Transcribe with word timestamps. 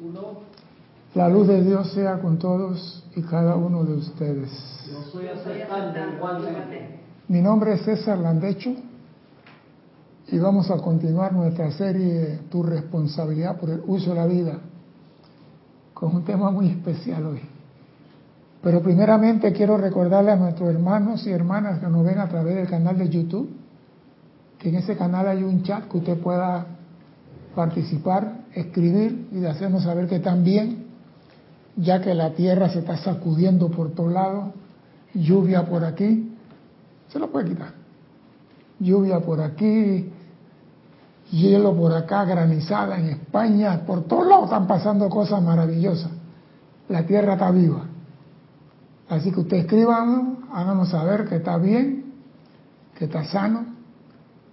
Uno. 0.00 0.40
La 1.14 1.28
luz 1.28 1.46
de 1.48 1.62
Dios 1.62 1.92
sea 1.92 2.20
con 2.20 2.38
todos 2.38 3.04
y 3.14 3.22
cada 3.22 3.56
uno 3.56 3.84
de 3.84 3.94
ustedes. 3.94 4.50
Yo 4.90 5.02
soy. 5.12 5.26
Mi 7.28 7.40
nombre 7.40 7.74
es 7.74 7.82
César 7.82 8.18
Landecho 8.18 8.74
y 10.26 10.38
vamos 10.38 10.70
a 10.70 10.78
continuar 10.78 11.32
nuestra 11.32 11.70
serie 11.70 12.40
Tu 12.50 12.62
responsabilidad 12.62 13.58
por 13.58 13.70
el 13.70 13.82
uso 13.86 14.10
de 14.10 14.16
la 14.16 14.26
vida 14.26 14.58
con 15.94 16.14
un 16.16 16.24
tema 16.24 16.50
muy 16.50 16.68
especial 16.68 17.26
hoy. 17.26 17.40
Pero 18.62 18.82
primeramente 18.82 19.52
quiero 19.52 19.76
recordarle 19.76 20.32
a 20.32 20.36
nuestros 20.36 20.68
hermanos 20.68 21.26
y 21.26 21.30
hermanas 21.30 21.78
que 21.78 21.86
nos 21.86 22.04
ven 22.04 22.18
a 22.18 22.28
través 22.28 22.56
del 22.56 22.68
canal 22.68 22.98
de 22.98 23.08
YouTube 23.08 23.48
que 24.58 24.70
en 24.70 24.74
ese 24.74 24.96
canal 24.96 25.28
hay 25.28 25.42
un 25.42 25.62
chat 25.62 25.88
que 25.88 25.98
usted 25.98 26.18
pueda 26.18 26.77
participar, 27.54 28.44
escribir 28.54 29.28
y 29.32 29.40
de 29.40 29.48
hacernos 29.48 29.82
saber 29.82 30.08
que 30.08 30.16
están 30.16 30.44
bien, 30.44 30.86
ya 31.76 32.00
que 32.00 32.14
la 32.14 32.30
tierra 32.30 32.68
se 32.68 32.80
está 32.80 32.96
sacudiendo 32.96 33.70
por 33.70 33.92
todos 33.92 34.12
lados, 34.12 34.54
lluvia 35.14 35.66
por 35.66 35.84
aquí, 35.84 36.36
se 37.08 37.18
lo 37.18 37.30
puede 37.30 37.50
quitar, 37.50 37.72
lluvia 38.78 39.20
por 39.20 39.40
aquí, 39.40 40.10
hielo 41.30 41.74
por 41.76 41.92
acá, 41.92 42.24
granizada 42.24 42.98
en 42.98 43.06
España, 43.06 43.82
por 43.86 44.04
todos 44.04 44.26
lados 44.26 44.44
están 44.44 44.66
pasando 44.66 45.08
cosas 45.08 45.42
maravillosas, 45.42 46.10
la 46.88 47.04
tierra 47.06 47.34
está 47.34 47.50
viva. 47.50 47.84
Así 49.08 49.32
que 49.32 49.40
usted 49.40 49.58
escriban, 49.58 50.38
háganos 50.52 50.90
saber 50.90 51.26
que 51.28 51.36
está 51.36 51.56
bien, 51.56 52.12
que 52.96 53.06
está 53.06 53.24
sano, 53.24 53.64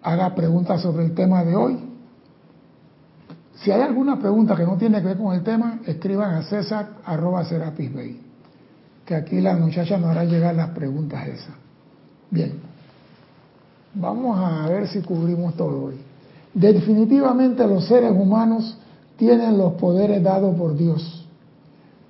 haga 0.01 0.33
preguntas 0.35 0.81
sobre 0.81 1.05
el 1.05 1.13
tema 1.13 1.43
de 1.43 1.55
hoy. 1.55 1.84
Si 3.55 3.71
hay 3.71 3.81
alguna 3.81 4.19
pregunta 4.19 4.55
que 4.55 4.65
no 4.65 4.77
tiene 4.77 5.01
que 5.01 5.07
ver 5.07 5.17
con 5.17 5.33
el 5.33 5.43
tema, 5.43 5.79
escriban 5.85 6.35
a 6.35 6.43
César 6.43 6.89
Bay, 7.05 8.21
que 9.05 9.15
aquí 9.15 9.39
la 9.39 9.55
muchacha 9.55 9.97
nos 9.97 10.09
hará 10.09 10.25
llegar 10.25 10.55
las 10.55 10.69
preguntas 10.71 11.27
esas. 11.27 11.55
Bien, 12.29 12.53
vamos 13.93 14.37
a 14.37 14.67
ver 14.67 14.87
si 14.87 15.01
cubrimos 15.01 15.55
todo 15.55 15.85
hoy. 15.85 15.95
Definitivamente 16.53 17.65
los 17.65 17.85
seres 17.85 18.11
humanos 18.11 18.77
tienen 19.15 19.57
los 19.57 19.73
poderes 19.73 20.21
dados 20.21 20.55
por 20.57 20.75
Dios, 20.75 21.25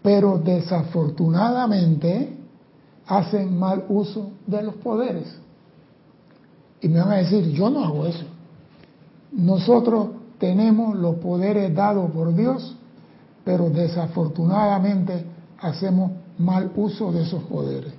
pero 0.01 0.39
desafortunadamente 0.39 2.37
hacen 3.07 3.57
mal 3.57 3.85
uso 3.87 4.31
de 4.47 4.63
los 4.63 4.75
poderes. 4.75 5.37
Y 6.81 6.87
me 6.87 6.99
van 6.99 7.11
a 7.11 7.15
decir, 7.17 7.51
yo 7.51 7.69
no 7.69 7.83
hago 7.83 8.05
eso. 8.07 8.25
Nosotros 9.31 10.09
tenemos 10.37 10.95
los 10.95 11.15
poderes 11.15 11.73
dados 11.73 12.11
por 12.11 12.33
Dios, 12.35 12.75
pero 13.43 13.69
desafortunadamente 13.69 15.25
hacemos 15.59 16.11
mal 16.37 16.71
uso 16.75 17.11
de 17.11 17.23
esos 17.23 17.43
poderes. 17.43 17.93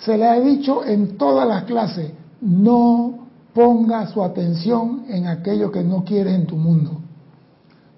Se 0.00 0.16
le 0.16 0.26
ha 0.26 0.38
dicho 0.40 0.84
en 0.84 1.16
todas 1.16 1.46
las 1.48 1.64
clases, 1.64 2.12
no 2.40 3.26
ponga 3.54 4.06
su 4.08 4.22
atención 4.22 5.04
en 5.08 5.26
aquello 5.26 5.70
que 5.70 5.82
no 5.82 6.04
quieres 6.04 6.34
en 6.34 6.46
tu 6.46 6.56
mundo. 6.56 7.00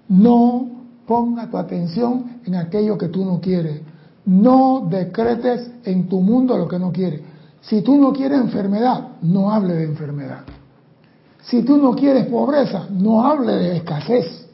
No 0.07 0.67
ponga 1.05 1.49
tu 1.49 1.57
atención 1.57 2.39
en 2.45 2.55
aquello 2.55 2.97
que 2.97 3.09
tú 3.09 3.25
no 3.25 3.41
quieres. 3.41 3.81
No 4.25 4.87
decretes 4.89 5.71
en 5.83 6.07
tu 6.07 6.21
mundo 6.21 6.57
lo 6.57 6.67
que 6.67 6.79
no 6.79 6.91
quieres. 6.91 7.21
Si 7.61 7.81
tú 7.81 7.97
no 7.97 8.13
quieres 8.13 8.39
enfermedad, 8.39 9.09
no 9.21 9.51
hable 9.51 9.73
de 9.73 9.83
enfermedad. 9.83 10.43
Si 11.49 11.63
tú 11.63 11.77
no 11.77 11.95
quieres 11.95 12.27
pobreza, 12.27 12.85
no 12.91 13.25
hable 13.25 13.53
de 13.53 13.77
escasez. 13.77 14.47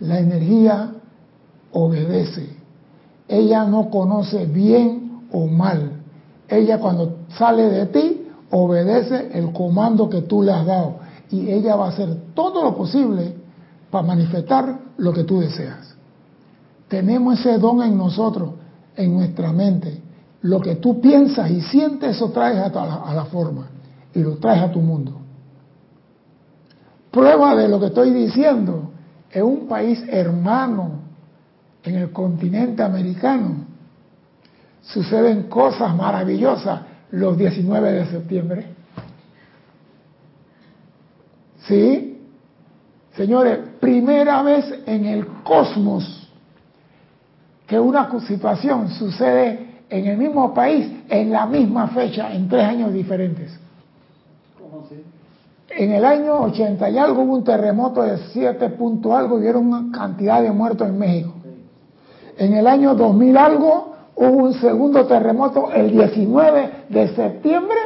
La 0.00 0.18
energía 0.18 0.94
obedece. 1.72 2.56
Ella 3.28 3.64
no 3.64 3.90
conoce 3.90 4.46
bien 4.46 5.28
o 5.30 5.46
mal. 5.46 5.92
Ella 6.48 6.80
cuando 6.80 7.18
sale 7.38 7.68
de 7.68 7.86
ti, 7.86 8.26
obedece 8.50 9.30
el 9.32 9.52
comando 9.52 10.10
que 10.10 10.22
tú 10.22 10.42
le 10.42 10.50
has 10.50 10.66
dado. 10.66 10.96
Y 11.30 11.48
ella 11.50 11.76
va 11.76 11.86
a 11.86 11.90
hacer 11.90 12.16
todo 12.34 12.64
lo 12.64 12.76
posible 12.76 13.32
para 13.92 14.04
manifestar 14.04 14.76
lo 14.96 15.12
que 15.12 15.22
tú 15.22 15.38
deseas. 15.38 15.94
Tenemos 16.88 17.38
ese 17.38 17.58
don 17.58 17.80
en 17.80 17.96
nosotros, 17.96 18.50
en 18.96 19.14
nuestra 19.14 19.52
mente. 19.52 20.02
Lo 20.42 20.60
que 20.60 20.74
tú 20.74 21.00
piensas 21.00 21.48
y 21.48 21.60
sientes, 21.60 22.16
eso 22.16 22.30
traes 22.30 22.58
a 22.58 22.68
la, 22.70 22.94
a 22.96 23.14
la 23.14 23.24
forma 23.26 23.68
y 24.14 24.20
lo 24.20 24.36
traes 24.36 24.62
a 24.62 24.70
tu 24.70 24.80
mundo. 24.80 25.20
Prueba 27.10 27.54
de 27.54 27.68
lo 27.68 27.78
que 27.80 27.86
estoy 27.86 28.10
diciendo, 28.10 28.90
en 29.30 29.44
un 29.44 29.68
país 29.68 30.02
hermano, 30.08 31.00
en 31.82 31.96
el 31.96 32.12
continente 32.12 32.82
americano, 32.82 33.66
suceden 34.82 35.44
cosas 35.44 35.94
maravillosas 35.94 36.80
los 37.10 37.36
19 37.36 37.92
de 37.92 38.06
septiembre. 38.06 38.66
¿Sí? 41.66 42.18
Señores, 43.16 43.58
primera 43.80 44.42
vez 44.42 44.82
en 44.86 45.04
el 45.06 45.26
cosmos 45.44 46.28
que 47.66 47.78
una 47.78 48.10
situación 48.20 48.90
sucede 48.90 49.74
en 49.88 50.06
el 50.06 50.18
mismo 50.18 50.52
país 50.52 50.90
en 51.08 51.30
la 51.30 51.46
misma 51.46 51.88
fecha, 51.88 52.32
en 52.32 52.48
tres 52.48 52.64
años 52.64 52.92
diferentes. 52.92 53.63
En 55.70 55.92
el 55.92 56.04
año 56.04 56.40
80 56.42 56.90
y 56.90 56.98
algo 56.98 57.22
hubo 57.22 57.34
un 57.34 57.44
terremoto 57.44 58.02
de 58.02 58.18
7 58.32 58.68
punto 58.70 59.16
algo 59.16 59.38
y 59.38 59.42
vieron 59.42 59.66
una 59.66 59.96
cantidad 59.96 60.42
de 60.42 60.50
muertos 60.50 60.88
en 60.88 60.98
México. 60.98 61.32
En 62.36 62.54
el 62.54 62.66
año 62.66 62.94
2000 62.94 63.36
algo 63.36 63.94
hubo 64.16 64.44
un 64.44 64.54
segundo 64.54 65.06
terremoto 65.06 65.72
el 65.72 65.90
19 65.90 66.70
de 66.88 67.08
septiembre 67.14 67.78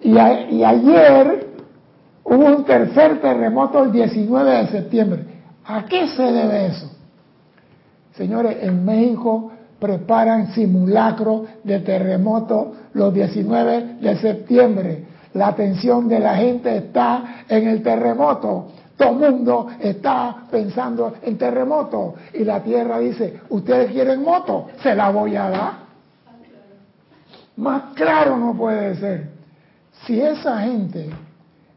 y 0.00 0.18
ayer 0.18 1.46
hubo 2.24 2.44
un 2.44 2.64
tercer 2.64 3.20
terremoto 3.20 3.84
el 3.84 3.92
19 3.92 4.50
de 4.50 4.66
septiembre. 4.68 5.24
¿A 5.64 5.84
qué 5.86 6.08
se 6.08 6.22
debe 6.22 6.66
eso? 6.66 6.90
Señores, 8.14 8.58
en 8.62 8.84
México 8.84 9.52
preparan 9.78 10.52
simulacro 10.52 11.44
de 11.64 11.80
terremoto 11.80 12.72
los 12.94 13.12
19 13.12 13.96
de 14.00 14.16
septiembre. 14.16 15.05
La 15.36 15.48
atención 15.48 16.08
de 16.08 16.18
la 16.18 16.34
gente 16.34 16.74
está 16.74 17.44
en 17.46 17.68
el 17.68 17.82
terremoto. 17.82 18.68
Todo 18.96 19.26
el 19.26 19.32
mundo 19.34 19.68
está 19.78 20.44
pensando 20.50 21.12
en 21.20 21.36
terremoto. 21.36 22.14
Y 22.32 22.42
la 22.42 22.62
tierra 22.62 22.98
dice, 22.98 23.40
ustedes 23.50 23.92
quieren 23.92 24.22
moto, 24.22 24.68
se 24.82 24.94
la 24.94 25.10
voy 25.10 25.36
a 25.36 25.50
dar. 25.50 25.72
Más 27.58 27.94
claro 27.94 28.38
no 28.38 28.54
puede 28.54 28.96
ser. 28.96 29.28
Si 30.06 30.18
esa 30.18 30.60
gente, 30.60 31.10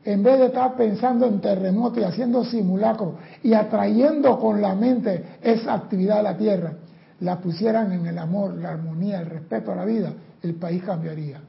en 0.06 0.24
vez 0.24 0.40
de 0.40 0.46
estar 0.46 0.76
pensando 0.76 1.26
en 1.26 1.42
terremoto 1.42 2.00
y 2.00 2.04
haciendo 2.04 2.46
simulacro 2.46 3.16
y 3.44 3.54
atrayendo 3.54 4.40
con 4.40 4.62
la 4.62 4.74
mente 4.74 5.38
esa 5.42 5.74
actividad 5.74 6.20
a 6.20 6.24
la 6.24 6.38
tierra, 6.38 6.72
la 7.20 7.40
pusieran 7.40 7.92
en 7.92 8.06
el 8.06 8.18
amor, 8.20 8.54
la 8.54 8.70
armonía, 8.70 9.20
el 9.20 9.26
respeto 9.26 9.74
a 9.74 9.76
la 9.76 9.84
vida, 9.84 10.14
el 10.44 10.56
país 10.56 10.82
cambiaría. 10.82 11.42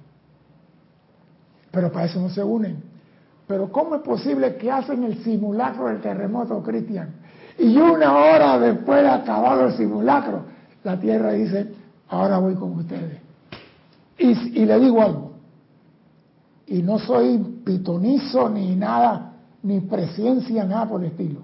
Pero 1.70 1.92
para 1.92 2.06
eso 2.06 2.20
no 2.20 2.30
se 2.30 2.42
unen. 2.42 2.82
Pero 3.46 3.70
¿cómo 3.72 3.96
es 3.96 4.02
posible 4.02 4.56
que 4.56 4.70
hacen 4.70 5.04
el 5.04 5.24
simulacro 5.24 5.86
del 5.86 6.00
terremoto, 6.00 6.62
Cristian? 6.62 7.10
Y 7.58 7.76
una 7.76 8.16
hora 8.16 8.58
después 8.58 9.02
de 9.02 9.08
acabado 9.08 9.66
el 9.66 9.76
simulacro, 9.76 10.44
la 10.84 10.98
tierra 10.98 11.32
dice, 11.32 11.72
ahora 12.08 12.38
voy 12.38 12.54
con 12.54 12.78
ustedes. 12.78 13.20
Y, 14.18 14.64
le 14.66 14.78
digo 14.78 15.02
algo, 15.02 15.32
y 16.66 16.82
no 16.82 16.98
soy 16.98 17.38
pitonizo 17.64 18.48
ni 18.50 18.76
nada, 18.76 19.32
ni 19.62 19.80
presencia, 19.80 20.64
nada 20.64 20.88
por 20.88 21.00
el 21.00 21.08
estilo. 21.08 21.40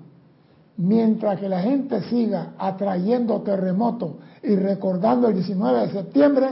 Mientras 0.76 1.40
que 1.40 1.48
la 1.48 1.60
gente 1.62 2.02
siga 2.02 2.52
atrayendo 2.58 3.40
terremotos 3.40 4.12
y 4.42 4.54
recordando 4.56 5.28
el 5.28 5.34
19 5.34 5.86
de 5.86 5.90
septiembre, 5.90 6.48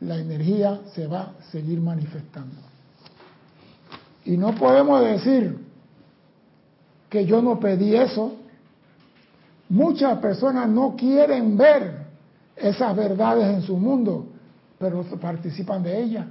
la 0.00 0.16
energía 0.16 0.80
se 0.92 1.06
va 1.06 1.20
a 1.38 1.50
seguir 1.52 1.80
manifestando. 1.80 2.73
Y 4.24 4.36
no 4.36 4.54
podemos 4.54 5.02
decir 5.02 5.58
que 7.10 7.26
yo 7.26 7.42
no 7.42 7.60
pedí 7.60 7.94
eso. 7.94 8.34
Muchas 9.68 10.18
personas 10.18 10.68
no 10.68 10.96
quieren 10.96 11.56
ver 11.56 12.04
esas 12.56 12.96
verdades 12.96 13.54
en 13.54 13.62
su 13.62 13.76
mundo, 13.76 14.26
pero 14.78 15.02
participan 15.20 15.82
de 15.82 16.02
ellas. 16.02 16.26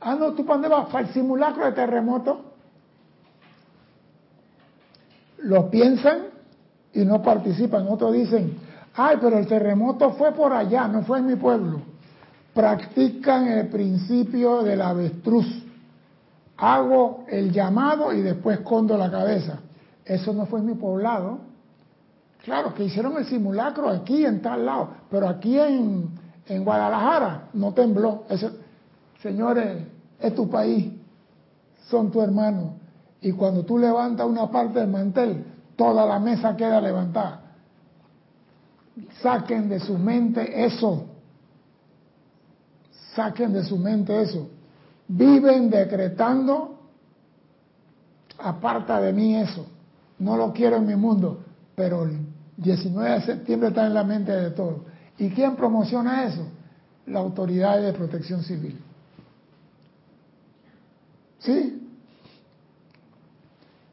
Ah, 0.00 0.14
no, 0.14 0.32
¿tú 0.32 0.44
vas? 0.44 0.86
¿Para 0.90 1.06
el 1.06 1.12
simulacro 1.12 1.64
de 1.64 1.72
terremoto? 1.72 2.40
Lo 5.38 5.70
piensan 5.70 6.22
y 6.92 7.04
no 7.04 7.22
participan. 7.22 7.86
Otros 7.88 8.12
dicen, 8.12 8.56
ay, 8.94 9.16
pero 9.20 9.38
el 9.38 9.46
terremoto 9.46 10.12
fue 10.12 10.32
por 10.32 10.52
allá, 10.52 10.86
no 10.88 11.02
fue 11.02 11.18
en 11.18 11.26
mi 11.26 11.36
pueblo. 11.36 11.80
Practican 12.54 13.48
el 13.48 13.68
principio 13.68 14.62
del 14.62 14.82
avestruz 14.82 15.61
hago 16.62 17.24
el 17.26 17.50
llamado 17.52 18.12
y 18.12 18.22
después 18.22 18.60
escondo 18.60 18.96
la 18.96 19.10
cabeza. 19.10 19.58
Eso 20.04 20.32
no 20.32 20.46
fue 20.46 20.60
en 20.60 20.66
mi 20.66 20.74
poblado. 20.74 21.40
Claro, 22.44 22.72
que 22.72 22.84
hicieron 22.84 23.16
el 23.16 23.26
simulacro 23.26 23.88
aquí 23.88 24.24
en 24.24 24.40
tal 24.40 24.64
lado, 24.64 24.90
pero 25.10 25.28
aquí 25.28 25.58
en, 25.58 26.10
en 26.46 26.64
Guadalajara 26.64 27.48
no 27.54 27.72
tembló. 27.74 28.24
señores, 29.20 29.88
es 30.20 30.34
tu 30.36 30.48
país, 30.48 30.92
son 31.88 32.12
tu 32.12 32.22
hermano. 32.22 32.74
Y 33.20 33.32
cuando 33.32 33.64
tú 33.64 33.76
levantas 33.76 34.24
una 34.24 34.48
parte 34.48 34.78
del 34.78 34.88
mantel, 34.88 35.44
toda 35.74 36.06
la 36.06 36.20
mesa 36.20 36.56
queda 36.56 36.80
levantada. 36.80 37.40
Saquen 39.20 39.68
de 39.68 39.80
su 39.80 39.98
mente 39.98 40.64
eso. 40.64 41.06
Saquen 43.16 43.52
de 43.52 43.64
su 43.64 43.76
mente 43.76 44.22
eso. 44.22 44.48
Viven 45.14 45.68
decretando, 45.68 46.78
aparta 48.38 48.98
de 48.98 49.12
mí 49.12 49.36
eso. 49.36 49.66
No 50.18 50.38
lo 50.38 50.54
quiero 50.54 50.76
en 50.76 50.86
mi 50.86 50.96
mundo, 50.96 51.44
pero 51.74 52.04
el 52.04 52.18
19 52.56 53.10
de 53.10 53.20
septiembre 53.20 53.68
está 53.68 53.86
en 53.86 53.92
la 53.92 54.04
mente 54.04 54.32
de 54.32 54.50
todos. 54.52 54.80
¿Y 55.18 55.28
quién 55.28 55.54
promociona 55.54 56.24
eso? 56.24 56.46
La 57.06 57.20
autoridad 57.20 57.82
de 57.82 57.92
protección 57.92 58.42
civil. 58.42 58.80
¿Sí? 61.40 61.78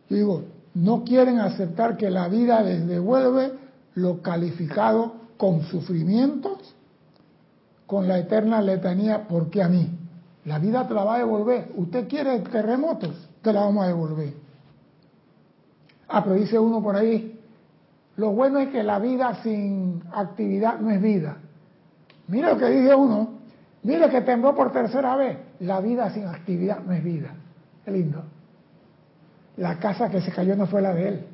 digo, 0.07 0.43
no 0.73 1.03
quieren 1.03 1.39
aceptar 1.39 1.97
que 1.97 2.09
la 2.09 2.29
vida 2.29 2.61
les 2.61 2.87
devuelve 2.87 3.51
lo 3.95 4.21
calificado 4.21 5.15
con 5.37 5.63
sufrimientos, 5.63 6.73
con 7.85 8.07
la 8.07 8.19
eterna 8.19 8.61
letanía, 8.61 9.27
porque 9.27 9.61
a 9.61 9.67
mí. 9.67 9.98
La 10.45 10.59
vida 10.59 10.87
te 10.87 10.93
la 10.93 11.03
va 11.03 11.15
a 11.15 11.17
devolver. 11.19 11.71
Usted 11.75 12.07
quiere 12.07 12.39
terremotos, 12.39 13.29
te 13.41 13.51
la 13.53 13.61
vamos 13.61 13.83
a 13.83 13.87
devolver. 13.87 14.33
Ah, 16.07 16.23
pero 16.23 16.35
dice 16.35 16.57
uno 16.57 16.81
por 16.81 16.95
ahí, 16.95 17.39
lo 18.17 18.31
bueno 18.31 18.59
es 18.59 18.69
que 18.69 18.83
la 18.83 18.99
vida 18.99 19.41
sin 19.43 20.01
actividad 20.11 20.79
no 20.79 20.89
es 20.89 21.01
vida. 21.01 21.37
Mira 22.27 22.53
lo 22.53 22.57
que 22.57 22.69
dice 22.69 22.93
uno, 22.95 23.29
mire 23.83 24.09
que 24.09 24.21
tembló 24.21 24.55
por 24.55 24.71
tercera 24.71 25.15
vez. 25.15 25.37
La 25.59 25.79
vida 25.79 26.09
sin 26.11 26.25
actividad 26.25 26.79
no 26.79 26.93
es 26.93 27.03
vida. 27.03 27.29
Qué 27.85 27.91
lindo. 27.91 28.23
La 29.57 29.77
casa 29.77 30.09
que 30.09 30.21
se 30.21 30.31
cayó 30.31 30.55
no 30.55 30.67
fue 30.67 30.81
la 30.81 30.93
de 30.93 31.07
él. 31.07 31.25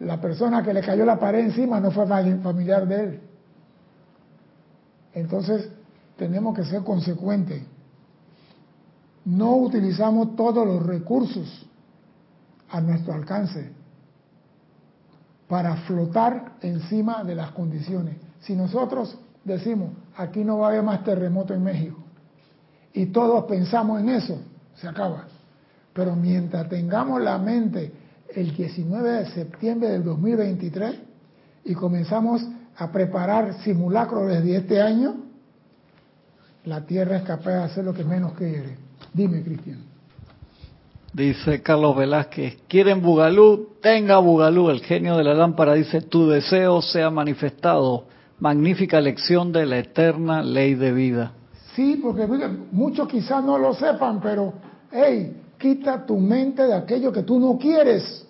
La 0.00 0.20
persona 0.20 0.62
que 0.62 0.74
le 0.74 0.80
cayó 0.80 1.04
la 1.04 1.18
pared 1.18 1.40
encima 1.40 1.80
no 1.80 1.90
fue 1.90 2.06
familiar 2.06 2.86
de 2.86 3.04
él. 3.04 3.20
Entonces, 5.14 5.70
tenemos 6.16 6.56
que 6.56 6.64
ser 6.64 6.82
consecuentes. 6.82 7.62
No 9.24 9.56
utilizamos 9.56 10.34
todos 10.36 10.66
los 10.66 10.84
recursos 10.84 11.66
a 12.70 12.80
nuestro 12.80 13.14
alcance 13.14 13.70
para 15.48 15.76
flotar 15.76 16.54
encima 16.62 17.22
de 17.24 17.34
las 17.34 17.50
condiciones. 17.50 18.16
Si 18.40 18.54
nosotros 18.56 19.18
decimos, 19.44 19.90
aquí 20.16 20.44
no 20.44 20.58
va 20.58 20.68
a 20.68 20.70
haber 20.70 20.82
más 20.82 21.04
terremoto 21.04 21.54
en 21.54 21.62
México, 21.62 21.98
y 22.94 23.06
todos 23.06 23.44
pensamos 23.44 24.00
en 24.00 24.08
eso, 24.10 24.38
se 24.76 24.88
acaba. 24.88 25.24
Pero 25.92 26.16
mientras 26.16 26.68
tengamos 26.68 27.20
la 27.20 27.38
mente 27.38 27.92
el 28.34 28.54
19 28.54 29.10
de 29.10 29.26
septiembre 29.30 29.90
del 29.90 30.04
2023 30.04 30.96
y 31.64 31.74
comenzamos 31.74 32.46
a 32.76 32.90
preparar 32.90 33.54
simulacros 33.62 34.28
desde 34.28 34.56
este 34.56 34.80
año, 34.80 35.16
la 36.64 36.84
Tierra 36.86 37.16
es 37.16 37.22
capaz 37.22 37.50
de 37.50 37.62
hacer 37.64 37.84
lo 37.84 37.92
que 37.92 38.04
menos 38.04 38.32
quiere. 38.34 38.76
Dime, 39.12 39.42
Cristian. 39.42 39.84
Dice 41.12 41.60
Carlos 41.60 41.94
Velázquez, 41.96 42.62
¿quieren 42.68 43.02
Bugalú? 43.02 43.76
Tenga 43.82 44.18
Bugalú. 44.18 44.70
El 44.70 44.80
genio 44.80 45.16
de 45.16 45.24
la 45.24 45.34
lámpara 45.34 45.74
dice, 45.74 46.00
tu 46.00 46.28
deseo 46.28 46.80
sea 46.80 47.10
manifestado. 47.10 48.04
Magnífica 48.38 49.00
lección 49.00 49.52
de 49.52 49.66
la 49.66 49.78
eterna 49.78 50.42
ley 50.42 50.74
de 50.74 50.92
vida. 50.92 51.32
Sí, 51.74 52.00
porque 52.02 52.26
muchos 52.70 53.08
quizás 53.08 53.44
no 53.44 53.58
lo 53.58 53.74
sepan, 53.74 54.20
pero, 54.20 54.54
hey, 54.90 55.36
quita 55.58 56.06
tu 56.06 56.18
mente 56.18 56.62
de 56.62 56.74
aquello 56.74 57.12
que 57.12 57.22
tú 57.22 57.38
no 57.38 57.58
quieres. 57.58 58.26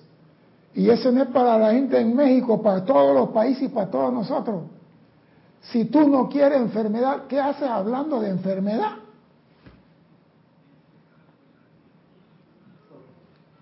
Y 0.75 0.89
eso 0.89 1.13
no 1.13 1.23
es 1.23 1.29
para 1.29 1.59
la 1.59 1.73
gente 1.73 2.01
en 2.01 2.17
México, 2.17 2.61
para 2.63 2.85
todos 2.85 3.15
los 3.15 3.29
países 3.29 3.65
y 3.65 3.69
para 3.69 3.91
todos 3.91 4.13
nosotros. 4.13 4.63
Si 5.71 5.85
tú 5.85 6.09
no 6.09 6.29
quieres 6.29 6.61
enfermedad, 6.61 7.27
¿qué 7.29 7.41
haces 7.41 7.69
hablando 7.69 8.21
de 8.21 8.31
enfermedad? 8.31 8.97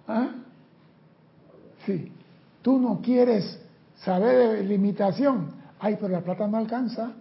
¿Ah? 0.09 0.31
Sí, 1.85 2.11
tú 2.63 2.79
no 2.79 3.01
quieres 3.03 3.61
saber 3.97 4.57
de 4.57 4.65
limitación. 4.65 5.53
Ay, 5.79 5.97
pero 6.01 6.09
la 6.09 6.23
plata 6.23 6.47
no 6.47 6.57
alcanza. 6.57 7.13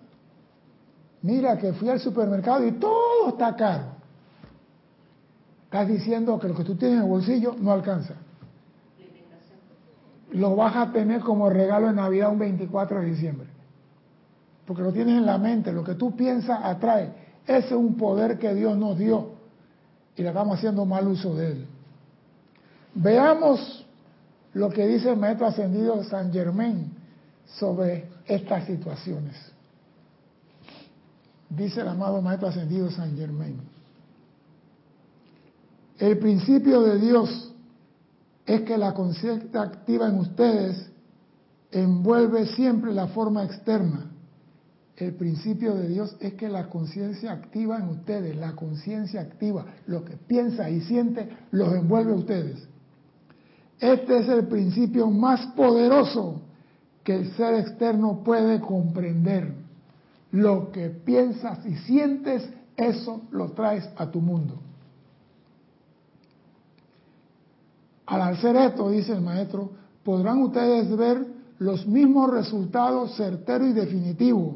Mira 1.22 1.58
que 1.58 1.74
fui 1.74 1.90
al 1.90 2.00
supermercado 2.00 2.66
y 2.66 2.72
todo 2.74 3.30
está 3.30 3.56
caro. 3.56 4.00
Estás 5.66 5.88
diciendo 5.88 6.40
que 6.40 6.48
lo 6.48 6.56
que 6.56 6.64
tú 6.64 6.76
tienes 6.76 6.98
en 6.98 7.04
el 7.04 7.10
bolsillo 7.10 7.56
no 7.60 7.74
alcanza. 7.74 8.16
Lo 10.32 10.56
vas 10.56 10.76
a 10.76 10.92
tener 10.92 11.22
como 11.22 11.50
regalo 11.50 11.88
de 11.88 11.94
Navidad 11.94 12.32
un 12.32 12.40
24 12.40 13.02
de 13.02 13.06
diciembre 13.08 13.59
porque 14.70 14.84
lo 14.84 14.94
tienes 14.94 15.18
en 15.18 15.26
la 15.26 15.40
mente, 15.40 15.74
lo 15.74 15.84
que 15.84 15.96
tú 15.96 16.16
piensas 16.16 16.60
atrae. 16.62 17.12
Ese 17.48 17.70
es 17.70 17.72
un 17.72 17.98
poder 17.98 18.38
que 18.38 18.54
Dios 18.54 18.78
nos 18.78 19.00
dio 19.00 19.32
y 20.16 20.22
le 20.22 20.28
estamos 20.28 20.60
haciendo 20.60 20.86
mal 20.86 21.08
uso 21.08 21.34
de 21.34 21.54
él. 21.54 21.66
Veamos 22.94 23.84
lo 24.54 24.70
que 24.70 24.86
dice 24.86 25.10
el 25.10 25.18
maestro 25.18 25.48
ascendido 25.48 26.04
San 26.04 26.32
Germain 26.32 26.92
sobre 27.48 28.12
estas 28.28 28.66
situaciones. 28.66 29.36
Dice 31.50 31.82
el 31.82 31.88
amado 31.88 32.22
maestro 32.22 32.50
ascendido 32.50 32.92
San 32.92 33.18
Germain. 33.18 33.60
El 35.98 36.20
principio 36.20 36.82
de 36.82 37.00
Dios 37.00 37.56
es 38.46 38.62
que 38.62 38.78
la 38.78 38.94
conciencia 38.94 39.64
activa 39.64 40.10
en 40.10 40.20
ustedes 40.20 40.92
envuelve 41.72 42.46
siempre 42.46 42.94
la 42.94 43.08
forma 43.08 43.44
externa 43.44 44.09
el 45.08 45.14
principio 45.14 45.76
de 45.76 45.88
Dios 45.88 46.18
es 46.20 46.34
que 46.34 46.50
la 46.50 46.68
conciencia 46.68 47.32
activa 47.32 47.78
en 47.78 47.88
ustedes, 47.88 48.36
la 48.36 48.54
conciencia 48.54 49.22
activa, 49.22 49.66
lo 49.88 50.04
que 50.04 50.18
piensa 50.18 50.70
y 50.70 50.82
siente, 50.82 51.30
los 51.52 51.74
envuelve 51.74 52.12
a 52.12 52.16
ustedes. 52.16 52.68
Este 53.80 54.20
es 54.20 54.28
el 54.28 54.48
principio 54.48 55.10
más 55.10 55.46
poderoso 55.56 56.42
que 57.04 57.16
el 57.16 57.32
ser 57.36 57.54
externo 57.56 58.24
puede 58.26 58.60
comprender. 58.60 59.54
Lo 60.32 60.70
que 60.72 60.90
piensas 60.90 61.66
y 61.66 61.76
sientes, 61.78 62.50
eso 62.76 63.22
lo 63.32 63.52
traes 63.52 63.90
a 63.96 64.12
tu 64.12 64.20
mundo. 64.20 64.60
Al 68.06 68.22
hacer 68.22 68.56
esto, 68.58 68.90
dice 68.90 69.14
el 69.14 69.22
maestro, 69.22 69.72
podrán 70.04 70.42
ustedes 70.42 70.96
ver 70.98 71.26
los 71.58 71.88
mismos 71.88 72.32
resultados 72.32 73.16
certeros 73.16 73.70
y 73.70 73.74
definitivos 73.74 74.56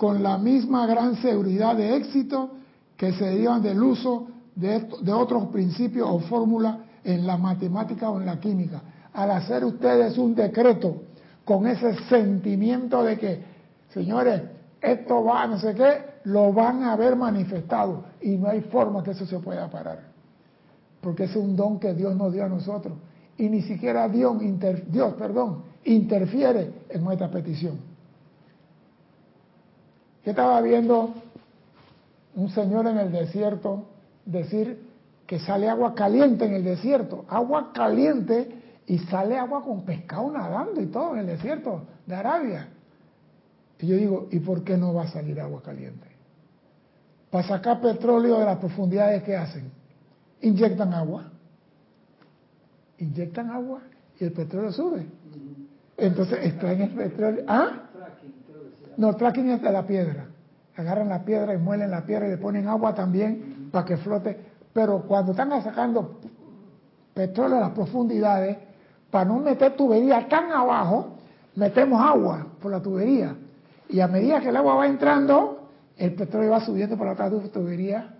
con 0.00 0.22
la 0.22 0.38
misma 0.38 0.86
gran 0.86 1.16
seguridad 1.16 1.76
de 1.76 1.94
éxito 1.94 2.52
que 2.96 3.12
se 3.12 3.26
derivan 3.26 3.62
del 3.62 3.82
uso 3.82 4.28
de, 4.54 5.12
otros 5.12 5.48
principios 5.48 6.08
o 6.10 6.20
fórmulas 6.20 6.78
en 7.04 7.26
la 7.26 7.36
matemática 7.36 8.08
o 8.08 8.18
en 8.18 8.24
la 8.24 8.40
química. 8.40 8.80
Al 9.12 9.30
hacer 9.30 9.62
ustedes 9.62 10.16
un 10.16 10.34
decreto 10.34 11.02
con 11.44 11.66
ese 11.66 11.94
sentimiento 12.08 13.02
de 13.02 13.18
que, 13.18 13.42
señores, 13.92 14.40
esto 14.80 15.22
va, 15.22 15.46
no 15.46 15.58
sé 15.58 15.74
qué, 15.74 16.02
lo 16.24 16.50
van 16.50 16.82
a 16.84 16.96
ver 16.96 17.14
manifestado 17.14 18.04
y 18.22 18.38
no 18.38 18.48
hay 18.48 18.62
forma 18.62 19.02
que 19.02 19.10
eso 19.10 19.26
se 19.26 19.38
pueda 19.38 19.68
parar. 19.68 19.98
Porque 21.02 21.24
es 21.24 21.36
un 21.36 21.54
don 21.54 21.78
que 21.78 21.92
Dios 21.92 22.16
nos 22.16 22.32
dio 22.32 22.46
a 22.46 22.48
nosotros. 22.48 22.94
Y 23.36 23.50
ni 23.50 23.60
siquiera 23.60 24.08
Dios, 24.08 24.34
Dios 24.88 25.12
perdón, 25.18 25.64
interfiere 25.84 26.72
en 26.88 27.04
nuestra 27.04 27.30
petición. 27.30 27.89
Yo 30.24 30.30
estaba 30.32 30.60
viendo 30.60 31.14
un 32.34 32.50
señor 32.50 32.86
en 32.86 32.98
el 32.98 33.12
desierto 33.12 33.86
decir 34.24 34.90
que 35.26 35.38
sale 35.38 35.68
agua 35.68 35.94
caliente 35.94 36.44
en 36.44 36.54
el 36.54 36.64
desierto, 36.64 37.24
agua 37.28 37.72
caliente 37.72 38.48
y 38.86 38.98
sale 38.98 39.38
agua 39.38 39.62
con 39.62 39.84
pescado 39.84 40.30
nadando 40.30 40.80
y 40.80 40.86
todo 40.86 41.14
en 41.14 41.20
el 41.20 41.26
desierto 41.26 41.82
de 42.06 42.14
Arabia. 42.14 42.68
Y 43.78 43.86
yo 43.86 43.96
digo, 43.96 44.28
¿y 44.30 44.40
por 44.40 44.64
qué 44.64 44.76
no 44.76 44.92
va 44.92 45.04
a 45.04 45.08
salir 45.08 45.40
agua 45.40 45.62
caliente? 45.62 46.06
Para 47.30 47.46
sacar 47.46 47.80
petróleo 47.80 48.40
de 48.40 48.44
las 48.44 48.58
profundidades 48.58 49.22
que 49.22 49.36
hacen, 49.36 49.70
inyectan 50.42 50.92
agua, 50.92 51.30
inyectan 52.98 53.50
agua 53.50 53.82
y 54.18 54.24
el 54.24 54.32
petróleo 54.32 54.72
sube. 54.72 55.06
Entonces 55.96 56.38
extraen 56.44 56.82
el 56.82 56.90
petróleo. 56.90 57.44
¿Ah? 57.46 57.89
No, 58.96 59.14
tracking 59.16 59.60
de 59.60 59.72
la 59.72 59.86
piedra. 59.86 60.26
Agarran 60.76 61.08
la 61.08 61.24
piedra 61.24 61.54
y 61.54 61.58
muelen 61.58 61.90
la 61.90 62.02
piedra 62.02 62.26
y 62.26 62.30
le 62.30 62.38
ponen 62.38 62.68
agua 62.68 62.94
también 62.94 63.68
para 63.70 63.84
que 63.84 63.96
flote, 63.96 64.38
Pero 64.72 65.02
cuando 65.02 65.32
están 65.32 65.50
sacando 65.62 66.20
petróleo 67.14 67.58
a 67.58 67.60
las 67.60 67.70
profundidades, 67.70 68.56
para 69.10 69.24
no 69.24 69.38
meter 69.38 69.76
tubería 69.76 70.28
tan 70.28 70.50
abajo, 70.52 71.18
metemos 71.56 72.00
agua 72.00 72.46
por 72.60 72.70
la 72.70 72.80
tubería. 72.80 73.34
Y 73.88 74.00
a 74.00 74.06
medida 74.06 74.40
que 74.40 74.48
el 74.48 74.56
agua 74.56 74.74
va 74.76 74.86
entrando, 74.86 75.68
el 75.96 76.14
petróleo 76.14 76.52
va 76.52 76.60
subiendo 76.60 76.96
por 76.96 77.06
la 77.06 77.12
otra 77.12 77.30
tubería. 77.52 78.14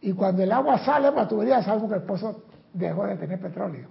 Y 0.00 0.12
cuando 0.12 0.42
el 0.42 0.52
agua 0.52 0.78
sale 0.78 1.08
por 1.08 1.22
la 1.22 1.28
tubería, 1.28 1.62
sabemos 1.62 1.88
que 1.88 1.96
el 1.96 2.02
pozo 2.02 2.42
dejó 2.74 3.06
de 3.06 3.16
tener 3.16 3.40
petróleo. 3.40 3.88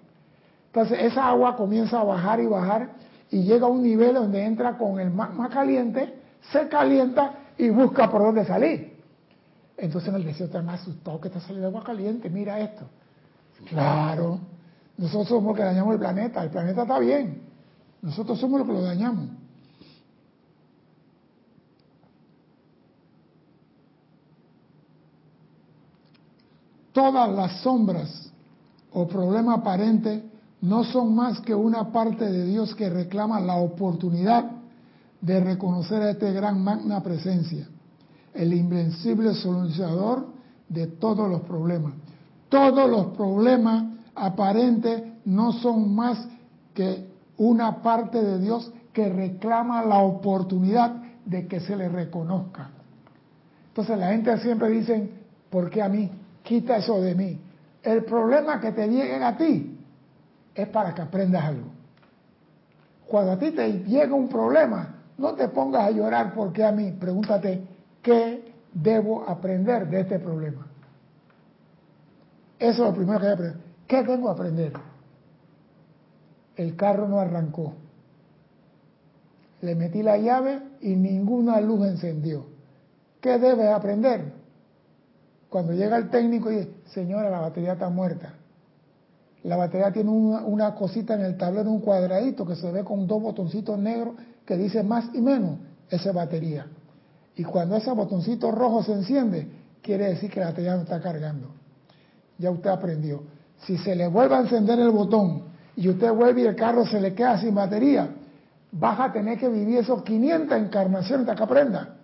Entonces 0.68 1.00
esa 1.02 1.28
agua 1.28 1.56
comienza 1.56 2.00
a 2.00 2.04
bajar 2.04 2.40
y 2.40 2.46
bajar 2.46 2.90
y 3.32 3.44
llega 3.44 3.66
a 3.66 3.70
un 3.70 3.82
nivel 3.82 4.14
donde 4.14 4.44
entra 4.44 4.78
con 4.78 5.00
el 5.00 5.10
magma 5.10 5.50
caliente, 5.50 6.14
se 6.52 6.68
calienta 6.68 7.34
y 7.58 7.70
busca 7.70 8.10
por 8.10 8.22
dónde 8.22 8.46
salir. 8.46 8.94
Entonces 9.78 10.14
el 10.14 10.24
deseo 10.24 10.48
está 10.48 10.62
más 10.62 10.82
asustado 10.82 11.20
que 11.20 11.28
está 11.28 11.40
saliendo 11.40 11.68
agua 11.68 11.84
caliente, 11.84 12.30
mira 12.30 12.60
esto. 12.60 12.86
Claro, 13.70 14.40
nosotros 14.98 15.28
somos 15.28 15.46
los 15.46 15.56
que 15.58 15.64
dañamos 15.64 15.94
el 15.94 16.00
planeta, 16.00 16.44
el 16.44 16.50
planeta 16.50 16.84
está 16.84 17.00
bien, 17.00 17.44
nosotros 18.02 18.40
somos 18.40 18.60
los 18.60 18.68
que 18.68 18.74
lo 18.74 18.82
dañamos. 18.82 19.30
Todas 26.92 27.30
las 27.32 27.62
sombras 27.62 28.32
o 28.92 29.08
problemas 29.08 29.60
aparentes 29.60 30.24
no 30.62 30.84
son 30.84 31.16
más 31.16 31.42
que 31.42 31.56
una 31.56 31.92
parte 31.92 32.30
de 32.30 32.46
Dios 32.46 32.76
que 32.76 32.90
reclama 32.90 33.40
la 33.40 33.56
oportunidad 33.56 34.63
de 35.24 35.40
reconocer 35.40 36.02
a 36.02 36.10
este 36.10 36.34
gran 36.34 36.62
magna 36.62 37.02
presencia, 37.02 37.66
el 38.34 38.54
invencible 38.54 39.34
solucionador 39.34 40.28
de 40.68 40.88
todos 40.88 41.30
los 41.30 41.42
problemas. 41.44 41.94
Todos 42.50 42.90
los 42.90 43.16
problemas 43.16 43.86
aparentes 44.16 45.02
no 45.24 45.54
son 45.54 45.96
más 45.96 46.28
que 46.74 47.08
una 47.38 47.82
parte 47.82 48.22
de 48.22 48.38
Dios 48.40 48.70
que 48.92 49.08
reclama 49.08 49.86
la 49.86 50.00
oportunidad 50.00 51.02
de 51.26 51.48
que 51.48 51.62
se 51.62 51.78
le 51.78 51.88
reconozca. 51.88 52.72
Entonces 53.70 53.98
la 53.98 54.10
gente 54.10 54.38
siempre 54.40 54.70
dice, 54.72 55.10
¿por 55.50 55.70
qué 55.70 55.82
a 55.82 55.88
mí? 55.88 56.12
Quita 56.44 56.76
eso 56.76 57.00
de 57.00 57.16
mí. 57.16 57.40
El 57.82 58.04
problema 58.04 58.60
que 58.60 58.74
te 58.74 58.90
llegue 58.90 59.24
a 59.24 59.38
ti 59.38 59.80
es 60.54 60.68
para 60.68 60.94
que 60.94 61.02
aprendas 61.02 61.46
algo. 61.46 61.70
Cuando 63.08 63.32
a 63.32 63.40
ti 63.40 63.52
te 63.52 63.72
llega 63.84 64.14
un 64.14 64.28
problema, 64.28 65.00
no 65.18 65.34
te 65.36 65.48
pongas 65.50 65.84
a 65.84 65.92
llorar 65.92 66.34
porque 66.34 66.64
a 66.64 66.72
mí, 66.72 66.92
pregúntate, 66.92 67.62
¿qué 68.02 68.54
debo 68.74 69.28
aprender 69.28 69.88
de 69.90 70.02
este 70.02 70.20
problema? 70.20 70.68
Eso 72.60 72.84
es 72.84 72.90
lo 72.90 72.96
primero 72.96 73.20
que 73.20 73.28
hay 73.28 73.36
que 73.36 73.44
aprender. 73.44 73.64
¿Qué 73.88 74.04
tengo 74.04 74.26
que 74.28 74.32
aprender? 74.32 74.74
El 76.56 76.76
carro 76.76 77.08
no 77.08 77.20
arrancó. 77.20 77.74
Le 79.62 79.76
metí 79.76 80.04
la 80.04 80.18
llave 80.18 80.62
y 80.82 80.96
ninguna 80.96 81.60
luz 81.62 81.86
encendió. 81.88 82.46
¿Qué 83.22 83.40
debes 83.40 83.68
aprender? 83.70 84.34
Cuando 85.50 85.74
llega 85.74 85.98
el 85.98 86.10
técnico 86.10 86.52
y 86.52 86.56
dice, 86.58 86.74
señora, 86.86 87.30
la 87.30 87.40
batería 87.40 87.74
está 87.74 87.90
muerta. 87.90 88.34
La 89.44 89.58
batería 89.58 89.92
tiene 89.92 90.10
una, 90.10 90.74
cosita 90.74 91.16
en 91.16 91.22
el 91.22 91.38
tablero, 91.38 91.70
un 91.70 91.82
cuadradito 91.82 92.46
que 92.46 92.56
se 92.56 92.72
ve 92.72 92.84
con 92.84 93.08
dos 93.08 93.22
botoncitos 93.22 93.78
negros 93.78 94.16
que 94.46 94.58
dice 94.58 94.84
más 94.84 95.06
y 95.14 95.22
menos. 95.22 95.60
Esa 95.90 96.10
es 96.10 96.16
batería. 96.16 96.68
Y 97.36 97.44
cuando 97.44 97.76
ese 97.76 97.92
botoncito 97.92 98.52
rojo 98.52 98.84
se 98.84 98.94
enciende, 98.94 99.48
quiere 99.82 100.10
decir 100.10 100.30
que 100.30 100.40
la 100.40 100.48
batería 100.48 100.76
no 100.76 100.82
está 100.82 101.02
cargando. 101.02 101.50
Ya 102.38 102.52
usted 102.52 102.70
aprendió. 102.70 103.24
Si 103.66 103.78
se 103.78 103.96
le 103.96 104.08
vuelve 104.08 104.36
a 104.36 104.42
encender 104.42 104.80
el 104.80 104.92
botón 104.92 105.44
y 105.76 105.90
usted 105.90 106.12
vuelve 106.12 106.42
y 106.42 106.46
el 106.46 106.56
carro 106.56 106.86
se 106.86 107.00
le 107.00 107.14
queda 107.14 107.40
sin 107.40 107.56
batería, 107.56 108.10
vas 108.72 109.00
a 109.00 109.12
tener 109.12 109.38
que 109.38 109.48
vivir 109.48 109.80
esos 109.80 110.04
500 110.04 110.58
encarnaciones 110.58 111.28
hasta 111.28 111.36
que 111.36 111.44
aprenda. 111.44 111.96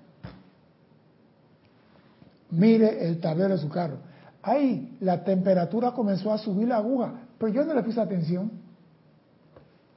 Mire 2.52 3.08
el 3.08 3.20
tablero 3.20 3.50
de 3.50 3.58
su 3.58 3.70
carro. 3.70 3.98
Ahí 4.42 4.98
la 5.02 5.24
temperatura 5.24 5.92
comenzó 5.92 6.32
a 6.32 6.38
subir 6.38 6.68
la 6.68 6.78
aguja, 6.78 7.14
pero 7.38 7.52
yo 7.52 7.66
no 7.66 7.74
le 7.74 7.84
puse 7.84 8.00
atención. 8.00 8.52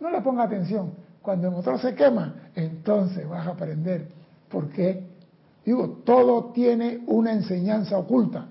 No 0.01 0.11
le 0.11 0.21
ponga 0.21 0.43
atención. 0.43 0.93
Cuando 1.23 1.49
el 1.49 1.55
motor 1.55 1.79
se 1.81 1.95
quema, 1.95 2.35
entonces 2.55 3.29
vas 3.29 3.47
a 3.47 3.51
aprender. 3.53 4.09
Porque, 4.49 5.07
digo, 5.65 6.03
todo 6.05 6.47
tiene 6.53 7.03
una 7.07 7.33
enseñanza 7.33 7.97
oculta. 7.97 8.47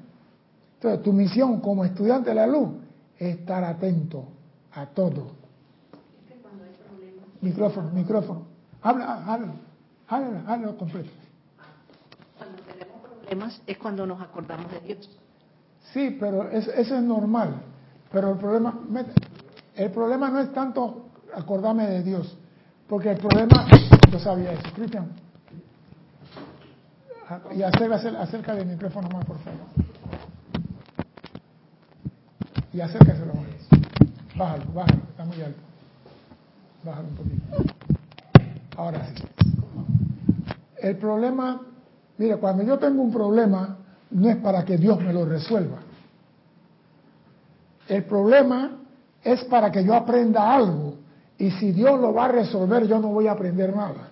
Entonces, 0.75 1.03
tu 1.03 1.13
misión 1.13 1.59
como 1.59 1.85
estudiante 1.85 2.29
de 2.29 2.35
la 2.35 2.47
luz 2.47 2.69
es 3.19 3.37
estar 3.39 3.63
atento 3.63 4.25
a 4.73 4.85
todo. 4.87 5.31
Micrófono, 7.41 7.91
micrófono. 7.91 8.45
Habla, 8.81 9.25
habla, 9.25 9.53
habla, 10.07 10.43
habla 10.47 10.73
completo. 10.73 11.09
Cuando 12.37 12.61
tenemos 12.63 13.01
problemas 13.01 13.61
es 13.67 13.77
cuando 13.77 14.05
nos 14.05 14.21
acordamos 14.21 14.71
de 14.71 14.79
Dios. 14.79 15.09
Sí, 15.93 16.17
pero 16.19 16.49
eso, 16.49 16.71
es 16.71 16.91
normal. 17.03 17.61
Pero 18.11 18.31
el 18.31 18.37
problema, 18.37 18.79
el 19.75 19.91
problema 19.91 20.29
no 20.29 20.39
es 20.39 20.51
tanto 20.53 21.05
acordarme 21.33 21.87
de 21.87 22.03
Dios, 22.03 22.37
porque 22.91 23.09
el 23.09 23.17
problema, 23.19 23.65
yo 24.11 24.19
sabía 24.19 24.51
eso, 24.51 24.63
Cristian. 24.75 25.07
Ah, 27.29 27.39
y 27.55 27.63
acerca, 27.63 27.95
acerca 28.21 28.53
del 28.53 28.67
micrófono 28.67 29.07
más, 29.07 29.23
por 29.23 29.37
favor. 29.39 29.61
Y 32.73 32.81
acércaselo 32.81 33.33
más. 33.33 33.45
Bájalo, 34.35 34.73
bájalo, 34.73 35.03
está 35.09 35.23
muy 35.23 35.41
alto. 35.41 35.59
Bájalo 36.83 37.07
un 37.07 37.15
poquito. 37.15 37.75
Ahora 38.75 39.07
sí. 39.07 39.23
El 40.81 40.97
problema, 40.97 41.61
mire, 42.17 42.35
cuando 42.39 42.63
yo 42.63 42.77
tengo 42.77 43.01
un 43.03 43.13
problema, 43.13 43.77
no 44.09 44.29
es 44.29 44.35
para 44.35 44.65
que 44.65 44.77
Dios 44.77 44.99
me 44.99 45.13
lo 45.13 45.23
resuelva. 45.23 45.77
El 47.87 48.03
problema 48.03 48.79
es 49.23 49.45
para 49.45 49.71
que 49.71 49.81
yo 49.81 49.95
aprenda 49.95 50.53
algo. 50.53 50.90
Y 51.41 51.49
si 51.49 51.71
Dios 51.71 51.99
lo 51.99 52.13
va 52.13 52.25
a 52.25 52.27
resolver, 52.27 52.85
yo 52.85 52.99
no 52.99 53.07
voy 53.07 53.25
a 53.25 53.31
aprender 53.31 53.75
nada. 53.75 54.11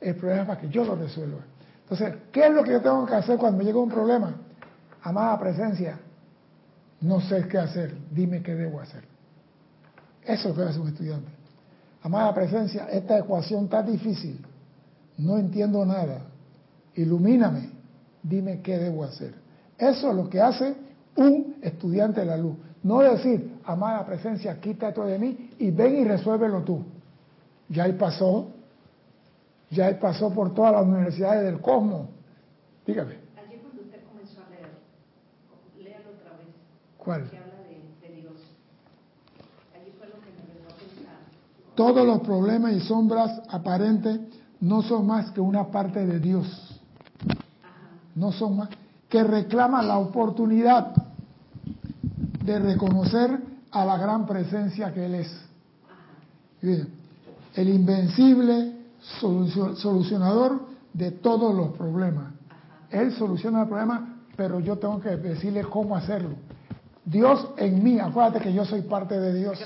El 0.00 0.16
problema 0.16 0.54
es 0.54 0.58
que 0.58 0.68
yo 0.68 0.84
lo 0.84 0.96
resuelva. 0.96 1.38
Entonces, 1.82 2.16
¿qué 2.32 2.46
es 2.46 2.52
lo 2.52 2.64
que 2.64 2.72
yo 2.72 2.80
tengo 2.82 3.06
que 3.06 3.14
hacer 3.14 3.38
cuando 3.38 3.58
me 3.58 3.64
llega 3.64 3.78
un 3.78 3.88
problema? 3.88 4.34
Amada 5.00 5.38
presencia, 5.38 6.00
no 7.00 7.20
sé 7.20 7.46
qué 7.46 7.58
hacer, 7.58 7.94
dime 8.10 8.42
qué 8.42 8.56
debo 8.56 8.80
hacer. 8.80 9.04
Eso 10.24 10.48
es 10.48 10.56
lo 10.56 10.64
que 10.64 10.68
hace 10.68 10.80
un 10.80 10.88
estudiante. 10.88 11.30
Amada 12.02 12.34
presencia, 12.34 12.88
esta 12.90 13.18
ecuación 13.18 13.64
está 13.64 13.80
difícil, 13.80 14.44
no 15.18 15.38
entiendo 15.38 15.86
nada, 15.86 16.22
ilumíname 16.96 17.70
dime 18.20 18.62
qué 18.62 18.78
debo 18.78 19.04
hacer. 19.04 19.32
Eso 19.78 20.10
es 20.10 20.16
lo 20.16 20.28
que 20.28 20.40
hace 20.40 20.74
un 21.14 21.54
estudiante 21.62 22.18
de 22.22 22.26
la 22.26 22.36
luz. 22.36 22.56
No 22.82 22.98
decir, 22.98 23.60
amada 23.64 24.04
presencia, 24.04 24.58
quita 24.60 24.88
esto 24.88 25.04
de 25.04 25.20
mí 25.20 25.43
y 25.58 25.70
ven 25.70 25.96
y 25.96 26.04
resuélvelo 26.04 26.62
tú. 26.62 26.84
Ya 27.68 27.86
él 27.86 27.96
pasó, 27.96 28.48
ya 29.70 29.88
él 29.88 29.98
pasó 29.98 30.32
por 30.32 30.54
todas 30.54 30.72
las 30.72 30.84
universidades 30.84 31.44
del 31.44 31.60
cosmos. 31.60 32.08
Dígame. 32.86 33.14
Allí 33.36 33.58
cuando 33.60 33.82
usted 33.82 34.04
comenzó 34.06 34.40
a 34.40 34.50
leer, 34.50 34.70
léalo 35.78 36.10
otra 36.10 36.36
vez. 36.36 36.48
¿Cuál? 36.98 37.30
Que 37.30 37.38
habla 37.38 37.54
de, 38.02 38.20
Dios. 38.20 38.34
Allí 39.74 39.92
fue 39.98 40.06
lo 40.08 40.14
que 40.20 40.30
me 40.30 40.64
pensar. 40.64 41.16
Todos 41.74 42.06
los 42.06 42.20
problemas 42.20 42.72
y 42.72 42.80
sombras 42.80 43.42
aparentes 43.48 44.20
no 44.60 44.82
son 44.82 45.06
más 45.06 45.30
que 45.30 45.40
una 45.40 45.70
parte 45.70 46.04
de 46.06 46.20
Dios 46.20 46.74
no 48.14 48.32
son 48.32 48.56
más, 48.56 48.68
que 49.08 49.22
reclaman 49.22 49.88
la 49.88 49.98
oportunidad 49.98 50.92
de 52.44 52.58
reconocer 52.58 53.40
a 53.70 53.84
la 53.84 53.96
gran 53.96 54.26
presencia 54.26 54.92
que 54.92 55.06
Él 55.06 55.14
es. 55.16 55.43
El 57.54 57.68
invencible 57.68 58.72
solucionador 59.00 60.62
de 60.92 61.10
todos 61.10 61.54
los 61.54 61.76
problemas. 61.76 62.32
Él 62.90 63.12
soluciona 63.12 63.62
el 63.62 63.68
problema, 63.68 64.18
pero 64.36 64.60
yo 64.60 64.78
tengo 64.78 65.00
que 65.00 65.16
decirle 65.16 65.62
cómo 65.64 65.96
hacerlo. 65.96 66.30
Dios 67.04 67.48
en 67.58 67.82
mí, 67.82 67.98
acuérdate 67.98 68.40
que 68.40 68.52
yo 68.52 68.64
soy 68.64 68.82
parte 68.82 69.18
de 69.18 69.34
Dios. 69.34 69.58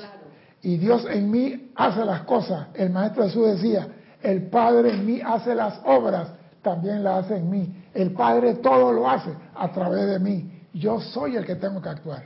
Y 0.62 0.76
Dios 0.78 1.06
en 1.08 1.30
mí 1.30 1.70
hace 1.76 2.04
las 2.04 2.22
cosas. 2.22 2.68
El 2.74 2.90
Maestro 2.90 3.24
Jesús 3.24 3.46
decía, 3.46 3.88
el 4.22 4.48
Padre 4.48 4.94
en 4.94 5.06
mí 5.06 5.20
hace 5.24 5.54
las 5.54 5.80
obras, 5.84 6.30
también 6.62 7.04
las 7.04 7.24
hace 7.24 7.36
en 7.36 7.48
mí. 7.48 7.84
El 7.94 8.12
Padre 8.12 8.54
todo 8.54 8.92
lo 8.92 9.08
hace 9.08 9.30
a 9.54 9.70
través 9.70 10.06
de 10.06 10.18
mí. 10.18 10.50
Yo 10.74 11.00
soy 11.00 11.36
el 11.36 11.44
que 11.44 11.54
tengo 11.54 11.80
que 11.80 11.88
actuar. 11.88 12.24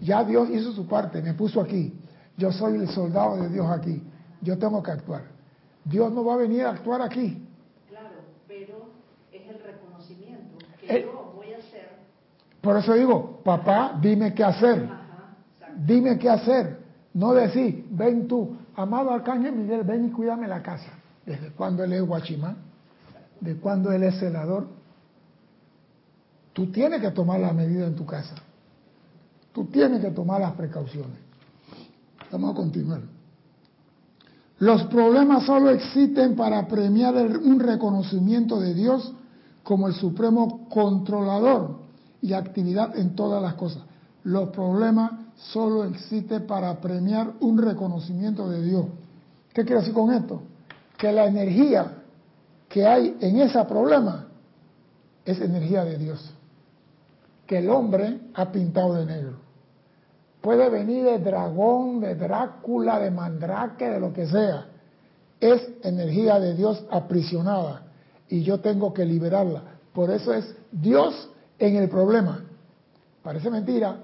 Ya 0.00 0.24
Dios 0.24 0.48
hizo 0.50 0.72
su 0.72 0.86
parte, 0.86 1.20
me 1.20 1.34
puso 1.34 1.60
aquí. 1.60 1.92
Yo 2.38 2.52
soy 2.52 2.76
el 2.76 2.88
soldado 2.88 3.36
de 3.36 3.48
Dios 3.48 3.66
aquí. 3.68 4.00
Yo 4.40 4.56
tengo 4.56 4.80
que 4.80 4.92
actuar. 4.92 5.22
Dios 5.84 6.12
no 6.12 6.24
va 6.24 6.34
a 6.34 6.36
venir 6.36 6.64
a 6.64 6.70
actuar 6.70 7.02
aquí. 7.02 7.44
Claro, 7.88 8.14
pero 8.46 8.90
es 9.32 9.42
el 9.48 9.60
reconocimiento 9.60 10.56
que 10.80 11.02
yo 11.02 11.32
voy 11.34 11.52
a 11.52 11.58
hacer 11.58 11.90
Por 12.60 12.76
eso 12.76 12.94
digo, 12.94 13.40
papá, 13.44 13.98
dime 14.00 14.32
qué 14.34 14.44
hacer. 14.44 14.88
Dime 15.84 16.16
qué 16.18 16.30
hacer. 16.30 16.78
No 17.12 17.34
decir, 17.34 17.86
ven 17.90 18.28
tú, 18.28 18.56
amado 18.76 19.10
Arcángel 19.10 19.52
Miguel, 19.52 19.82
ven 19.82 20.06
y 20.06 20.10
cuídame 20.10 20.46
la 20.46 20.62
casa. 20.62 20.92
¿Desde 21.26 21.50
cuándo 21.50 21.82
él 21.82 21.92
es 21.92 22.02
guachimán? 22.02 22.56
¿De 23.40 23.56
cuándo 23.56 23.90
él 23.90 24.04
es 24.04 24.18
celador? 24.20 24.68
Tú 26.52 26.70
tienes 26.70 27.00
que 27.00 27.10
tomar 27.10 27.40
la 27.40 27.52
medida 27.52 27.86
en 27.86 27.96
tu 27.96 28.06
casa. 28.06 28.36
Tú 29.52 29.64
tienes 29.64 30.00
que 30.00 30.10
tomar 30.10 30.40
las 30.40 30.52
precauciones. 30.52 31.27
Vamos 32.30 32.52
a 32.52 32.54
continuar. 32.54 33.00
Los 34.58 34.84
problemas 34.84 35.44
solo 35.44 35.70
existen 35.70 36.34
para 36.34 36.66
premiar 36.66 37.14
un 37.14 37.60
reconocimiento 37.60 38.60
de 38.60 38.74
Dios 38.74 39.12
como 39.62 39.86
el 39.86 39.94
supremo 39.94 40.68
controlador 40.68 41.78
y 42.20 42.32
actividad 42.32 42.96
en 42.98 43.14
todas 43.14 43.40
las 43.40 43.54
cosas. 43.54 43.82
Los 44.24 44.48
problemas 44.48 45.12
solo 45.36 45.84
existen 45.84 46.46
para 46.46 46.80
premiar 46.80 47.34
un 47.40 47.58
reconocimiento 47.58 48.48
de 48.48 48.62
Dios. 48.62 48.86
¿Qué 49.52 49.64
quiero 49.64 49.80
decir 49.80 49.94
con 49.94 50.12
esto? 50.12 50.42
Que 50.96 51.12
la 51.12 51.26
energía 51.26 51.92
que 52.68 52.84
hay 52.86 53.16
en 53.20 53.40
ese 53.40 53.64
problema 53.64 54.26
es 55.24 55.40
energía 55.40 55.84
de 55.84 55.98
Dios. 55.98 56.30
Que 57.46 57.58
el 57.58 57.70
hombre 57.70 58.20
ha 58.34 58.50
pintado 58.50 58.94
de 58.94 59.06
negro. 59.06 59.47
Puede 60.48 60.70
venir 60.70 61.04
de 61.04 61.18
dragón, 61.18 62.00
de 62.00 62.14
Drácula, 62.14 62.98
de 62.98 63.10
mandrake, 63.10 63.90
de 63.90 64.00
lo 64.00 64.14
que 64.14 64.26
sea. 64.26 64.64
Es 65.38 65.60
energía 65.82 66.40
de 66.40 66.54
Dios 66.54 66.86
aprisionada 66.90 67.82
y 68.30 68.42
yo 68.42 68.58
tengo 68.58 68.94
que 68.94 69.04
liberarla. 69.04 69.62
Por 69.92 70.10
eso 70.10 70.32
es 70.32 70.56
Dios 70.72 71.28
en 71.58 71.76
el 71.76 71.90
problema. 71.90 72.46
Parece 73.22 73.50
mentira. 73.50 73.98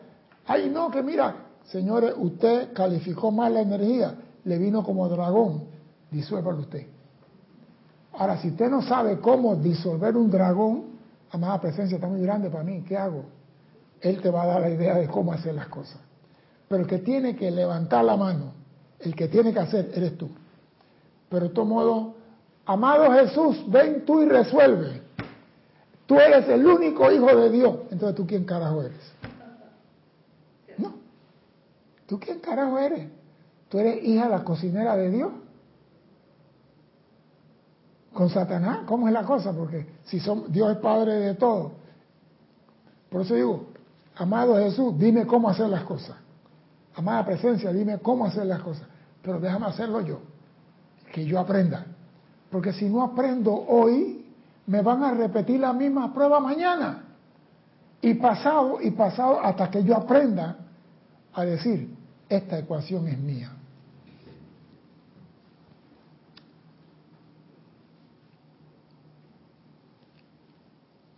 Ay, 0.44 0.68
no, 0.68 0.90
que 0.90 1.02
mira, 1.02 1.34
señores, 1.64 2.12
usted 2.18 2.74
calificó 2.74 3.30
mal 3.30 3.54
la 3.54 3.62
energía, 3.62 4.14
le 4.44 4.58
vino 4.58 4.84
como 4.84 5.08
dragón, 5.08 5.64
disuélvalo 6.10 6.58
usted. 6.58 6.86
Ahora, 8.12 8.36
si 8.36 8.48
usted 8.48 8.68
no 8.68 8.82
sabe 8.82 9.18
cómo 9.18 9.56
disolver 9.56 10.14
un 10.14 10.30
dragón, 10.30 10.98
amada 11.30 11.58
presencia 11.58 11.94
está 11.94 12.06
muy 12.06 12.20
grande 12.20 12.50
para 12.50 12.64
mí, 12.64 12.84
¿qué 12.86 12.98
hago? 12.98 13.24
Él 14.02 14.20
te 14.20 14.28
va 14.28 14.42
a 14.42 14.46
dar 14.46 14.60
la 14.60 14.68
idea 14.68 14.96
de 14.96 15.08
cómo 15.08 15.32
hacer 15.32 15.54
las 15.54 15.68
cosas. 15.68 16.03
Pero 16.74 16.82
el 16.82 16.90
que 16.90 16.98
tiene 16.98 17.36
que 17.36 17.52
levantar 17.52 18.04
la 18.04 18.16
mano, 18.16 18.52
el 18.98 19.14
que 19.14 19.28
tiene 19.28 19.52
que 19.52 19.60
hacer, 19.60 19.92
eres 19.94 20.18
tú. 20.18 20.28
Pero 21.28 21.46
de 21.46 21.54
todo 21.54 21.64
modo, 21.64 22.14
amado 22.66 23.12
Jesús, 23.12 23.62
ven 23.68 24.04
tú 24.04 24.22
y 24.22 24.28
resuelve. 24.28 25.00
Tú 26.06 26.18
eres 26.18 26.48
el 26.48 26.66
único 26.66 27.12
hijo 27.12 27.26
de 27.26 27.48
Dios. 27.48 27.76
Entonces, 27.92 28.16
¿tú 28.16 28.26
quién 28.26 28.44
carajo 28.44 28.82
eres? 28.82 29.12
No. 30.78 30.94
¿Tú 32.06 32.18
quién 32.18 32.40
carajo 32.40 32.76
eres? 32.76 33.08
¿Tú 33.68 33.78
eres 33.78 34.02
hija 34.02 34.24
de 34.24 34.30
la 34.30 34.42
cocinera 34.42 34.96
de 34.96 35.10
Dios? 35.10 35.30
¿Con 38.12 38.30
Satanás? 38.30 38.80
¿Cómo 38.86 39.06
es 39.06 39.14
la 39.14 39.22
cosa? 39.22 39.52
Porque 39.52 39.86
si 40.06 40.18
son, 40.18 40.50
Dios 40.50 40.72
es 40.72 40.78
padre 40.78 41.20
de 41.20 41.34
todo. 41.34 41.70
Por 43.10 43.20
eso 43.20 43.36
digo, 43.36 43.66
amado 44.16 44.56
Jesús, 44.56 44.98
dime 44.98 45.24
cómo 45.24 45.48
hacer 45.48 45.68
las 45.68 45.84
cosas. 45.84 46.23
Amada 46.96 47.24
presencia, 47.24 47.72
dime 47.72 47.98
cómo 47.98 48.26
hacer 48.26 48.46
las 48.46 48.62
cosas. 48.62 48.86
Pero 49.22 49.40
déjame 49.40 49.66
hacerlo 49.66 50.00
yo. 50.00 50.20
Que 51.12 51.24
yo 51.24 51.38
aprenda. 51.40 51.86
Porque 52.50 52.72
si 52.72 52.88
no 52.88 53.02
aprendo 53.02 53.52
hoy, 53.52 54.26
me 54.66 54.80
van 54.80 55.02
a 55.02 55.12
repetir 55.12 55.60
la 55.60 55.72
misma 55.72 56.12
prueba 56.12 56.40
mañana. 56.40 57.04
Y 58.00 58.14
pasado 58.14 58.80
y 58.80 58.90
pasado 58.90 59.40
hasta 59.40 59.70
que 59.70 59.82
yo 59.82 59.96
aprenda 59.96 60.56
a 61.32 61.44
decir, 61.44 61.94
esta 62.28 62.58
ecuación 62.58 63.08
es 63.08 63.18
mía. 63.18 63.50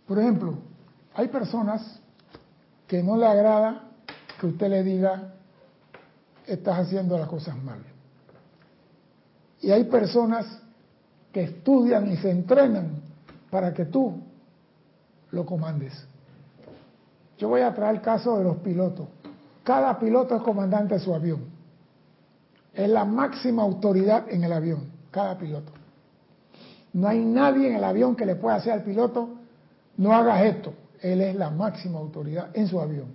Por 0.07 0.17
ejemplo, 0.19 0.57
hay 1.13 1.27
personas 1.27 1.99
que 2.87 3.03
no 3.03 3.17
le 3.17 3.27
agrada 3.27 3.83
que 4.39 4.47
usted 4.47 4.69
le 4.69 4.83
diga, 4.83 5.33
estás 6.47 6.79
haciendo 6.79 7.17
las 7.17 7.27
cosas 7.27 7.55
mal. 7.61 7.79
Y 9.61 9.71
hay 9.71 9.83
personas 9.85 10.45
que 11.31 11.43
estudian 11.43 12.11
y 12.11 12.17
se 12.17 12.31
entrenan 12.31 13.01
para 13.49 13.73
que 13.73 13.85
tú 13.85 14.21
lo 15.31 15.45
comandes. 15.45 15.93
Yo 17.37 17.49
voy 17.49 17.61
a 17.61 17.73
traer 17.73 17.95
el 17.95 18.01
caso 18.01 18.37
de 18.37 18.43
los 18.43 18.57
pilotos. 18.57 19.07
Cada 19.63 19.99
piloto 19.99 20.35
es 20.35 20.41
comandante 20.41 20.95
de 20.95 20.99
su 20.99 21.13
avión. 21.13 21.45
Es 22.73 22.89
la 22.89 23.05
máxima 23.05 23.63
autoridad 23.63 24.25
en 24.29 24.43
el 24.43 24.53
avión, 24.53 24.85
cada 25.11 25.37
piloto. 25.37 25.71
No 26.93 27.07
hay 27.07 27.19
nadie 27.19 27.69
en 27.69 27.75
el 27.75 27.83
avión 27.83 28.15
que 28.15 28.25
le 28.25 28.35
pueda 28.35 28.55
hacer 28.55 28.73
al 28.73 28.83
piloto, 28.83 29.29
no 29.97 30.13
hagas 30.13 30.45
esto. 30.45 30.73
Él 31.01 31.21
es 31.21 31.35
la 31.35 31.49
máxima 31.49 31.99
autoridad 31.99 32.49
en 32.53 32.67
su 32.67 32.79
avión. 32.79 33.07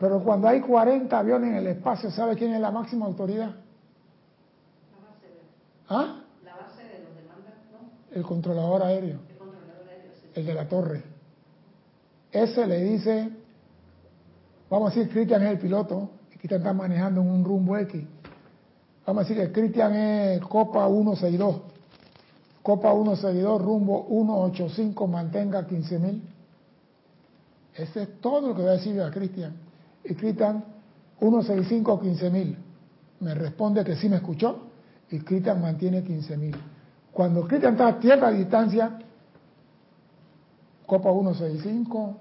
Pero 0.00 0.24
cuando 0.24 0.48
hay 0.48 0.62
40 0.62 1.16
aviones 1.16 1.50
en 1.50 1.56
el 1.56 1.66
espacio, 1.66 2.10
¿sabe 2.10 2.34
quién 2.34 2.54
es 2.54 2.60
la 2.60 2.70
máxima 2.70 3.04
autoridad? 3.04 3.48
La 3.50 5.06
base 5.06 5.26
de, 5.26 5.40
¿Ah? 5.90 6.22
la 6.42 6.56
base 6.56 6.82
de 6.84 7.04
los 7.04 7.14
demandas, 7.14 7.54
¿no? 7.70 8.16
El 8.16 8.22
controlador 8.22 8.82
aéreo. 8.82 9.18
El 9.28 9.36
controlador 9.36 9.88
aéreo. 9.90 10.12
sí. 10.14 10.28
el 10.36 10.46
de 10.46 10.54
la 10.54 10.66
torre. 10.66 11.02
Ese 12.32 12.66
le 12.66 12.82
dice, 12.82 13.28
vamos 14.70 14.90
a 14.90 14.94
decir, 14.94 15.12
Cristian 15.12 15.42
es 15.42 15.50
el 15.50 15.58
piloto, 15.58 16.08
Cristian 16.30 16.62
está 16.62 16.72
manejando 16.72 17.20
en 17.20 17.28
un 17.28 17.44
rumbo 17.44 17.76
X. 17.76 18.02
Vamos 19.04 19.26
a 19.26 19.28
decir 19.28 19.46
que 19.46 19.52
Cristian 19.52 19.94
es 19.94 20.40
Copa 20.40 20.86
162. 20.88 21.60
Copa 22.62 22.92
162, 22.92 23.60
rumbo 23.60 24.06
185, 24.08 25.06
mantenga 25.06 25.66
15.000. 25.66 26.22
Ese 27.74 28.02
es 28.02 28.20
todo 28.22 28.48
lo 28.48 28.54
que 28.54 28.62
voy 28.62 28.70
a 28.70 28.74
decir 28.74 28.98
a 29.02 29.10
Cristian. 29.10 29.68
Y 30.04 30.14
Cristian, 30.14 30.64
165, 31.18 32.00
15.000. 32.00 32.56
Me 33.20 33.34
responde 33.34 33.84
que 33.84 33.96
sí 33.96 34.08
me 34.08 34.16
escuchó 34.16 34.70
y 35.10 35.18
Cristian 35.20 35.60
mantiene 35.60 36.02
15.000. 36.02 36.54
Cuando 37.12 37.46
Cristian 37.46 37.72
está 37.72 37.88
a 37.88 37.98
tierra 37.98 38.28
a 38.28 38.30
distancia, 38.30 38.98
Copa 40.86 41.12
165, 41.12 42.16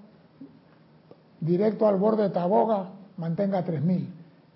directo 1.40 1.88
al 1.88 1.96
borde 1.96 2.24
de 2.24 2.30
Taboga, 2.30 2.90
mantenga 3.18 3.64
3000. 3.64 4.14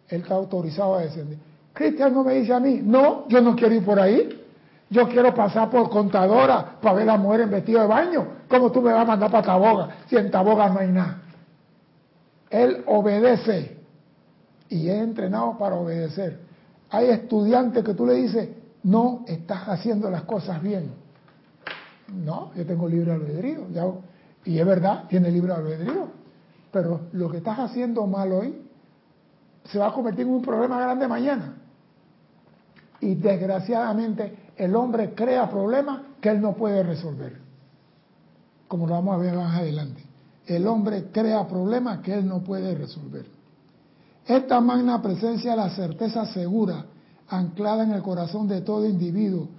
Él 0.09 0.21
está 0.21 0.35
autorizado 0.35 0.95
a 0.95 1.01
descender. 1.01 1.37
Cristian 1.73 2.13
no 2.13 2.23
me 2.23 2.35
dice 2.35 2.53
a 2.53 2.59
mí, 2.59 2.81
no, 2.83 3.27
yo 3.27 3.41
no 3.41 3.55
quiero 3.55 3.73
ir 3.73 3.83
por 3.83 3.99
ahí. 3.99 4.41
Yo 4.89 5.07
quiero 5.07 5.33
pasar 5.33 5.71
por 5.71 5.89
contadora 5.89 6.77
para 6.79 6.93
ver 6.95 7.09
a 7.09 7.13
la 7.13 7.17
mujer 7.17 7.41
en 7.41 7.49
vestido 7.49 7.81
de 7.81 7.87
baño. 7.87 8.27
¿Cómo 8.47 8.71
tú 8.71 8.79
me 8.81 8.93
vas 8.93 9.01
a 9.01 9.05
mandar 9.05 9.31
para 9.31 9.43
Taboga 9.43 9.89
si 10.07 10.15
en 10.15 10.29
Taboga 10.29 10.69
no 10.69 10.79
hay 10.79 10.89
nada? 10.89 11.22
Él 12.53 12.83
obedece 12.85 13.77
y 14.69 14.87
es 14.87 15.01
entrenado 15.01 15.57
para 15.57 15.75
obedecer. 15.75 16.39
Hay 16.91 17.09
estudiantes 17.09 17.83
que 17.83 17.95
tú 17.95 18.05
le 18.05 18.13
dices, 18.13 18.47
no 18.83 19.25
estás 19.27 19.67
haciendo 19.67 20.07
las 20.11 20.21
cosas 20.23 20.61
bien. 20.61 20.91
No, 22.13 22.51
yo 22.55 22.63
tengo 22.63 22.87
libre 22.87 23.11
albedrío. 23.11 23.67
ya- 23.71 23.87
y 24.45 24.59
es 24.59 24.65
verdad, 24.67 25.05
tiene 25.07 25.31
libre 25.31 25.51
albedrío. 25.51 26.09
Pero 26.71 27.07
lo 27.13 27.31
que 27.31 27.37
estás 27.37 27.57
haciendo 27.57 28.05
mal 28.05 28.31
hoy 28.31 28.61
se 29.65 29.79
va 29.79 29.87
a 29.87 29.93
convertir 29.93 30.27
en 30.27 30.33
un 30.33 30.41
problema 30.43 30.79
grande 30.79 31.07
mañana. 31.07 31.55
Y 32.99 33.15
desgraciadamente 33.15 34.51
el 34.57 34.75
hombre 34.75 35.15
crea 35.15 35.49
problemas 35.49 36.01
que 36.21 36.29
él 36.29 36.39
no 36.39 36.53
puede 36.53 36.83
resolver. 36.83 37.35
Como 38.67 38.85
lo 38.85 38.93
vamos 38.93 39.15
a 39.15 39.17
ver 39.17 39.33
más 39.33 39.57
adelante. 39.57 40.02
El 40.45 40.67
hombre 40.67 41.05
crea 41.11 41.47
problemas 41.47 41.99
que 41.99 42.13
él 42.13 42.27
no 42.27 42.43
puede 42.43 42.75
resolver. 42.75 43.25
Esta 44.25 44.61
magna 44.61 45.01
presencia 45.01 45.51
es 45.51 45.57
la 45.57 45.69
certeza 45.69 46.25
segura, 46.27 46.85
anclada 47.29 47.83
en 47.83 47.91
el 47.91 48.01
corazón 48.01 48.47
de 48.47 48.61
todo 48.61 48.85
individuo, 48.87 49.49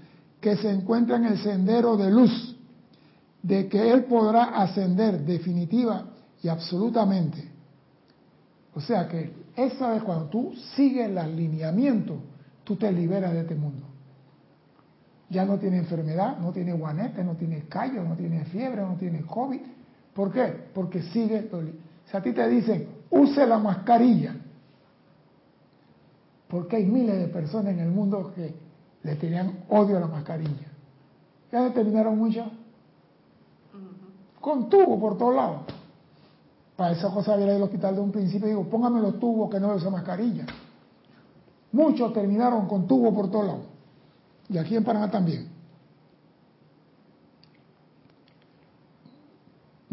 que 0.40 0.56
se 0.56 0.70
encuentra 0.70 1.16
en 1.16 1.26
el 1.26 1.38
sendero 1.38 1.96
de 1.96 2.10
luz, 2.10 2.56
de 3.42 3.68
que 3.68 3.90
él 3.90 4.04
podrá 4.04 4.44
ascender 4.62 5.24
definitiva 5.24 6.06
y 6.42 6.48
absolutamente. 6.48 7.50
O 8.74 8.80
sea 8.80 9.08
que 9.08 9.32
esa 9.56 9.90
vez 9.90 10.02
cuando 10.02 10.26
tú 10.26 10.52
sigues 10.74 11.08
el 11.08 11.18
alineamiento, 11.18 12.18
tú 12.64 12.76
te 12.76 12.90
liberas 12.90 13.32
de 13.32 13.40
este 13.40 13.54
mundo. 13.54 13.86
Ya 15.30 15.44
no 15.44 15.58
tiene 15.58 15.78
enfermedad, 15.78 16.38
no 16.38 16.52
tiene 16.52 16.72
guanete, 16.72 17.24
no 17.24 17.34
tiene 17.34 17.64
callo, 17.68 18.02
no 18.02 18.14
tiene 18.16 18.44
fiebre, 18.46 18.82
no 18.82 18.96
tiene 18.96 19.22
COVID. 19.22 19.60
¿Por 20.14 20.32
qué? 20.32 20.68
Porque 20.72 21.02
sigue. 21.02 21.50
Si 22.10 22.16
a 22.16 22.22
ti 22.22 22.32
te 22.32 22.48
dicen, 22.48 22.88
use 23.10 23.46
la 23.46 23.58
mascarilla, 23.58 24.36
porque 26.48 26.76
hay 26.76 26.84
miles 26.84 27.18
de 27.18 27.28
personas 27.28 27.72
en 27.72 27.80
el 27.80 27.90
mundo 27.90 28.32
que 28.34 28.54
le 29.02 29.16
tenían 29.16 29.64
odio 29.68 29.96
a 29.96 30.00
la 30.00 30.06
mascarilla. 30.06 30.68
Ya 31.50 31.62
determinaron 31.64 32.16
mucho. 32.16 32.50
Con 34.40 34.68
tubo 34.68 35.00
por 35.00 35.18
todos 35.18 35.34
lados. 35.34 35.62
Para 36.76 36.92
esa 36.92 37.10
cosa 37.10 37.34
había 37.34 37.46
ido 37.46 37.56
al 37.56 37.62
hospital 37.62 37.94
de 37.94 38.00
un 38.00 38.12
principio 38.12 38.46
y 38.46 38.50
digo, 38.50 38.64
póngame 38.64 39.00
los 39.00 39.18
tubos 39.18 39.50
que 39.50 39.60
no 39.60 39.74
usa 39.74 39.90
mascarilla. 39.90 40.46
Muchos 41.72 42.12
terminaron 42.12 42.66
con 42.68 42.86
tubos 42.86 43.14
por 43.14 43.30
todos 43.30 43.46
lados. 43.46 43.64
Y 44.48 44.58
aquí 44.58 44.76
en 44.76 44.84
Panamá 44.84 45.10
también. 45.10 45.53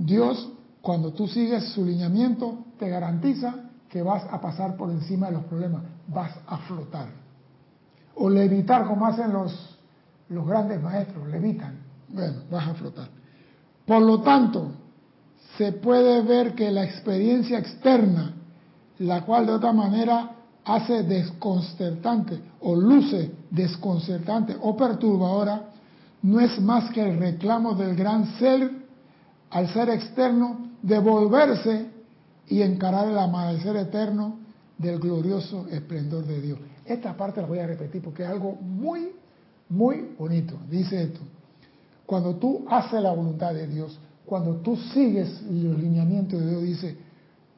Dios, 0.05 0.51
cuando 0.81 1.13
tú 1.13 1.27
sigues 1.27 1.65
su 1.69 1.85
lineamiento, 1.85 2.65
te 2.79 2.89
garantiza 2.89 3.53
que 3.89 4.01
vas 4.01 4.23
a 4.31 4.39
pasar 4.41 4.75
por 4.75 4.89
encima 4.89 5.27
de 5.27 5.33
los 5.33 5.43
problemas, 5.45 5.83
vas 6.07 6.31
a 6.47 6.57
flotar. 6.59 7.09
O 8.15 8.29
levitar 8.29 8.87
como 8.87 9.05
hacen 9.05 9.31
los, 9.31 9.77
los 10.29 10.45
grandes 10.47 10.81
maestros, 10.81 11.27
levitan. 11.27 11.75
Bueno, 12.09 12.37
vas 12.49 12.69
a 12.69 12.73
flotar. 12.73 13.09
Por 13.85 14.01
lo 14.01 14.21
tanto, 14.21 14.71
se 15.57 15.73
puede 15.73 16.21
ver 16.21 16.55
que 16.55 16.71
la 16.71 16.83
experiencia 16.83 17.59
externa, 17.59 18.33
la 18.99 19.23
cual 19.23 19.45
de 19.45 19.53
otra 19.53 19.73
manera 19.73 20.31
hace 20.63 21.03
desconcertante 21.03 22.39
o 22.61 22.75
luce 22.75 23.31
desconcertante 23.49 24.55
o 24.61 24.75
perturbadora, 24.75 25.69
no 26.23 26.39
es 26.39 26.59
más 26.61 26.91
que 26.91 27.01
el 27.01 27.17
reclamo 27.17 27.73
del 27.73 27.95
gran 27.95 28.25
ser 28.37 28.80
al 29.51 29.71
ser 29.71 29.89
externo 29.89 30.71
de 30.81 30.99
volverse 30.99 31.85
y 32.47 32.61
encarar 32.61 33.07
el 33.07 33.17
amanecer 33.17 33.75
eterno 33.75 34.39
del 34.77 34.99
glorioso 34.99 35.67
esplendor 35.69 36.25
de 36.25 36.41
Dios. 36.41 36.59
Esta 36.85 37.15
parte 37.15 37.41
la 37.41 37.47
voy 37.47 37.59
a 37.59 37.67
repetir 37.67 38.01
porque 38.01 38.23
es 38.23 38.29
algo 38.29 38.55
muy, 38.55 39.11
muy 39.69 40.13
bonito. 40.17 40.55
Dice 40.69 41.03
esto, 41.03 41.19
cuando 42.05 42.35
tú 42.35 42.65
haces 42.69 43.01
la 43.01 43.11
voluntad 43.11 43.53
de 43.53 43.67
Dios, 43.67 43.99
cuando 44.25 44.55
tú 44.55 44.75
sigues 44.75 45.41
los 45.43 45.77
lineamientos 45.77 46.39
de 46.39 46.49
Dios, 46.49 46.63
dice, 46.63 46.97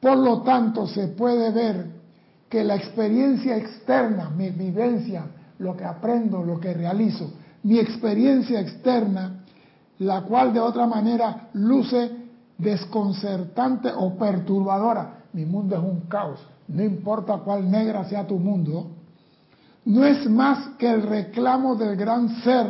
por 0.00 0.18
lo 0.18 0.42
tanto 0.42 0.86
se 0.86 1.08
puede 1.08 1.50
ver 1.50 1.86
que 2.48 2.62
la 2.62 2.76
experiencia 2.76 3.56
externa, 3.56 4.30
mi 4.30 4.50
vivencia, 4.50 5.26
lo 5.58 5.76
que 5.76 5.84
aprendo, 5.84 6.42
lo 6.44 6.60
que 6.60 6.74
realizo, 6.74 7.32
mi 7.62 7.78
experiencia 7.78 8.60
externa, 8.60 9.43
la 9.98 10.22
cual 10.22 10.52
de 10.52 10.60
otra 10.60 10.86
manera 10.86 11.48
luce 11.52 12.10
desconcertante 12.58 13.90
o 13.94 14.16
perturbadora. 14.16 15.24
Mi 15.32 15.44
mundo 15.44 15.76
es 15.76 15.82
un 15.82 16.00
caos, 16.08 16.40
no 16.68 16.82
importa 16.82 17.38
cuál 17.38 17.70
negra 17.70 18.04
sea 18.04 18.26
tu 18.26 18.38
mundo, 18.38 18.90
no 19.84 20.04
es 20.04 20.28
más 20.28 20.68
que 20.78 20.90
el 20.90 21.02
reclamo 21.02 21.74
del 21.74 21.96
gran 21.96 22.28
ser, 22.42 22.66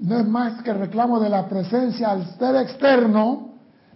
no 0.00 0.18
es 0.18 0.26
más 0.26 0.62
que 0.62 0.70
el 0.70 0.78
reclamo 0.78 1.18
de 1.18 1.28
la 1.28 1.48
presencia 1.48 2.10
al 2.10 2.26
ser 2.38 2.56
externo, 2.56 3.48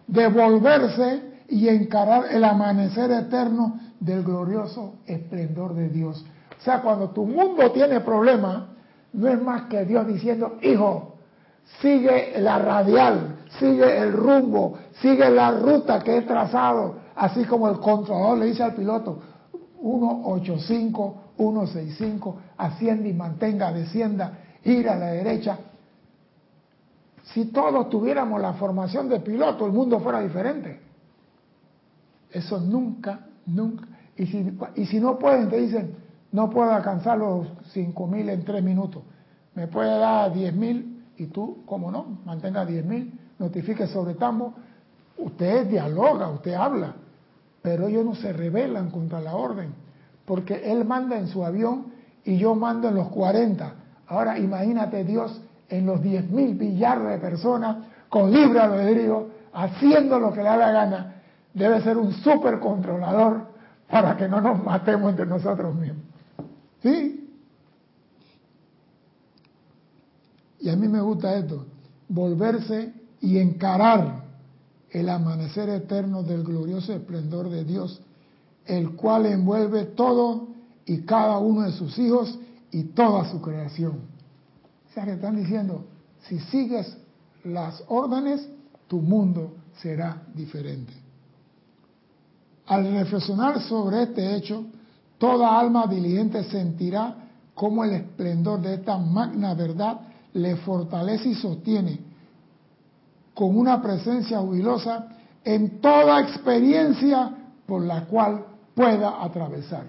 de 0.07 0.29
volverse 0.29 1.45
y 1.49 1.69
encarar 1.69 2.27
el 2.31 2.45
amanecer 2.45 3.11
eterno 3.11 3.79
del 4.01 4.23
glorioso 4.23 4.95
esplendor 5.07 5.75
de 5.75 5.89
Dios. 5.91 6.25
O 6.59 6.65
sea, 6.65 6.81
cuando 6.81 7.11
tu 7.11 7.25
mundo 7.25 7.71
tiene 7.73 8.01
problemas, 8.01 8.65
no 9.13 9.29
es 9.29 9.41
más 9.41 9.63
que 9.65 9.85
Dios 9.85 10.07
diciendo, 10.07 10.59
hijo, 10.63 11.12
sigue 11.81 12.35
la 12.39 12.59
radial, 12.59 13.37
sigue 13.59 13.99
el 13.99 14.13
rumbo, 14.13 14.79
sigue 15.01 15.29
la 15.31 15.51
ruta 15.51 16.01
que 16.01 16.19
he 16.19 16.23
trazado, 16.23 16.97
así 17.17 17.45
como 17.45 17.69
el 17.69 17.79
controlador 17.79 18.39
le 18.39 18.47
dice 18.47 18.63
al 18.63 18.75
piloto, 18.75 19.21
185, 19.81 21.23
165, 21.37 22.37
asciende 22.57 23.09
y 23.09 23.13
mantenga, 23.13 23.73
descienda, 23.73 24.39
ir 24.65 24.89
a 24.89 24.97
la 24.97 25.07
derecha. 25.07 25.59
Si 27.25 27.47
todos 27.47 27.89
tuviéramos 27.89 28.41
la 28.41 28.53
formación 28.55 29.09
de 29.09 29.21
piloto, 29.21 29.67
el 29.67 29.73
mundo 29.73 30.01
fuera 30.01 30.21
diferente. 30.21 30.81
Eso 32.31 32.61
nunca, 32.61 33.27
nunca. 33.47 33.87
Y 34.17 34.27
si, 34.27 34.59
y 34.77 34.87
si 34.87 35.01
no 35.01 35.19
pueden, 35.19 35.49
te 35.49 35.57
dicen, 35.57 35.97
no 36.33 36.51
puedo 36.51 36.71
alcanzar 36.71 37.19
los 37.19 37.47
5.000 37.75 38.31
en 38.31 38.45
tres 38.45 38.63
minutos. 38.63 39.03
Me 39.55 39.67
puede 39.67 39.99
dar 39.99 40.33
10.000 40.33 40.92
y 41.17 41.27
tú, 41.27 41.59
como 41.67 41.91
no, 41.91 42.19
mantenga 42.25 42.67
10.000, 42.67 43.11
notifique 43.39 43.87
sobre 43.87 44.15
tambo. 44.15 44.55
Usted 45.19 45.67
dialoga, 45.67 46.29
usted 46.29 46.55
habla, 46.55 46.95
pero 47.61 47.87
ellos 47.87 48.05
no 48.05 48.15
se 48.15 48.33
rebelan 48.33 48.91
contra 48.91 49.21
la 49.21 49.35
orden, 49.35 49.73
porque 50.25 50.71
él 50.71 50.85
manda 50.85 51.19
en 51.19 51.29
su 51.29 51.45
avión 51.45 51.87
y 52.25 52.39
yo 52.39 52.55
mando 52.55 52.89
en 52.89 52.95
los 52.95 53.09
40. 53.09 53.75
Ahora 54.09 54.39
imagínate 54.39 55.05
Dios 55.05 55.41
en 55.69 55.87
los 55.87 56.01
10.000 56.01 56.59
billardos 56.59 57.09
de 57.11 57.19
personas 57.19 57.77
con 58.09 58.31
libre 58.31 58.61
albedrío, 58.61 59.29
haciendo 59.55 60.19
lo 60.19 60.33
que 60.33 60.39
le 60.39 60.45
da 60.45 60.57
la 60.57 60.73
gana. 60.73 61.15
Debe 61.55 61.81
ser 61.83 61.97
un 61.97 62.13
super 62.13 62.59
controlador 62.61 63.53
para 63.91 64.17
que 64.17 64.29
no 64.29 64.41
nos 64.41 64.63
matemos 64.63 65.11
entre 65.11 65.27
nosotros 65.27 65.75
mismos. 65.75 66.05
¿Sí? 66.83 67.22
Y 70.63 70.71
a 70.71 70.77
mí 70.77 70.87
me 70.87 71.01
gusta 71.01 71.35
esto, 71.35 71.67
volverse 72.09 72.95
y 73.21 73.39
encarar 73.39 74.23
el 74.91 75.09
amanecer 75.09 75.69
eterno 75.69 76.23
del 76.23 76.45
glorioso 76.45 76.93
esplendor 76.93 77.51
de 77.51 77.65
Dios, 77.65 78.01
el 78.67 78.93
cual 78.93 79.27
envuelve 79.27 79.87
todo 79.87 80.47
y 80.87 80.99
cada 81.03 81.39
uno 81.39 81.63
de 81.63 81.73
sus 81.73 81.99
hijos 81.99 82.39
y 82.71 82.85
toda 82.85 83.29
su 83.29 83.43
creación. 83.43 83.95
O 84.89 84.95
sea 84.95 85.05
que 85.05 85.15
están 85.15 85.35
diciendo, 85.35 85.85
si 86.29 86.39
sigues 86.39 86.97
las 87.43 87.83
órdenes, 87.89 88.49
tu 88.87 89.01
mundo 89.01 89.57
será 89.79 90.23
diferente. 90.33 90.93
Al 92.67 92.85
reflexionar 92.93 93.61
sobre 93.63 94.05
este 94.05 94.37
hecho, 94.37 94.65
toda 95.19 95.59
alma 95.59 95.89
diligente 95.89 96.45
sentirá 96.45 97.17
cómo 97.53 97.83
el 97.83 97.95
esplendor 97.95 98.63
de 98.63 98.75
esta 98.75 98.97
magna 98.97 99.55
verdad 99.55 100.12
le 100.35 100.57
fortalece 100.57 101.31
y 101.31 101.35
sostiene 101.35 102.01
con 103.35 103.57
una 103.57 103.81
presencia 103.81 104.41
jubilosa 104.41 105.09
en 105.45 105.81
toda 105.81 106.21
experiencia 106.21 107.35
por 107.67 107.83
la 107.83 108.05
cual 108.07 108.45
pueda 108.75 109.23
atravesar. 109.23 109.87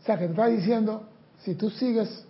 O 0.00 0.04
sea, 0.04 0.18
que 0.18 0.26
te 0.26 0.30
está 0.30 0.46
diciendo, 0.46 1.04
si 1.38 1.54
tú 1.54 1.70
sigues 1.70 2.24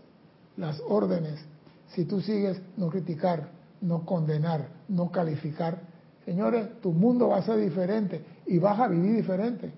las 0.56 0.80
órdenes, 0.88 1.44
si 1.88 2.04
tú 2.04 2.20
sigues 2.20 2.60
no 2.76 2.88
criticar, 2.88 3.50
no 3.80 4.04
condenar, 4.04 4.68
no 4.88 5.10
calificar, 5.10 5.80
señores, 6.24 6.80
tu 6.80 6.92
mundo 6.92 7.28
va 7.28 7.38
a 7.38 7.42
ser 7.42 7.58
diferente 7.58 8.24
y 8.46 8.58
vas 8.58 8.78
a 8.80 8.88
vivir 8.88 9.16
diferente. 9.16 9.72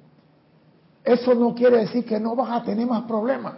Eso 1.04 1.34
no 1.34 1.54
quiere 1.54 1.78
decir 1.78 2.04
que 2.04 2.20
no 2.20 2.36
vas 2.36 2.50
a 2.50 2.64
tener 2.64 2.86
más 2.86 3.04
problemas. 3.04 3.54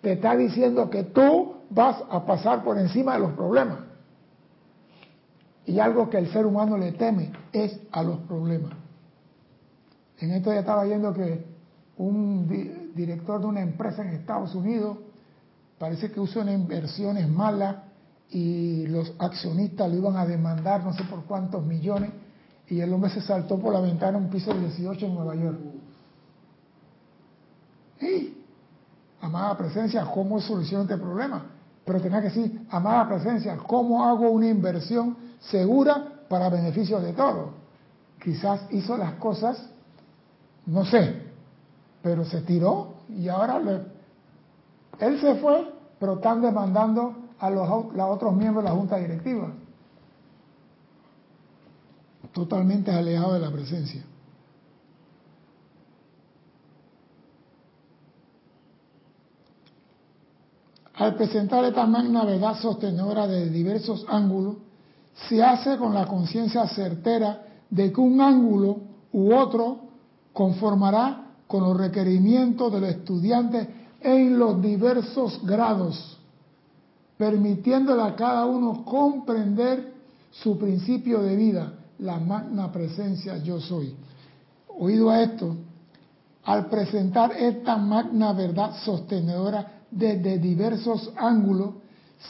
Te 0.00 0.12
está 0.12 0.36
diciendo 0.36 0.90
que 0.90 1.04
tú 1.04 1.53
vas 1.70 2.02
a 2.10 2.24
pasar 2.24 2.62
por 2.62 2.78
encima 2.78 3.14
de 3.14 3.20
los 3.20 3.32
problemas. 3.32 3.78
Y 5.66 5.78
algo 5.78 6.10
que 6.10 6.18
el 6.18 6.30
ser 6.30 6.46
humano 6.46 6.76
le 6.76 6.92
teme 6.92 7.32
es 7.52 7.80
a 7.90 8.02
los 8.02 8.18
problemas. 8.20 8.72
En 10.18 10.30
esto 10.32 10.52
ya 10.52 10.60
estaba 10.60 10.84
viendo 10.84 11.12
que 11.12 11.44
un 11.96 12.92
director 12.94 13.40
de 13.40 13.46
una 13.46 13.60
empresa 13.62 14.02
en 14.02 14.08
Estados 14.08 14.54
Unidos 14.54 14.98
parece 15.78 16.10
que 16.10 16.20
usó 16.20 16.42
inversiones 16.42 17.28
malas 17.28 17.76
y 18.30 18.86
los 18.86 19.12
accionistas 19.18 19.90
lo 19.90 19.96
iban 19.96 20.16
a 20.16 20.26
demandar 20.26 20.84
no 20.84 20.92
sé 20.92 21.04
por 21.04 21.24
cuántos 21.24 21.64
millones 21.64 22.10
y 22.68 22.80
el 22.80 22.92
hombre 22.92 23.10
se 23.10 23.20
saltó 23.20 23.58
por 23.58 23.72
la 23.72 23.80
ventana 23.80 24.18
un 24.18 24.30
piso 24.30 24.52
18 24.52 25.06
en 25.06 25.14
Nueva 25.14 25.34
York. 25.34 25.58
Y, 28.00 28.38
amada 29.20 29.56
presencia, 29.56 30.04
¿cómo 30.12 30.40
soluciono 30.40 30.84
este 30.84 30.96
problema? 30.96 31.53
Pero 31.84 32.00
tenía 32.00 32.20
que 32.20 32.28
decir, 32.28 32.66
amada 32.70 33.08
presencia, 33.08 33.56
¿cómo 33.58 34.04
hago 34.04 34.30
una 34.30 34.48
inversión 34.48 35.16
segura 35.40 36.22
para 36.28 36.48
beneficio 36.48 37.00
de 37.00 37.12
todos? 37.12 37.50
Quizás 38.22 38.62
hizo 38.70 38.96
las 38.96 39.14
cosas, 39.14 39.68
no 40.66 40.84
sé, 40.86 41.22
pero 42.02 42.24
se 42.24 42.40
tiró 42.40 42.94
y 43.08 43.28
ahora 43.28 43.58
le, 43.58 43.80
él 45.00 45.20
se 45.20 45.34
fue, 45.36 45.70
pero 45.98 46.14
están 46.14 46.40
demandando 46.40 47.16
a 47.38 47.50
los, 47.50 47.68
los 47.94 48.10
otros 48.10 48.34
miembros 48.34 48.64
de 48.64 48.70
la 48.70 48.76
junta 48.76 48.96
directiva. 48.96 49.48
Totalmente 52.32 52.90
alejado 52.90 53.34
de 53.34 53.40
la 53.40 53.50
presencia. 53.50 54.02
Al 60.96 61.16
presentar 61.16 61.64
esta 61.64 61.86
magna 61.86 62.24
verdad 62.24 62.56
sostenedora 62.60 63.26
de 63.26 63.50
diversos 63.50 64.06
ángulos, 64.08 64.56
se 65.28 65.42
hace 65.42 65.76
con 65.76 65.92
la 65.94 66.06
conciencia 66.06 66.66
certera 66.68 67.42
de 67.70 67.92
que 67.92 68.00
un 68.00 68.20
ángulo 68.20 68.78
u 69.12 69.34
otro 69.34 69.78
conformará 70.32 71.24
con 71.46 71.62
los 71.62 71.76
requerimientos 71.76 72.72
del 72.72 72.84
estudiante 72.84 73.68
en 74.00 74.38
los 74.38 74.60
diversos 74.60 75.40
grados, 75.44 76.18
permitiéndole 77.16 78.02
a 78.02 78.14
cada 78.14 78.44
uno 78.44 78.84
comprender 78.84 79.94
su 80.30 80.58
principio 80.58 81.22
de 81.22 81.36
vida, 81.36 81.72
la 81.98 82.18
magna 82.18 82.70
presencia 82.70 83.38
yo 83.38 83.60
soy. 83.60 83.94
Oído 84.78 85.10
a 85.10 85.22
esto, 85.22 85.56
al 86.44 86.66
presentar 86.66 87.32
esta 87.32 87.76
magna 87.76 88.32
verdad 88.32 88.76
sostenedora 88.84 89.83
desde 89.94 90.38
diversos 90.38 91.12
ángulos, 91.16 91.70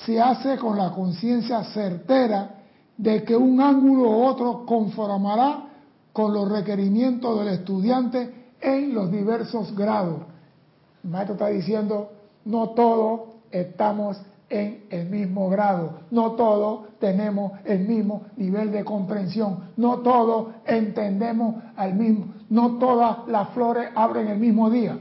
se 0.05 0.21
hace 0.21 0.59
con 0.59 0.77
la 0.77 0.93
conciencia 0.93 1.65
certera 1.65 2.57
de 2.97 3.25
que 3.25 3.37
un 3.37 3.61
ángulo 3.61 4.11
u 4.11 4.23
otro 4.25 4.67
conformará 4.67 5.65
con 6.13 6.33
los 6.33 6.49
requerimientos 6.51 7.39
del 7.39 7.55
estudiante 7.55 8.53
en 8.61 8.95
los 8.95 9.11
diversos 9.11 9.75
grados. 9.75 10.21
Maestro 11.03 11.35
está 11.35 11.49
diciendo, 11.49 12.11
no 12.45 12.71
todos 12.71 13.21
estamos 13.51 14.19
en 14.49 14.85
el 14.91 15.09
mismo 15.09 15.49
grado, 15.49 16.01
no 16.11 16.33
todos 16.33 16.99
tenemos 16.99 17.53
el 17.65 17.81
mismo 17.81 18.23
nivel 18.37 18.71
de 18.73 18.85
comprensión, 18.85 19.71
no 19.77 19.99
todos 19.99 20.49
entendemos 20.67 21.57
al 21.77 21.95
mismo, 21.95 22.27
no 22.51 22.79
todas 22.79 23.27
las 23.27 23.49
flores 23.51 23.89
abren 23.95 24.29
el 24.29 24.39
mismo 24.39 24.71
día. 24.71 24.99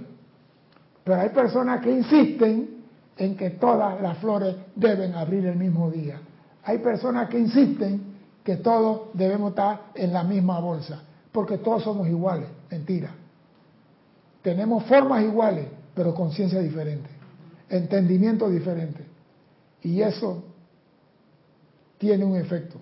Pero 1.04 1.20
hay 1.20 1.30
personas 1.30 1.82
que 1.82 1.92
insisten 1.92 2.84
en 3.18 3.36
que 3.36 3.52
todas 3.52 4.02
las 4.02 4.18
flores 4.18 4.56
deben 4.76 5.14
abrir 5.16 5.46
el 5.46 5.56
mismo 5.56 5.92
día. 5.92 6.20
Hay 6.64 6.80
personas 6.80 7.30
que 7.30 7.40
insisten 7.40 8.14
que 8.44 8.58
todos 8.58 9.10
debemos 9.14 9.52
estar 9.52 9.92
en 9.96 10.14
la 10.14 10.24
misma 10.24 10.60
bolsa, 10.60 11.02
porque 11.32 11.58
todos 11.58 11.84
somos 11.84 12.08
iguales. 12.08 12.48
Mentira. 12.70 13.12
Tenemos 14.42 14.84
formas 14.86 15.24
iguales, 15.24 15.68
pero 15.94 16.14
conciencia 16.14 16.60
diferente, 16.60 17.10
entendimiento 17.70 18.50
diferente. 18.50 19.06
Y 19.82 20.02
eso 20.02 20.44
tiene 21.98 22.26
un 22.26 22.36
efecto. 22.36 22.78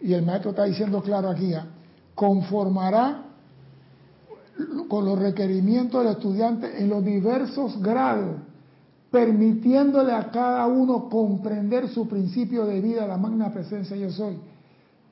Y 0.00 0.12
el 0.12 0.22
maestro 0.22 0.50
está 0.50 0.64
diciendo 0.64 1.00
claro 1.02 1.30
aquí, 1.30 1.54
¿ah? 1.54 1.66
conformará 2.14 3.24
con 4.88 5.04
los 5.04 5.18
requerimientos 5.18 6.02
del 6.04 6.12
estudiante 6.12 6.82
en 6.82 6.88
los 6.88 7.04
diversos 7.04 7.80
grados, 7.80 8.36
permitiéndole 9.10 10.12
a 10.12 10.30
cada 10.30 10.66
uno 10.66 11.08
comprender 11.08 11.88
su 11.88 12.08
principio 12.08 12.64
de 12.64 12.80
vida, 12.80 13.06
la 13.06 13.18
magna 13.18 13.52
presencia 13.52 13.96
yo 13.96 14.10
soy, 14.10 14.38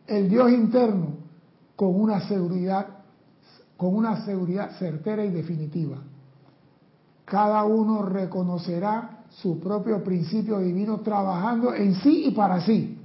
el 0.06 0.28
Dios 0.28 0.50
interno, 0.50 1.08
con 1.76 2.00
una 2.00 2.20
seguridad, 2.26 2.86
con 3.76 3.94
una 3.94 4.24
seguridad 4.24 4.70
certera 4.78 5.24
y 5.24 5.30
definitiva. 5.30 5.98
Cada 7.24 7.62
uno 7.64 8.02
reconocerá 8.02 9.20
su 9.30 9.60
propio 9.60 10.02
principio 10.02 10.58
divino 10.58 11.00
trabajando 11.00 11.72
en 11.74 11.94
sí 11.96 12.24
y 12.26 12.30
para 12.32 12.60
sí. 12.60 12.98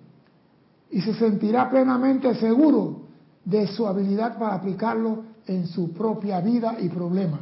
Y 0.89 1.01
se 1.01 1.13
sentirá 1.13 1.69
plenamente 1.69 2.33
seguro 2.35 3.01
de 3.43 3.67
su 3.67 3.85
habilidad 3.85 4.39
para 4.39 4.55
aplicarlo 4.55 5.34
en 5.47 5.67
su 5.67 5.93
propia 5.93 6.39
vida 6.41 6.75
y 6.79 6.89
problema. 6.89 7.39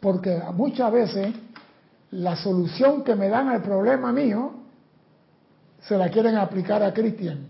Porque 0.00 0.40
muchas 0.54 0.92
veces 0.92 1.34
la 2.10 2.36
solución 2.36 3.04
que 3.04 3.14
me 3.14 3.28
dan 3.28 3.48
al 3.48 3.62
problema 3.62 4.12
mío 4.12 4.52
se 5.80 5.96
la 5.96 6.10
quieren 6.10 6.36
aplicar 6.36 6.82
a 6.82 6.92
Cristian. 6.92 7.46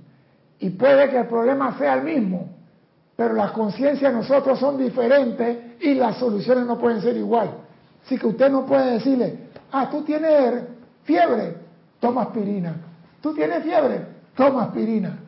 Y 0.58 0.70
puede 0.70 1.10
que 1.10 1.18
el 1.18 1.26
problema 1.26 1.76
sea 1.76 1.94
el 1.94 2.04
mismo, 2.04 2.48
pero 3.16 3.34
las 3.34 3.50
conciencias 3.52 4.12
de 4.12 4.18
nosotros 4.18 4.58
son 4.58 4.78
diferentes 4.78 5.80
y 5.80 5.94
las 5.94 6.16
soluciones 6.16 6.66
no 6.66 6.78
pueden 6.78 7.02
ser 7.02 7.16
igual. 7.16 7.50
Así 8.04 8.16
que 8.18 8.26
usted 8.26 8.50
no 8.50 8.64
puede 8.64 8.92
decirle, 8.92 9.38
ah, 9.72 9.88
tú 9.90 10.02
tienes 10.02 10.64
fiebre, 11.04 11.56
toma 12.00 12.22
aspirina. 12.22 12.74
Tú 13.20 13.34
tienes 13.34 13.62
fiebre, 13.62 14.06
toma 14.36 14.64
aspirina. 14.64 15.18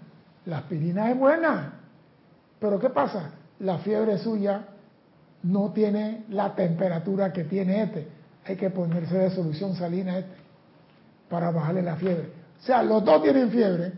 La 0.47 0.59
aspirina 0.59 1.11
es 1.11 1.19
buena, 1.19 1.73
pero 2.59 2.79
¿qué 2.79 2.91
pasa? 2.91 3.31
La 3.61 3.79
fiebre 3.79 4.19
suya 4.19 4.67
no 5.45 5.73
tiene 5.73 6.25
la 6.31 6.55
temperatura 6.55 7.33
que 7.33 7.45
tiene 7.45 7.83
este. 7.83 8.09
Hay 8.47 8.57
que 8.57 8.71
ponerse 8.71 9.17
de 9.17 9.31
solución 9.31 9.75
salina 9.75 10.19
este 10.19 10.35
para 11.29 11.51
bajarle 11.51 11.83
la 11.83 11.97
fiebre. 11.97 12.31
O 12.61 12.67
sea, 12.67 12.83
los 12.83 13.05
dos 13.05 13.23
tienen 13.23 13.51
fiebre, 13.51 13.93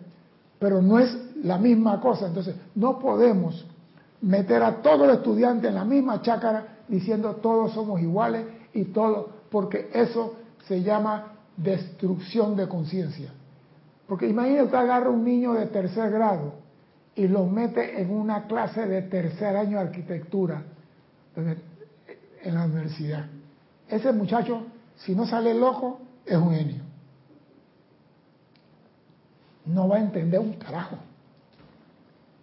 pero 0.58 0.82
no 0.82 0.98
es 0.98 1.16
la 1.42 1.58
misma 1.58 2.00
cosa. 2.00 2.26
Entonces, 2.26 2.54
no 2.74 2.98
podemos 2.98 3.66
meter 4.22 4.62
a 4.62 4.82
todos 4.82 5.06
los 5.06 5.18
estudiantes 5.18 5.68
en 5.68 5.74
la 5.74 5.84
misma 5.84 6.22
chácara 6.22 6.78
diciendo 6.88 7.36
todos 7.36 7.72
somos 7.72 8.00
iguales 8.00 8.46
y 8.72 8.84
todos, 8.84 9.26
porque 9.50 9.90
eso 9.92 10.36
se 10.66 10.82
llama 10.82 11.32
destrucción 11.56 12.56
de 12.56 12.68
conciencia. 12.68 13.32
Porque 14.06 14.28
imagínate 14.28 14.64
usted 14.64 14.78
agarra 14.78 15.10
un 15.10 15.24
niño 15.24 15.54
de 15.54 15.66
tercer 15.66 16.10
grado 16.10 16.65
y 17.16 17.26
lo 17.26 17.46
mete 17.46 18.00
en 18.00 18.10
una 18.10 18.46
clase 18.46 18.86
de 18.86 19.02
tercer 19.02 19.56
año 19.56 19.78
de 19.78 19.84
arquitectura 19.84 20.62
en 21.34 22.54
la 22.54 22.66
universidad. 22.66 23.24
Ese 23.88 24.12
muchacho, 24.12 24.64
si 24.96 25.14
no 25.14 25.26
sale 25.26 25.54
loco, 25.54 26.00
es 26.26 26.36
un 26.36 26.54
genio. 26.54 26.82
No 29.64 29.88
va 29.88 29.96
a 29.96 30.00
entender 30.00 30.38
un 30.38 30.52
carajo. 30.54 30.98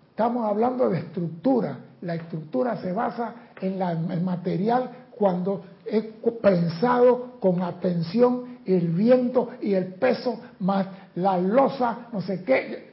Estamos 0.10 0.46
hablando 0.46 0.90
de 0.90 1.00
estructura. 1.00 1.78
La 2.02 2.16
estructura 2.16 2.78
se 2.82 2.92
basa 2.92 3.36
en 3.62 3.82
el 3.82 4.22
material 4.22 4.90
cuando 5.12 5.64
es 5.86 6.04
pensado 6.42 7.40
con 7.40 7.62
atención, 7.62 8.58
el 8.66 8.90
viento 8.90 9.52
y 9.62 9.74
el 9.74 9.94
peso, 9.96 10.40
más 10.60 10.88
la 11.16 11.38
losa, 11.38 12.08
no 12.12 12.22
sé 12.22 12.44
qué. 12.44 12.93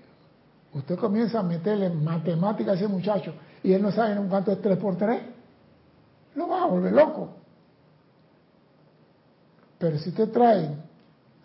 Usted 0.73 0.97
comienza 0.97 1.41
a 1.41 1.43
meterle 1.43 1.91
matemáticas 1.91 2.75
a 2.75 2.77
ese 2.77 2.89
muchacho 2.89 3.35
y 3.63 3.73
él 3.73 3.83
no 3.83 3.91
sabe 3.91 4.13
en 4.13 4.29
cuánto 4.29 4.53
es 4.53 4.63
3 4.63 4.79
por 4.79 4.97
3 4.97 5.21
lo 6.37 6.49
va 6.49 6.63
a 6.63 6.67
volver 6.67 6.93
loco. 6.93 7.29
Pero 9.79 9.99
si 9.99 10.11
usted 10.11 10.31
trae 10.31 10.77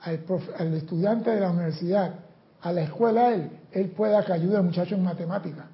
al, 0.01 0.73
estudiante 0.73 1.31
de 1.31 1.39
la 1.39 1.49
universidad 1.49 2.15
a 2.61 2.71
la 2.71 2.81
escuela, 2.81 3.33
él, 3.33 3.49
él 3.71 3.89
puede 3.89 4.23
que 4.25 4.33
ayude 4.33 4.57
al 4.57 4.63
muchacho 4.63 4.95
en 4.95 5.03
matemática. 5.03 5.67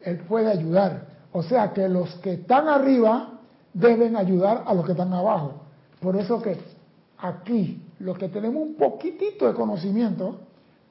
Él 0.00 0.18
puede 0.18 0.50
ayudar. 0.50 1.06
O 1.32 1.42
sea 1.42 1.72
que 1.72 1.88
los 1.88 2.14
que 2.16 2.34
están 2.34 2.68
arriba 2.68 3.40
deben 3.72 4.16
ayudar 4.16 4.64
a 4.66 4.74
los 4.74 4.84
que 4.84 4.92
están 4.92 5.12
abajo. 5.12 5.62
Por 6.00 6.16
eso 6.16 6.42
que 6.42 6.58
aquí, 7.18 7.82
los 7.98 8.18
que 8.18 8.28
tenemos 8.28 8.62
un 8.62 8.74
poquitito 8.74 9.46
de 9.46 9.54
conocimiento, 9.54 10.40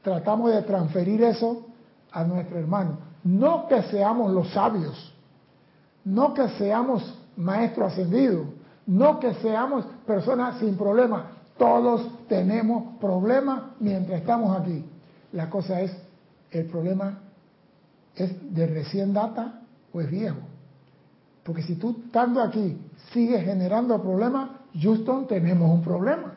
tratamos 0.02 0.52
de 0.52 0.64
transferir 0.64 1.24
eso 1.24 1.68
a 2.14 2.24
nuestro 2.24 2.58
hermano. 2.58 3.00
No 3.26 3.68
que 3.68 3.82
seamos 3.84 4.32
los 4.32 4.50
sabios, 4.52 5.14
no 6.06 6.34
que 6.34 6.48
seamos 6.50 7.20
maestro 7.36 7.86
ascendido. 7.86 8.46
No 8.86 9.20
que 9.20 9.34
seamos 9.36 9.86
personas 10.06 10.60
sin 10.60 10.76
problemas. 10.76 11.26
Todos 11.58 12.28
tenemos 12.28 12.98
problemas 13.00 13.64
mientras 13.80 14.20
estamos 14.20 14.60
aquí. 14.60 14.84
La 15.32 15.50
cosa 15.50 15.82
es, 15.82 15.96
¿el 16.52 16.66
problema 16.66 17.20
es 18.16 18.54
de 18.54 18.68
recién 18.68 19.14
data 19.14 19.62
o 19.94 20.02
es 20.02 20.10
viejo? 20.10 20.40
Porque 21.44 21.64
si 21.64 21.76
tú 21.76 21.98
estando 22.06 22.42
aquí 22.42 22.78
sigues 23.14 23.44
generando 23.44 24.02
problemas, 24.02 24.50
Houston, 24.82 25.28
tenemos 25.28 25.70
un 25.70 25.82
problema. 25.82 26.34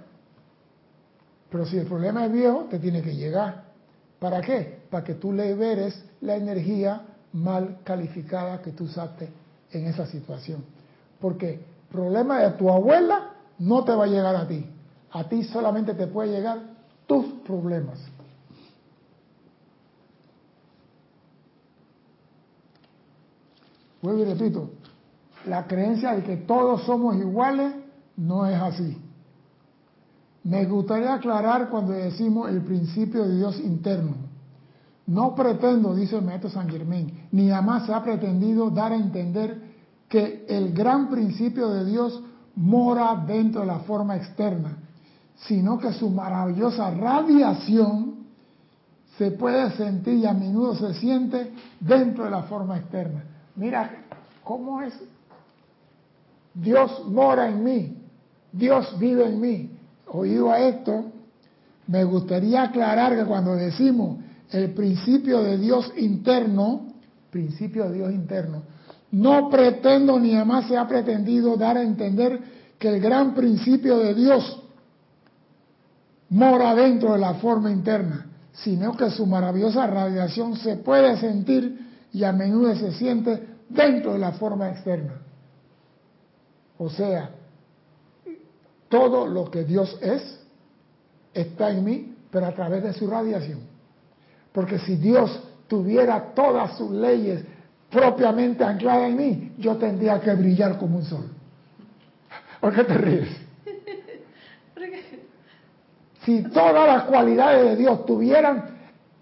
Pero 1.50 1.64
si 1.66 1.78
el 1.78 1.86
problema 1.86 2.26
es 2.26 2.32
viejo, 2.32 2.66
te 2.70 2.78
tiene 2.78 3.02
que 3.02 3.14
llegar. 3.14 3.64
¿Para 4.18 4.40
qué? 4.40 4.80
Para 4.90 5.04
que 5.04 5.14
tú 5.14 5.32
le 5.32 5.54
veres 5.54 6.04
la 6.20 6.36
energía 6.36 7.02
mal 7.32 7.78
calificada 7.84 8.62
que 8.62 8.72
tú 8.72 8.84
usaste 8.84 9.28
en 9.72 9.86
esa 9.86 10.06
situación. 10.06 10.64
Porque 11.20 11.60
problema 11.90 12.40
de 12.40 12.50
tu 12.52 12.70
abuela 12.70 13.30
no 13.58 13.84
te 13.84 13.92
va 13.92 14.04
a 14.04 14.08
llegar 14.08 14.36
a 14.36 14.46
ti. 14.46 14.64
A 15.12 15.24
ti 15.28 15.44
solamente 15.44 15.94
te 15.94 16.06
puede 16.06 16.30
llegar 16.32 16.58
tus 17.06 17.24
problemas. 17.46 17.98
Vuelvo 24.02 24.22
y 24.22 24.24
repito, 24.26 24.70
la 25.46 25.66
creencia 25.66 26.14
de 26.14 26.22
que 26.22 26.36
todos 26.36 26.82
somos 26.84 27.16
iguales 27.16 27.74
no 28.16 28.46
es 28.46 28.60
así. 28.60 28.96
Me 30.44 30.64
gustaría 30.66 31.14
aclarar 31.14 31.70
cuando 31.70 31.92
decimos 31.92 32.48
el 32.48 32.62
principio 32.62 33.26
de 33.26 33.36
Dios 33.36 33.58
interno. 33.58 34.14
No 35.06 35.34
pretendo, 35.34 35.94
dice 35.94 36.16
el 36.16 36.24
maestro 36.24 36.50
San 36.50 36.68
Germán, 36.68 37.28
ni 37.30 37.48
jamás 37.48 37.86
se 37.86 37.94
ha 37.94 38.02
pretendido 38.02 38.70
dar 38.70 38.92
a 38.92 38.96
entender 38.96 39.60
que 40.08 40.44
el 40.48 40.72
gran 40.72 41.08
principio 41.08 41.68
de 41.70 41.84
Dios 41.84 42.22
mora 42.56 43.24
dentro 43.26 43.60
de 43.60 43.68
la 43.68 43.80
forma 43.80 44.16
externa, 44.16 44.78
sino 45.36 45.78
que 45.78 45.92
su 45.92 46.10
maravillosa 46.10 46.90
radiación 46.90 48.16
se 49.16 49.30
puede 49.30 49.70
sentir 49.72 50.14
y 50.14 50.26
a 50.26 50.32
menudo 50.32 50.74
se 50.74 50.94
siente 50.94 51.52
dentro 51.80 52.24
de 52.24 52.30
la 52.30 52.42
forma 52.42 52.76
externa. 52.76 53.24
Mira 53.54 53.90
cómo 54.42 54.82
es. 54.82 54.92
Dios 56.52 57.06
mora 57.08 57.48
en 57.48 57.62
mí, 57.62 57.96
Dios 58.52 58.98
vive 58.98 59.26
en 59.26 59.40
mí. 59.40 59.70
Oído 60.08 60.50
a 60.50 60.58
esto, 60.58 61.04
me 61.86 62.04
gustaría 62.04 62.62
aclarar 62.62 63.16
que 63.16 63.24
cuando 63.24 63.54
decimos 63.54 64.18
el 64.50 64.72
principio 64.72 65.42
de 65.42 65.58
Dios 65.58 65.92
interno, 65.96 66.92
principio 67.30 67.88
de 67.88 67.94
Dios 67.94 68.12
interno. 68.12 68.62
No 69.12 69.48
pretendo 69.48 70.18
ni 70.18 70.32
jamás 70.32 70.66
se 70.68 70.76
ha 70.76 70.86
pretendido 70.86 71.56
dar 71.56 71.76
a 71.76 71.82
entender 71.82 72.40
que 72.78 72.88
el 72.88 73.00
gran 73.00 73.34
principio 73.34 73.98
de 73.98 74.14
Dios 74.14 74.62
mora 76.28 76.74
dentro 76.74 77.12
de 77.12 77.18
la 77.18 77.34
forma 77.34 77.70
interna, 77.70 78.26
sino 78.52 78.96
que 78.96 79.10
su 79.10 79.26
maravillosa 79.26 79.86
radiación 79.86 80.56
se 80.56 80.76
puede 80.76 81.16
sentir 81.18 81.86
y 82.12 82.24
a 82.24 82.32
menudo 82.32 82.74
se 82.74 82.92
siente 82.92 83.46
dentro 83.68 84.14
de 84.14 84.18
la 84.18 84.32
forma 84.32 84.68
externa. 84.70 85.14
O 86.78 86.90
sea, 86.90 87.30
todo 88.88 89.26
lo 89.26 89.50
que 89.50 89.64
Dios 89.64 89.96
es 90.00 90.40
está 91.32 91.70
en 91.70 91.84
mí, 91.84 92.14
pero 92.30 92.46
a 92.46 92.52
través 92.52 92.82
de 92.82 92.92
su 92.92 93.06
radiación. 93.06 93.60
Porque 94.56 94.78
si 94.78 94.96
Dios 94.96 95.38
tuviera 95.68 96.32
todas 96.34 96.78
sus 96.78 96.90
leyes 96.90 97.44
propiamente 97.90 98.64
ancladas 98.64 99.10
en 99.10 99.16
mí, 99.18 99.52
yo 99.58 99.76
tendría 99.76 100.18
que 100.18 100.32
brillar 100.32 100.78
como 100.78 100.96
un 100.96 101.04
sol. 101.04 101.26
¿Por 102.58 102.74
qué 102.74 102.84
te 102.84 102.94
ríes? 102.94 103.28
Si 106.24 106.42
todas 106.44 106.86
las 106.88 107.02
cualidades 107.02 107.68
de 107.68 107.76
Dios 107.76 108.00
estuvieran 108.00 108.78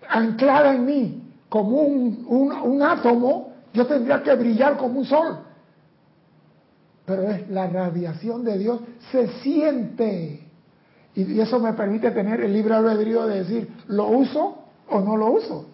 ancladas 0.08 0.76
en 0.76 0.86
mí 0.86 1.22
como 1.48 1.78
un, 1.78 2.24
un 2.62 2.82
átomo, 2.84 3.54
yo 3.72 3.88
tendría 3.88 4.22
que 4.22 4.36
brillar 4.36 4.76
como 4.76 5.00
un 5.00 5.04
sol. 5.04 5.38
Pero 7.06 7.22
es 7.22 7.50
la 7.50 7.66
radiación 7.66 8.44
de 8.44 8.56
Dios 8.56 8.82
se 9.10 9.26
siente. 9.40 10.46
Y 11.16 11.40
eso 11.40 11.58
me 11.58 11.72
permite 11.72 12.12
tener 12.12 12.40
el 12.40 12.52
libre 12.52 12.74
albedrío 12.74 13.26
de 13.26 13.38
decir, 13.40 13.68
¿lo 13.88 14.06
uso 14.06 14.60
o 14.88 15.00
no 15.00 15.16
lo 15.16 15.32
uso? 15.32 15.66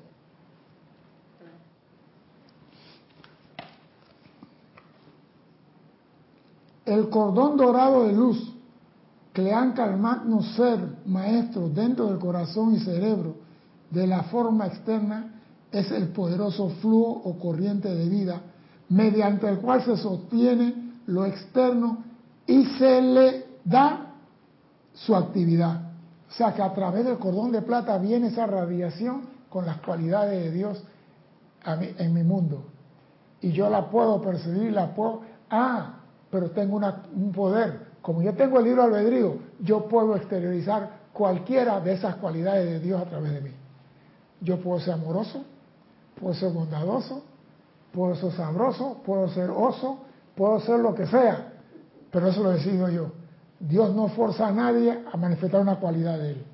El 6.84 7.08
cordón 7.08 7.56
dorado 7.56 8.04
de 8.04 8.12
luz 8.12 8.52
que 9.32 9.42
le 9.42 9.52
anca 9.52 9.84
al 9.84 9.98
magno 9.98 10.42
ser 10.42 10.78
maestro 11.06 11.68
dentro 11.68 12.06
del 12.06 12.18
corazón 12.18 12.74
y 12.74 12.80
cerebro 12.80 13.36
de 13.90 14.06
la 14.06 14.24
forma 14.24 14.66
externa 14.66 15.40
es 15.70 15.90
el 15.92 16.08
poderoso 16.08 16.70
flujo 16.80 17.22
o 17.24 17.38
corriente 17.38 17.94
de 17.94 18.08
vida 18.08 18.40
mediante 18.88 19.48
el 19.48 19.58
cual 19.58 19.84
se 19.84 19.96
sostiene 19.96 20.94
lo 21.06 21.24
externo 21.26 22.04
y 22.46 22.64
se 22.78 23.00
le 23.00 23.46
da 23.64 24.14
su 24.94 25.14
actividad. 25.14 25.89
O 26.30 26.32
sea 26.32 26.54
que 26.54 26.62
a 26.62 26.72
través 26.72 27.04
del 27.04 27.18
cordón 27.18 27.50
de 27.50 27.60
plata 27.60 27.98
viene 27.98 28.28
esa 28.28 28.46
radiación 28.46 29.22
con 29.48 29.66
las 29.66 29.78
cualidades 29.78 30.44
de 30.44 30.50
Dios 30.52 30.82
en 31.64 32.14
mi 32.14 32.22
mundo. 32.22 32.64
Y 33.40 33.52
yo 33.52 33.68
la 33.68 33.90
puedo 33.90 34.20
percibir, 34.20 34.72
la 34.72 34.94
puedo... 34.94 35.22
Ah, 35.50 35.96
pero 36.30 36.50
tengo 36.50 36.76
un 36.76 37.32
poder. 37.32 37.90
Como 38.00 38.22
yo 38.22 38.34
tengo 38.34 38.60
el 38.60 38.64
libro 38.64 38.84
albedrío, 38.84 39.38
yo 39.58 39.88
puedo 39.88 40.14
exteriorizar 40.14 41.00
cualquiera 41.12 41.80
de 41.80 41.94
esas 41.94 42.14
cualidades 42.16 42.66
de 42.66 42.80
Dios 42.80 43.02
a 43.02 43.06
través 43.06 43.32
de 43.32 43.40
mí. 43.40 43.50
Yo 44.40 44.60
puedo 44.60 44.78
ser 44.80 44.94
amoroso, 44.94 45.42
puedo 46.18 46.32
ser 46.34 46.52
bondadoso, 46.52 47.24
puedo 47.92 48.14
ser 48.14 48.32
sabroso, 48.32 49.00
puedo 49.04 49.28
ser 49.28 49.50
oso, 49.50 49.98
puedo 50.36 50.60
ser 50.60 50.78
lo 50.78 50.94
que 50.94 51.06
sea, 51.06 51.54
pero 52.12 52.28
eso 52.28 52.42
lo 52.42 52.50
decido 52.50 52.88
yo. 52.88 53.19
Dios 53.60 53.94
no 53.94 54.08
forza 54.08 54.48
a 54.48 54.52
nadie 54.52 55.04
a 55.12 55.16
manifestar 55.18 55.60
una 55.60 55.76
cualidad 55.76 56.18
de 56.18 56.30
Él. 56.30 56.44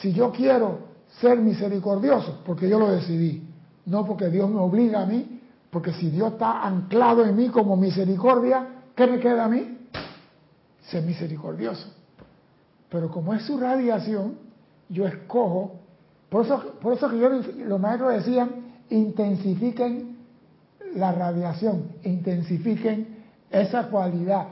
Si 0.00 0.12
yo 0.12 0.32
quiero 0.32 0.78
ser 1.20 1.38
misericordioso, 1.38 2.40
porque 2.44 2.68
yo 2.68 2.78
lo 2.78 2.90
decidí, 2.90 3.46
no 3.86 4.06
porque 4.06 4.30
Dios 4.30 4.48
me 4.48 4.58
obliga 4.58 5.02
a 5.02 5.06
mí, 5.06 5.40
porque 5.70 5.92
si 5.92 6.08
Dios 6.10 6.32
está 6.32 6.62
anclado 6.62 7.24
en 7.24 7.36
mí 7.36 7.48
como 7.48 7.76
misericordia, 7.76 8.66
¿qué 8.94 9.06
me 9.06 9.20
queda 9.20 9.44
a 9.44 9.48
mí? 9.48 9.78
Ser 10.88 11.02
misericordioso. 11.02 11.92
Pero 12.88 13.10
como 13.10 13.34
es 13.34 13.42
su 13.42 13.58
radiación, 13.58 14.38
yo 14.88 15.06
escojo, 15.06 15.80
por 16.30 16.46
eso, 16.46 16.74
por 16.80 16.94
eso 16.94 17.10
que 17.10 17.18
yo, 17.18 17.28
los 17.28 17.80
maestros 17.80 18.14
decían, 18.14 18.50
intensifiquen 18.88 20.16
la 20.96 21.12
radiación, 21.12 21.88
intensifiquen 22.02 23.24
esa 23.50 23.88
cualidad, 23.88 24.48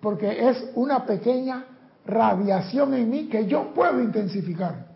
porque 0.00 0.48
es 0.48 0.70
una 0.74 1.04
pequeña 1.04 1.64
radiación 2.06 2.94
en 2.94 3.10
mí 3.10 3.28
que 3.28 3.46
yo 3.46 3.74
puedo 3.74 4.00
intensificar. 4.02 4.86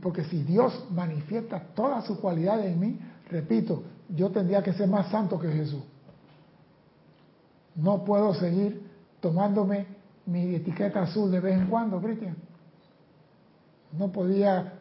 Porque 0.00 0.24
si 0.24 0.42
Dios 0.42 0.86
manifiesta 0.90 1.60
todas 1.74 2.04
sus 2.04 2.18
cualidades 2.18 2.66
en 2.66 2.80
mí, 2.80 2.98
repito, 3.30 3.82
yo 4.08 4.30
tendría 4.30 4.62
que 4.62 4.72
ser 4.72 4.88
más 4.88 5.10
santo 5.10 5.38
que 5.38 5.50
Jesús. 5.50 5.82
No 7.76 8.04
puedo 8.04 8.34
seguir 8.34 8.88
tomándome 9.20 9.86
mi 10.26 10.54
etiqueta 10.54 11.02
azul 11.02 11.30
de 11.30 11.40
vez 11.40 11.58
en 11.58 11.66
cuando, 11.66 12.00
Cristian. 12.00 12.36
No 13.96 14.10
podía 14.10 14.74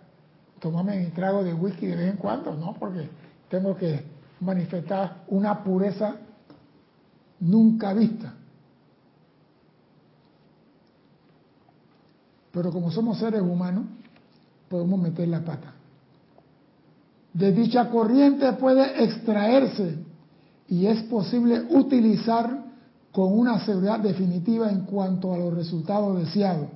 tomarme 0.59 0.97
mi 0.97 1.11
trago 1.11 1.43
de 1.43 1.53
whisky 1.53 1.87
de 1.87 1.95
vez 1.95 2.11
en 2.11 2.17
cuando, 2.17 2.55
no, 2.55 2.73
porque 2.73 3.09
tengo 3.49 3.75
que 3.75 4.03
manifestar 4.39 5.23
una 5.27 5.63
pureza 5.63 6.15
nunca 7.39 7.93
vista. 7.93 8.33
Pero 12.57 12.71
como 12.71 12.89
somos 12.89 13.19
seres 13.19 13.39
humanos, 13.39 13.85
podemos 14.67 14.99
meter 14.99 15.27
la 15.27 15.41
pata. 15.45 15.75
De 17.31 17.51
dicha 17.51 17.87
corriente 17.91 18.51
puede 18.53 19.03
extraerse 19.03 19.95
y 20.67 20.87
es 20.87 21.03
posible 21.03 21.67
utilizar 21.69 22.65
con 23.11 23.37
una 23.37 23.63
seguridad 23.63 23.99
definitiva 23.99 24.71
en 24.71 24.85
cuanto 24.85 25.35
a 25.35 25.37
los 25.37 25.53
resultados 25.53 26.17
deseados 26.17 26.69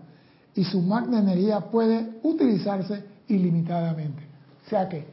y 0.54 0.64
su 0.66 0.84
magna 0.84 1.18
energía 1.18 1.62
puede 1.62 2.20
utilizarse 2.22 3.04
ilimitadamente. 3.28 4.22
O 4.64 4.70
sea 4.70 4.88
que, 4.88 5.08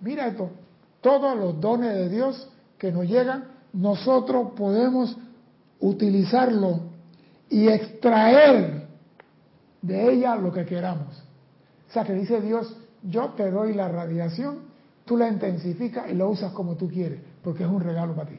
mira 0.00 0.26
esto, 0.26 0.50
todos 1.00 1.38
los 1.38 1.60
dones 1.60 1.94
de 1.94 2.08
Dios 2.08 2.48
que 2.76 2.90
nos 2.90 3.06
llegan, 3.06 3.44
nosotros 3.72 4.48
podemos 4.56 5.16
utilizarlo 5.78 6.80
y 7.48 7.68
extraer 7.68 8.77
de 9.88 10.12
ella 10.12 10.36
lo 10.36 10.52
que 10.52 10.64
queramos. 10.66 11.24
O 11.88 11.92
sea 11.92 12.04
que 12.04 12.12
dice 12.12 12.40
Dios, 12.40 12.76
yo 13.02 13.30
te 13.30 13.50
doy 13.50 13.72
la 13.74 13.88
radiación, 13.88 14.58
tú 15.04 15.16
la 15.16 15.28
intensificas 15.28 16.10
y 16.10 16.14
lo 16.14 16.28
usas 16.28 16.52
como 16.52 16.76
tú 16.76 16.88
quieres, 16.88 17.20
porque 17.42 17.64
es 17.64 17.68
un 17.68 17.80
regalo 17.80 18.14
para 18.14 18.28
ti. 18.28 18.38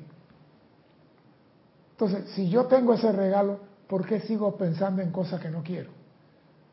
Entonces, 1.91 2.29
si 2.35 2.49
yo 2.49 2.67
tengo 2.67 2.93
ese 2.93 3.12
regalo, 3.12 3.59
¿por 3.88 4.05
qué 4.05 4.21
sigo 4.21 4.55
pensando 4.55 5.01
en 5.01 5.12
cosas 5.12 5.41
que 5.41 5.49
no 5.49 5.63
quiero? 5.63 5.89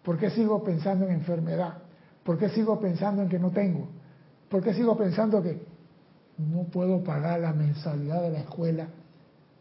¿Por 0.04 0.18
qué 0.18 0.30
sigo 0.30 0.62
pensando 0.62 1.06
en 1.06 1.12
enfermedad? 1.12 1.78
¿Por 2.22 2.38
qué 2.38 2.50
sigo 2.50 2.78
pensando 2.78 3.22
en 3.22 3.28
que 3.28 3.38
no 3.38 3.50
tengo? 3.50 3.88
¿Por 4.48 4.62
qué 4.62 4.74
sigo 4.74 4.96
pensando 4.96 5.42
que 5.42 5.66
no 6.38 6.64
puedo 6.64 7.02
pagar 7.02 7.40
la 7.40 7.52
mensualidad 7.52 8.22
de 8.22 8.30
la 8.30 8.40
escuela? 8.40 8.88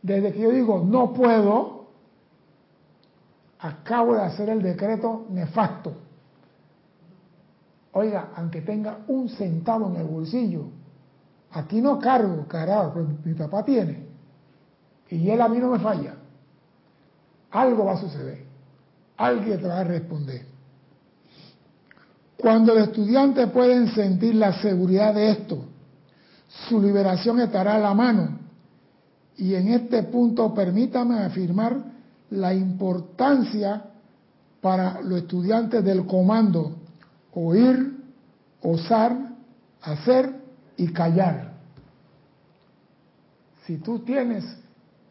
Desde 0.01 0.33
que 0.33 0.41
yo 0.41 0.51
digo 0.51 0.83
no 0.85 1.13
puedo, 1.13 1.74
acabo 3.65 4.15
de 4.15 4.21
hacer 4.21 4.49
el 4.49 4.61
decreto 4.61 5.25
nefasto. 5.29 5.93
Oiga, 7.93 8.29
aunque 8.35 8.61
tenga 8.61 8.99
un 9.07 9.29
centavo 9.29 9.89
en 9.89 9.95
el 9.95 10.05
bolsillo, 10.05 10.65
aquí 11.51 11.81
no 11.81 11.97
cargo, 11.97 12.45
carajo, 12.47 12.93
pues 12.93 13.07
mi 13.23 13.33
papá 13.33 13.63
tiene. 13.63 14.05
Y 15.09 15.29
él 15.29 15.41
a 15.41 15.47
mí 15.47 15.57
no 15.57 15.71
me 15.71 15.79
falla. 15.79 16.15
Algo 17.51 17.85
va 17.85 17.93
a 17.93 17.97
suceder. 18.01 18.43
Alguien 19.17 19.59
te 19.59 19.67
va 19.67 19.79
a 19.79 19.83
responder. 19.83 20.45
Cuando 22.37 22.73
el 22.73 22.83
estudiante 22.83 23.47
puede 23.47 23.89
sentir 23.91 24.35
la 24.35 24.53
seguridad 24.61 25.13
de 25.13 25.31
esto, 25.31 25.65
su 26.67 26.81
liberación 26.81 27.39
estará 27.39 27.75
a 27.75 27.79
la 27.79 27.93
mano. 27.93 28.39
Y 29.37 29.55
en 29.55 29.69
este 29.69 30.03
punto 30.03 30.53
permítame 30.53 31.19
afirmar 31.19 31.94
la 32.31 32.53
importancia 32.53 33.85
para 34.61 35.01
los 35.01 35.19
estudiantes 35.19 35.83
del 35.83 36.05
comando, 36.05 36.75
oír, 37.33 38.03
osar, 38.61 39.15
hacer 39.81 40.33
y 40.77 40.87
callar. 40.91 41.53
Si 43.65 43.77
tú 43.77 43.99
tienes 43.99 44.43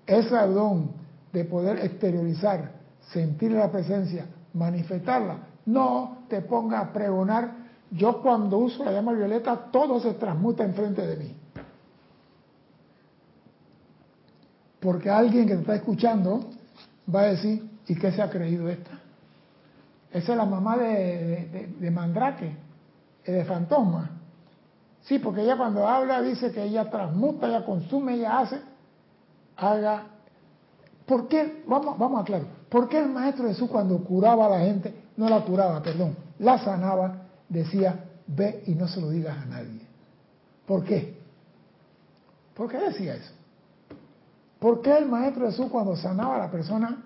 ese 0.06 0.36
don 0.36 0.90
de 1.32 1.44
poder 1.44 1.78
exteriorizar, 1.84 2.72
sentir 3.12 3.52
la 3.52 3.70
presencia, 3.70 4.26
manifestarla, 4.52 5.38
no 5.66 6.18
te 6.28 6.42
ponga 6.42 6.80
a 6.80 6.92
pregonar. 6.92 7.64
Yo 7.90 8.20
cuando 8.22 8.58
uso 8.58 8.84
la 8.84 8.92
llama 8.92 9.12
violeta, 9.12 9.56
todo 9.70 10.00
se 10.00 10.14
transmuta 10.14 10.64
enfrente 10.64 11.06
de 11.06 11.16
mí. 11.16 11.34
Porque 14.80 15.10
alguien 15.10 15.46
que 15.46 15.54
te 15.54 15.60
está 15.60 15.76
escuchando 15.76 16.50
va 17.12 17.20
a 17.20 17.26
decir, 17.26 17.68
¿y 17.86 17.94
qué 17.94 18.12
se 18.12 18.22
ha 18.22 18.30
creído 18.30 18.68
esta? 18.68 19.00
Esa 20.10 20.32
es 20.32 20.38
la 20.38 20.44
mamá 20.44 20.76
de, 20.76 21.48
de, 21.52 21.74
de 21.78 21.90
Mandrake, 21.90 22.56
de 23.26 23.44
Fantasma. 23.44 24.10
Sí, 25.02 25.18
porque 25.18 25.42
ella 25.42 25.56
cuando 25.56 25.86
habla 25.86 26.22
dice 26.22 26.52
que 26.52 26.62
ella 26.62 26.88
transmuta, 26.88 27.48
ella 27.48 27.64
consume, 27.64 28.14
ella 28.14 28.40
hace, 28.40 28.60
haga. 29.56 30.06
¿Por 31.04 31.28
qué? 31.28 31.62
Vamos, 31.66 31.98
vamos 31.98 32.18
a 32.18 32.22
aclarar. 32.22 32.46
¿Por 32.68 32.88
qué 32.88 32.98
el 32.98 33.10
Maestro 33.10 33.46
Jesús 33.48 33.68
cuando 33.68 34.02
curaba 34.02 34.46
a 34.46 34.50
la 34.50 34.60
gente, 34.60 34.94
no 35.16 35.28
la 35.28 35.44
curaba, 35.44 35.82
perdón, 35.82 36.16
la 36.38 36.58
sanaba, 36.58 37.22
decía, 37.48 38.04
ve 38.26 38.62
y 38.66 38.74
no 38.74 38.88
se 38.88 39.00
lo 39.00 39.10
digas 39.10 39.36
a 39.36 39.46
nadie? 39.46 39.80
¿Por 40.66 40.84
qué? 40.84 41.18
¿Por 42.54 42.70
qué 42.70 42.78
decía 42.78 43.14
eso? 43.14 43.32
¿Por 44.64 44.80
qué 44.80 44.96
el 44.96 45.04
Maestro 45.04 45.44
Jesús 45.44 45.66
cuando 45.70 45.94
sanaba 45.94 46.36
a 46.36 46.38
la 46.38 46.50
persona, 46.50 46.96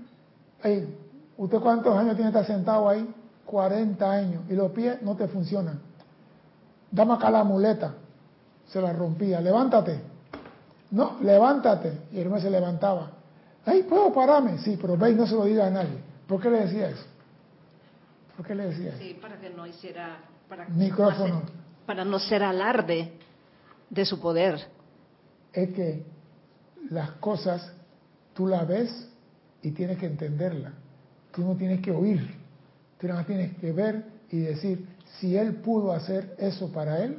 ¿usted 1.37 1.59
cuántos 1.59 1.93
años 1.99 2.15
tiene 2.15 2.31
que 2.31 2.39
estar 2.39 2.47
sentado 2.47 2.89
ahí? 2.89 3.13
40 3.47 4.13
años 4.13 4.43
y 4.49 4.53
los 4.53 4.71
pies 4.71 5.03
no 5.03 5.17
te 5.17 5.27
funcionan. 5.27 5.81
Dame 6.89 7.15
acá 7.15 7.33
la 7.33 7.43
muleta. 7.43 7.95
Se 8.69 8.81
la 8.81 8.93
rompía. 8.93 9.41
Levántate. 9.41 10.01
No, 10.93 11.17
levántate. 11.21 12.03
Y 12.13 12.19
el 12.19 12.27
hermano 12.27 12.43
se 12.43 12.49
levantaba. 12.49 13.11
Ay, 13.67 13.83
¿puedo 13.83 14.13
pararme? 14.13 14.59
Sí, 14.59 14.79
pero 14.81 14.97
ve 14.97 15.11
y 15.11 15.15
no 15.17 15.27
se 15.27 15.35
lo 15.35 15.45
diga 15.45 15.67
a 15.67 15.71
nadie. 15.71 15.99
¿Por 16.29 16.41
qué 16.41 16.51
le 16.51 16.61
decía 16.61 16.91
eso? 16.91 17.07
¿Por 18.37 18.47
qué 18.47 18.55
le 18.55 18.67
decía 18.67 18.91
eso? 18.91 18.99
Sí, 18.99 19.19
para 19.21 19.37
que 19.37 19.51
no 19.51 19.67
hiciera... 19.67 20.21
Para 20.49 20.69
Micrófono. 20.69 21.43
para 21.87 22.05
no 22.05 22.21
ser 22.21 22.45
alarde 22.45 23.15
de 23.91 24.05
su 24.05 24.21
poder. 24.21 24.61
Es 25.53 25.71
que 25.71 26.18
las 26.91 27.13
cosas 27.13 27.73
tú 28.35 28.47
las 28.47 28.67
ves 28.67 29.09
y 29.63 29.73
tienes 29.73 29.99
que 29.99 30.07
entenderlas. 30.07 30.73
Tú 31.33 31.43
no 31.45 31.57
tienes 31.57 31.81
que 31.81 31.91
oír. 31.91 32.37
Tú 32.99 33.07
nada 33.07 33.21
más 33.21 33.27
tienes 33.27 33.57
que 33.59 33.73
ver 33.73 34.05
y 34.31 34.41
decir, 34.41 34.87
si 35.19 35.37
Él 35.37 35.57
pudo 35.57 35.93
hacer 35.93 36.35
eso 36.39 36.73
para 36.73 37.05
Él, 37.05 37.19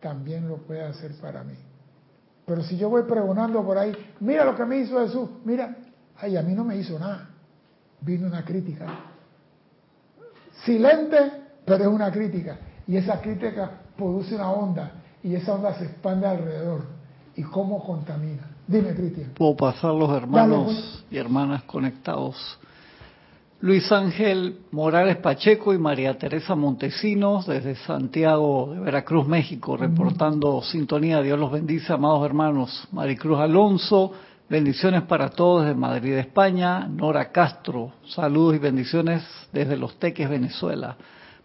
también 0.00 0.48
lo 0.48 0.58
puede 0.58 0.82
hacer 0.82 1.12
para 1.20 1.42
mí. 1.42 1.54
Pero 2.46 2.62
si 2.62 2.76
yo 2.76 2.88
voy 2.88 3.02
pregonando 3.02 3.64
por 3.64 3.76
ahí, 3.76 3.92
mira 4.20 4.44
lo 4.44 4.56
que 4.56 4.64
me 4.64 4.78
hizo 4.78 4.98
Jesús, 5.00 5.28
mira, 5.44 5.76
ay, 6.16 6.36
a 6.36 6.42
mí 6.42 6.54
no 6.54 6.64
me 6.64 6.76
hizo 6.76 6.98
nada. 6.98 7.28
Vino 8.00 8.26
una 8.26 8.44
crítica. 8.44 8.86
Silente, 10.64 11.32
pero 11.64 11.84
es 11.84 11.90
una 11.90 12.10
crítica. 12.10 12.58
Y 12.86 12.96
esa 12.96 13.20
crítica 13.20 13.70
produce 13.96 14.34
una 14.34 14.50
onda 14.50 14.92
y 15.22 15.34
esa 15.34 15.54
onda 15.54 15.74
se 15.74 15.84
expande 15.84 16.26
alrededor. 16.26 16.97
¿Y 17.38 17.44
cómo 17.44 17.80
contamina? 17.84 18.50
Dime, 18.66 18.92
Cristian. 18.94 19.30
Puedo 19.36 19.54
pasar 19.54 19.94
los 19.94 20.10
hermanos 20.10 21.04
y 21.08 21.18
hermanas 21.18 21.62
conectados. 21.62 22.58
Luis 23.60 23.92
Ángel 23.92 24.58
Morales 24.72 25.18
Pacheco 25.18 25.72
y 25.72 25.78
María 25.78 26.18
Teresa 26.18 26.56
Montesinos 26.56 27.46
desde 27.46 27.76
Santiago 27.76 28.72
de 28.72 28.80
Veracruz, 28.80 29.28
México, 29.28 29.76
reportando 29.76 30.60
sintonía. 30.62 31.22
Dios 31.22 31.38
los 31.38 31.52
bendice, 31.52 31.92
amados 31.92 32.26
hermanos. 32.26 32.88
Maricruz 32.90 33.38
Alonso, 33.38 34.14
bendiciones 34.50 35.02
para 35.02 35.28
todos 35.28 35.62
desde 35.62 35.78
Madrid, 35.78 36.14
España. 36.14 36.88
Nora 36.88 37.30
Castro, 37.30 37.92
saludos 38.08 38.56
y 38.56 38.58
bendiciones 38.58 39.22
desde 39.52 39.76
Los 39.76 39.96
Teques, 40.00 40.28
Venezuela. 40.28 40.96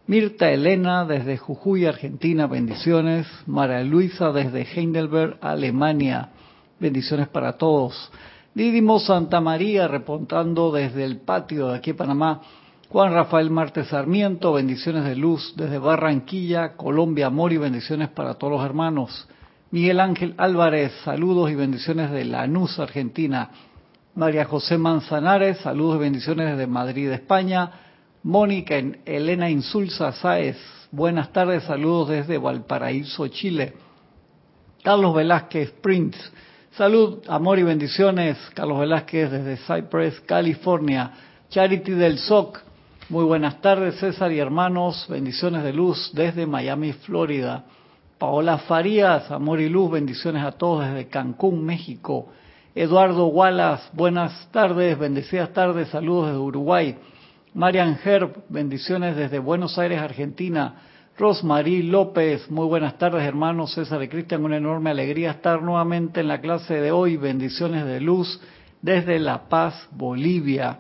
Mirta 0.06 0.52
Elena 0.52 1.06
desde 1.06 1.38
Jujuy, 1.38 1.86
Argentina, 1.86 2.46
bendiciones. 2.46 3.26
María 3.48 3.82
Luisa 3.84 4.34
desde 4.34 4.64
Heidelberg, 4.64 5.38
Alemania, 5.40 6.28
bendiciones 6.78 7.30
para 7.30 7.54
todos. 7.54 8.12
Didimo 8.54 9.00
Santa 9.00 9.40
María, 9.40 9.88
reportando 9.88 10.74
desde 10.74 11.06
el 11.06 11.22
patio 11.22 11.70
de 11.70 11.78
aquí 11.78 11.94
Panamá. 11.94 12.42
Juan 12.90 13.14
Rafael 13.14 13.50
Martes 13.50 13.88
Sarmiento, 13.88 14.52
bendiciones 14.52 15.06
de 15.06 15.16
luz 15.16 15.54
desde 15.56 15.78
Barranquilla, 15.78 16.74
Colombia, 16.76 17.28
amor 17.28 17.54
y 17.54 17.58
bendiciones 17.58 18.10
para 18.10 18.34
todos 18.34 18.52
los 18.52 18.66
hermanos. 18.66 19.30
Miguel 19.72 20.02
Ángel 20.02 20.34
Álvarez, 20.36 20.92
saludos 21.06 21.50
y 21.50 21.56
bendiciones 21.56 22.12
de 22.12 22.26
Lanús, 22.26 22.78
Argentina. 22.78 23.52
María 24.16 24.44
José 24.44 24.78
Manzanares, 24.78 25.60
saludos 25.60 25.96
y 25.96 26.00
bendiciones 26.00 26.52
desde 26.52 26.68
Madrid, 26.68 27.10
España. 27.10 27.72
Mónica 28.24 28.76
Elena 29.06 29.50
Insulza 29.50 30.14
Sáez, 30.14 30.58
buenas 30.92 31.34
tardes, 31.34 31.64
saludos 31.64 32.08
desde 32.10 32.38
Valparaíso, 32.38 33.28
Chile. 33.28 33.74
Carlos 34.82 35.14
Velázquez 35.14 35.72
Prince, 35.82 36.18
Salud, 36.78 37.20
amor 37.28 37.60
y 37.60 37.64
bendiciones. 37.64 38.36
Carlos 38.56 38.80
Velázquez 38.80 39.30
desde 39.30 39.58
Cypress, 39.58 40.22
California. 40.22 41.12
Charity 41.50 41.92
del 41.92 42.18
SOC. 42.18 42.62
Muy 43.10 43.26
buenas 43.26 43.62
tardes, 43.62 44.00
César 44.00 44.32
y 44.32 44.40
hermanos. 44.40 45.06
Bendiciones 45.08 45.64
de 45.64 45.72
luz 45.72 46.10
desde 46.16 46.48
Miami, 46.48 46.94
Florida. 46.94 47.66
Paola 48.18 48.58
Farías, 48.58 49.30
amor 49.30 49.60
y 49.60 49.70
luz. 49.70 49.92
Bendiciones 49.92 50.44
a 50.44 50.54
todos 50.54 50.84
desde 50.84 51.10
Cancún, 51.10 51.64
México. 51.64 52.30
Eduardo 52.74 53.28
Wallace, 53.28 53.84
buenas 53.94 54.50
tardes, 54.52 54.98
bendecidas 54.98 55.54
tardes. 55.54 55.90
Saludos 55.90 56.28
desde 56.28 56.40
Uruguay. 56.40 56.98
Marian 57.56 58.00
Herb, 58.04 58.46
bendiciones 58.50 59.16
desde 59.16 59.38
Buenos 59.38 59.78
Aires, 59.78 60.00
Argentina. 60.00 60.74
Rosmarie 61.20 61.84
López, 61.84 62.50
muy 62.50 62.66
buenas 62.66 62.98
tardes 62.98 63.22
hermanos 63.22 63.76
César 63.76 64.02
y 64.02 64.08
Cristian, 64.08 64.44
una 64.44 64.58
enorme 64.58 64.90
alegría 64.90 65.30
estar 65.30 65.62
nuevamente 65.62 66.22
en 66.22 66.30
la 66.30 66.42
clase 66.42 66.74
de 66.82 66.92
hoy, 66.92 67.16
bendiciones 67.16 67.86
de 67.86 68.02
luz 68.02 68.42
desde 68.82 69.20
La 69.20 69.48
Paz, 69.48 69.88
Bolivia. 69.92 70.80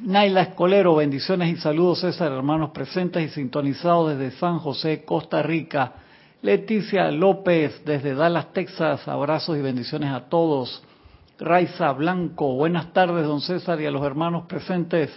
Naila 0.00 0.42
Escolero, 0.42 0.96
bendiciones 0.96 1.48
y 1.48 1.56
saludos 1.56 2.00
César, 2.00 2.30
hermanos 2.30 2.72
presentes 2.72 3.24
y 3.24 3.28
sintonizados 3.30 4.18
desde 4.18 4.36
San 4.36 4.58
José, 4.58 5.02
Costa 5.06 5.42
Rica. 5.42 5.94
Leticia 6.42 7.10
López, 7.10 7.82
desde 7.86 8.14
Dallas, 8.14 8.52
Texas, 8.52 9.08
abrazos 9.08 9.56
y 9.56 9.62
bendiciones 9.62 10.12
a 10.12 10.28
todos. 10.28 10.82
Raiza 11.38 11.90
Blanco, 11.92 12.52
buenas 12.52 12.92
tardes 12.92 13.24
don 13.24 13.40
César 13.40 13.80
y 13.80 13.86
a 13.86 13.90
los 13.90 14.04
hermanos 14.04 14.44
presentes. 14.46 15.10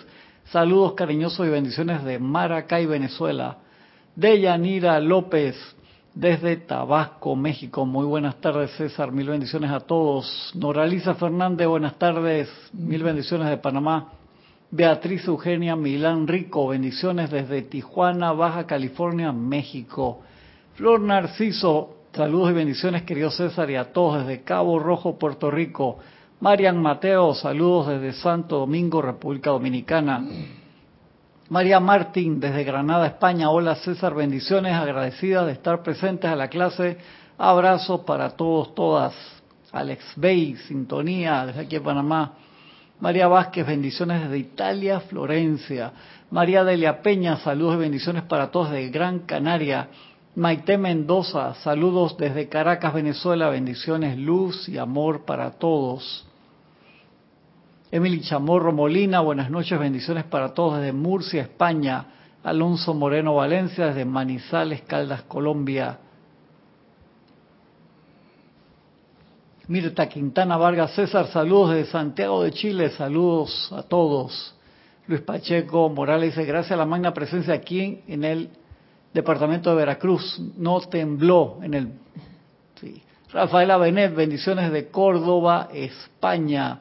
Saludos 0.51 0.93
cariñosos 0.93 1.47
y 1.47 1.49
bendiciones 1.49 2.03
de 2.03 2.19
Maracay, 2.19 2.85
Venezuela. 2.85 3.57
Deyanira 4.15 4.99
López, 4.99 5.55
desde 6.13 6.57
Tabasco, 6.57 7.35
México. 7.35 7.85
Muy 7.85 8.05
buenas 8.05 8.35
tardes, 8.35 8.71
César. 8.71 9.11
Mil 9.11 9.29
bendiciones 9.29 9.71
a 9.71 9.79
todos. 9.79 10.51
Noraliza 10.53 11.15
Fernández, 11.15 11.67
buenas 11.67 11.97
tardes. 11.97 12.49
Mil 12.73 13.03
bendiciones 13.03 13.49
de 13.49 13.57
Panamá. 13.57 14.09
Beatriz 14.69 15.27
Eugenia 15.27 15.75
Milán 15.75 16.27
Rico, 16.27 16.67
bendiciones 16.67 17.29
desde 17.29 17.61
Tijuana, 17.61 18.31
Baja 18.31 18.65
California, 18.65 19.31
México. 19.31 20.21
Flor 20.73 20.99
Narciso, 20.99 21.97
saludos 22.11 22.49
y 22.49 22.53
bendiciones, 22.53 23.03
querido 23.03 23.29
César, 23.29 23.69
y 23.69 23.75
a 23.75 23.93
todos 23.93 24.25
desde 24.25 24.41
Cabo 24.41 24.79
Rojo, 24.79 25.19
Puerto 25.19 25.51
Rico. 25.51 25.99
Marian 26.43 26.81
Mateo, 26.81 27.33
saludos 27.33 27.87
desde 27.87 28.11
Santo 28.11 28.59
Domingo, 28.59 29.01
República 29.01 29.51
Dominicana. 29.51 30.21
María 31.47 31.79
Martín, 31.79 32.37
desde 32.41 32.65
Granada, 32.65 33.07
España. 33.07 33.49
Hola 33.49 33.75
César, 33.75 34.13
bendiciones, 34.13 34.73
agradecidas 34.73 35.45
de 35.45 35.53
estar 35.53 35.81
presentes 35.81 36.29
a 36.29 36.35
la 36.35 36.49
clase. 36.49 36.97
Abrazos 37.37 38.01
para 38.01 38.31
todos, 38.31 38.75
todas. 38.75 39.13
Alex 39.71 40.03
Bey, 40.17 40.57
sintonía 40.67 41.45
desde 41.45 41.61
aquí 41.61 41.77
en 41.77 41.83
Panamá. 41.83 42.33
María 42.99 43.29
Vázquez, 43.29 43.65
bendiciones 43.65 44.23
desde 44.23 44.37
Italia, 44.37 44.99
Florencia. 44.99 45.93
María 46.29 46.65
Delia 46.65 47.01
Peña, 47.01 47.37
saludos 47.37 47.75
y 47.75 47.79
bendiciones 47.79 48.23
para 48.23 48.51
todos 48.51 48.69
de 48.71 48.89
Gran 48.89 49.19
Canaria. 49.19 49.87
Maite 50.35 50.77
Mendoza, 50.77 51.53
saludos 51.63 52.17
desde 52.17 52.49
Caracas, 52.49 52.93
Venezuela, 52.93 53.47
bendiciones, 53.47 54.17
luz 54.17 54.67
y 54.67 54.77
amor 54.77 55.23
para 55.23 55.51
todos. 55.51 56.27
Emily 57.93 58.21
Chamorro 58.21 58.73
Molina, 58.73 59.19
buenas 59.19 59.51
noches, 59.51 59.77
bendiciones 59.77 60.23
para 60.23 60.55
todos 60.55 60.79
desde 60.79 60.91
Murcia, 60.93 61.43
España. 61.43 62.07
Alonso 62.41 62.95
Moreno 62.95 63.35
Valencia, 63.35 63.85
desde 63.85 64.03
Manizales, 64.03 64.81
Caldas, 64.81 65.21
Colombia. 65.21 65.99
Mirta 69.67 70.09
Quintana 70.09 70.57
Vargas 70.57 70.95
César, 70.95 71.27
saludos 71.27 71.75
desde 71.75 71.91
Santiago 71.91 72.41
de 72.41 72.51
Chile, 72.53 72.89
saludos 72.89 73.71
a 73.71 73.83
todos. 73.83 74.55
Luis 75.05 75.21
Pacheco 75.21 75.87
Morales 75.89 76.35
dice, 76.35 76.45
gracias 76.45 76.71
a 76.71 76.77
la 76.77 76.87
magna 76.87 77.13
presencia 77.13 77.53
aquí 77.53 78.01
en 78.07 78.23
el 78.23 78.49
departamento 79.13 79.69
de 79.69 79.75
Veracruz, 79.75 80.41
no 80.57 80.81
tembló 80.81 81.59
en 81.61 81.73
el... 81.75 81.93
Rafaela 83.31 83.77
Benet, 83.77 84.15
bendiciones 84.15 84.71
de 84.71 84.89
Córdoba, 84.89 85.69
España. 85.71 86.79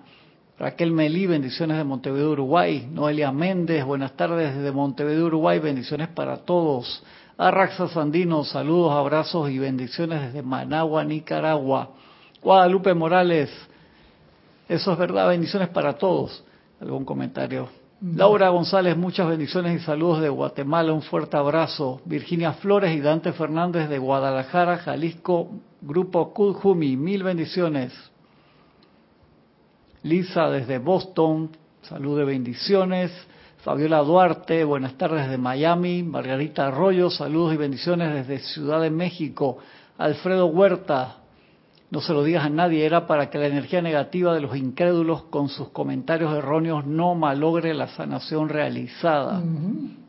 Raquel 0.62 0.92
Melí, 0.92 1.26
bendiciones 1.26 1.76
de 1.76 1.82
Montevideo, 1.82 2.30
Uruguay. 2.30 2.88
Noelia 2.88 3.32
Méndez, 3.32 3.84
buenas 3.84 4.12
tardes 4.12 4.54
desde 4.54 4.70
Montevideo, 4.70 5.26
Uruguay, 5.26 5.58
bendiciones 5.58 6.06
para 6.06 6.36
todos. 6.36 7.02
Arraxa 7.36 7.88
Sandino, 7.88 8.44
saludos, 8.44 8.92
abrazos 8.92 9.50
y 9.50 9.58
bendiciones 9.58 10.22
desde 10.22 10.40
Managua, 10.40 11.02
Nicaragua. 11.02 11.90
Guadalupe 12.40 12.94
Morales, 12.94 13.50
eso 14.68 14.92
es 14.92 14.98
verdad, 15.00 15.30
bendiciones 15.30 15.68
para 15.70 15.94
todos. 15.94 16.44
¿Algún 16.80 17.04
comentario 17.04 17.68
Laura 18.00 18.48
González, 18.50 18.96
muchas 18.96 19.26
bendiciones 19.26 19.82
y 19.82 19.84
saludos 19.84 20.20
de 20.20 20.28
Guatemala, 20.28 20.92
un 20.92 21.02
fuerte 21.02 21.36
abrazo. 21.36 22.02
Virginia 22.04 22.52
Flores 22.52 22.94
y 22.96 23.00
Dante 23.00 23.32
Fernández 23.32 23.88
de 23.88 23.98
Guadalajara, 23.98 24.76
Jalisco, 24.76 25.50
Grupo 25.80 26.32
Kujumi, 26.32 26.96
mil 26.96 27.24
bendiciones. 27.24 28.11
Lisa 30.04 30.50
desde 30.50 30.78
Boston, 30.78 31.50
salud 31.82 32.18
de 32.18 32.24
bendiciones. 32.24 33.12
Fabiola 33.58 33.98
Duarte, 33.98 34.64
buenas 34.64 34.98
tardes 34.98 35.22
desde 35.22 35.38
Miami. 35.38 36.02
Margarita 36.02 36.66
Arroyo, 36.66 37.08
saludos 37.08 37.54
y 37.54 37.56
bendiciones 37.56 38.12
desde 38.12 38.40
Ciudad 38.40 38.80
de 38.80 38.90
México. 38.90 39.58
Alfredo 39.98 40.46
Huerta, 40.46 41.18
no 41.92 42.00
se 42.00 42.12
lo 42.12 42.24
digas 42.24 42.44
a 42.44 42.50
nadie, 42.50 42.84
era 42.84 43.06
para 43.06 43.30
que 43.30 43.38
la 43.38 43.46
energía 43.46 43.80
negativa 43.80 44.34
de 44.34 44.40
los 44.40 44.56
incrédulos 44.56 45.22
con 45.24 45.48
sus 45.48 45.68
comentarios 45.68 46.34
erróneos 46.34 46.84
no 46.84 47.14
malogre 47.14 47.72
la 47.72 47.86
sanación 47.86 48.48
realizada. 48.48 49.40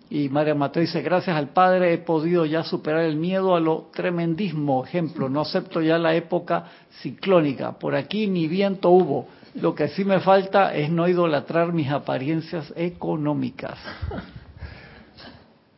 Y 0.09 0.27
María 0.29 0.55
Mateo 0.55 0.81
dice, 0.81 1.03
gracias 1.03 1.37
al 1.37 1.49
Padre 1.49 1.93
he 1.93 1.97
podido 1.99 2.45
ya 2.45 2.63
superar 2.63 3.01
el 3.01 3.17
miedo 3.17 3.55
a 3.55 3.59
lo 3.59 3.89
tremendismo. 3.93 4.85
Ejemplo, 4.85 5.29
no 5.29 5.41
acepto 5.41 5.81
ya 5.81 5.99
la 5.99 6.15
época 6.15 6.65
ciclónica. 7.01 7.73
Por 7.77 7.93
aquí 7.93 8.25
ni 8.25 8.47
viento 8.47 8.89
hubo. 8.89 9.27
Lo 9.55 9.75
que 9.75 9.87
sí 9.89 10.03
me 10.03 10.19
falta 10.19 10.73
es 10.73 10.89
no 10.89 11.07
idolatrar 11.07 11.73
mis 11.73 11.89
apariencias 11.89 12.73
económicas. 12.75 13.77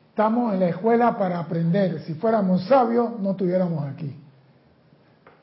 Estamos 0.10 0.54
en 0.54 0.62
la 0.62 0.70
escuela 0.70 1.18
para 1.18 1.40
aprender. 1.40 2.00
Si 2.02 2.14
fuéramos 2.14 2.64
sabios, 2.68 3.20
no 3.20 3.32
estuviéramos 3.32 3.86
aquí. 3.86 4.16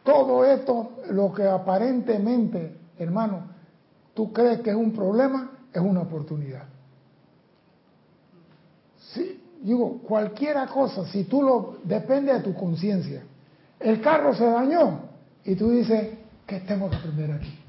Todo 0.03 0.45
esto, 0.47 0.93
lo 1.11 1.33
que 1.33 1.47
aparentemente, 1.47 2.75
hermano, 2.99 3.43
tú 4.15 4.33
crees 4.33 4.61
que 4.61 4.71
es 4.71 4.77
un 4.77 4.93
problema, 4.93 5.51
es 5.73 5.81
una 5.81 6.01
oportunidad. 6.01 6.65
Sí, 9.13 9.43
digo, 9.61 9.99
cualquiera 9.99 10.67
cosa, 10.67 11.05
si 11.05 11.25
tú 11.25 11.43
lo, 11.43 11.77
depende 11.85 12.33
de 12.33 12.41
tu 12.41 12.55
conciencia. 12.55 13.23
El 13.79 14.01
carro 14.01 14.35
se 14.35 14.47
dañó 14.47 15.01
y 15.45 15.55
tú 15.55 15.71
dices, 15.71 16.15
¿qué 16.47 16.61
tengo 16.61 16.89
que 16.89 16.97
aprender 16.97 17.31
aquí? 17.33 17.62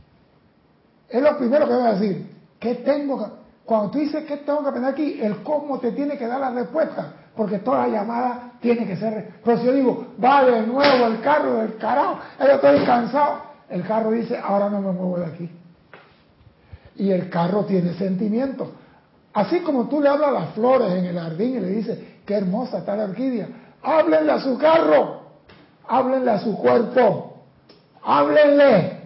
Es 1.14 1.22
lo 1.22 1.38
primero 1.38 1.68
que 1.68 1.76
voy 1.76 1.86
a 1.86 1.94
decir. 1.94 2.28
¿Qué 2.60 2.76
tengo 2.76 3.20
que, 3.20 3.32
cuando 3.66 3.92
tú 3.92 4.00
dices 4.00 4.26
qué 4.26 4.38
tengo 4.38 4.64
que 4.64 4.70
aprender 4.70 4.92
aquí, 4.92 5.20
el 5.22 5.44
cómo 5.44 5.80
te 5.80 5.92
tiene 5.92 6.18
que 6.18 6.26
dar 6.26 6.40
la 6.40 6.50
respuesta 6.50 7.14
porque 7.36 7.60
toda 7.60 7.88
llamada 7.88 8.54
tiene 8.62 8.88
que 8.88 8.98
ser... 8.98 9.34
Pero 9.44 9.58
si 9.60 9.66
yo 9.66 9.74
digo, 9.74 10.08
va 10.24 10.44
de 10.44 10.66
nuevo 10.66 11.06
el 11.06 11.22
carro 11.22 11.58
del 11.58 11.78
carajo, 11.78 12.18
yo 12.40 12.46
estoy 12.48 12.84
cansado, 12.84 13.42
el 13.70 13.84
carro 13.84 14.10
dice, 14.12 14.38
ahora 14.38 14.70
no 14.70 14.82
me 14.82 14.92
muevo 14.92 15.20
de 15.20 15.26
aquí. 15.28 15.50
Y 16.96 17.12
el 17.12 17.30
carro 17.30 17.66
tiene 17.66 17.94
sentimiento. 17.94 18.72
Así 19.34 19.60
como 19.60 19.88
tú 19.88 20.02
le 20.02 20.10
hablas 20.10 20.30
a 20.30 20.32
las 20.32 20.50
flores 20.54 20.94
en 20.94 21.06
el 21.06 21.20
jardín 21.20 21.58
y 21.58 21.60
le 21.60 21.68
dices, 21.68 22.00
qué 22.26 22.36
hermosa 22.36 22.80
está 22.80 22.96
la 22.96 23.06
orquídea, 23.06 23.48
háblenle 23.84 24.32
a 24.32 24.40
su 24.40 24.58
carro, 24.58 25.22
háblenle 25.88 26.32
a 26.32 26.40
su 26.40 26.58
cuerpo, 26.58 27.38
háblenle. 28.04 29.03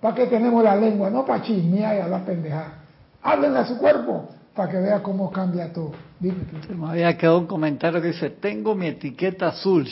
¿Para 0.00 0.14
qué 0.14 0.26
tenemos 0.26 0.62
la 0.62 0.76
lengua? 0.76 1.10
No 1.10 1.24
para 1.24 1.42
chismear 1.42 1.96
y 1.96 2.00
hablar 2.00 2.24
pendejada. 2.24 2.84
Háblenle 3.22 3.58
a 3.58 3.66
su 3.66 3.78
cuerpo 3.78 4.28
para 4.54 4.70
que 4.70 4.78
vea 4.78 5.02
cómo 5.02 5.30
cambia 5.30 5.72
todo. 5.72 5.92
Me 6.20 6.88
había 6.88 7.16
quedado 7.16 7.38
un 7.38 7.46
comentario 7.46 8.00
que 8.00 8.08
dice, 8.08 8.30
tengo 8.30 8.74
mi 8.74 8.86
etiqueta 8.86 9.48
azul. 9.48 9.86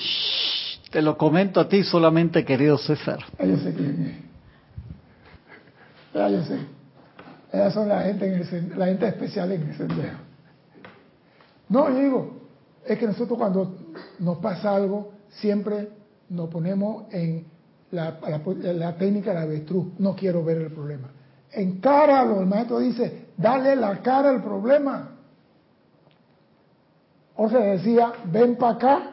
te 0.91 1.03
lo 1.03 1.19
comento 1.19 1.61
a 1.61 1.69
ti 1.69 1.83
solamente, 1.83 2.45
querido 2.45 2.79
César. 2.79 3.19
Ya 3.39 3.45
yo 3.45 3.57
sé 3.59 3.75
quién 3.75 4.07
es. 4.07 4.25
Ya 6.15 6.29
yo 6.29 6.43
sé. 6.45 6.59
Ellas 7.53 7.75
son 7.75 7.89
la 7.89 8.03
gente, 8.03 8.27
en 8.27 8.79
la 8.79 8.87
gente 8.87 9.07
especial 9.07 9.53
en 9.53 9.63
el 9.63 9.77
sendero. 9.77 10.19
No, 11.69 11.89
yo 11.89 11.99
digo, 12.01 12.41
es 12.87 12.99
que 12.99 13.07
nosotros 13.07 13.39
cuando 13.39 13.77
nos 14.19 14.39
pasa 14.39 14.75
algo, 14.75 15.13
siempre 15.29 15.89
nos 16.29 16.49
ponemos 16.49 17.05
en 17.13 17.47
la, 17.91 18.19
la, 18.21 18.97
técnica 18.97 19.31
de 19.31 19.37
la 19.37 19.43
avestruz. 19.43 19.99
No 19.99 20.15
quiero 20.15 20.45
ver 20.45 20.59
el 20.59 20.73
problema. 20.73 21.09
Encáralo, 21.53 22.41
el 22.41 22.47
maestro 22.47 22.79
dice, 22.79 23.29
dale 23.37 23.77
la 23.77 23.99
cara 24.03 24.31
al 24.31 24.43
problema. 24.43 25.11
Jorge 27.37 27.59
decía, 27.59 28.13
ven 28.31 28.57
para 28.57 28.73
acá. 28.75 29.11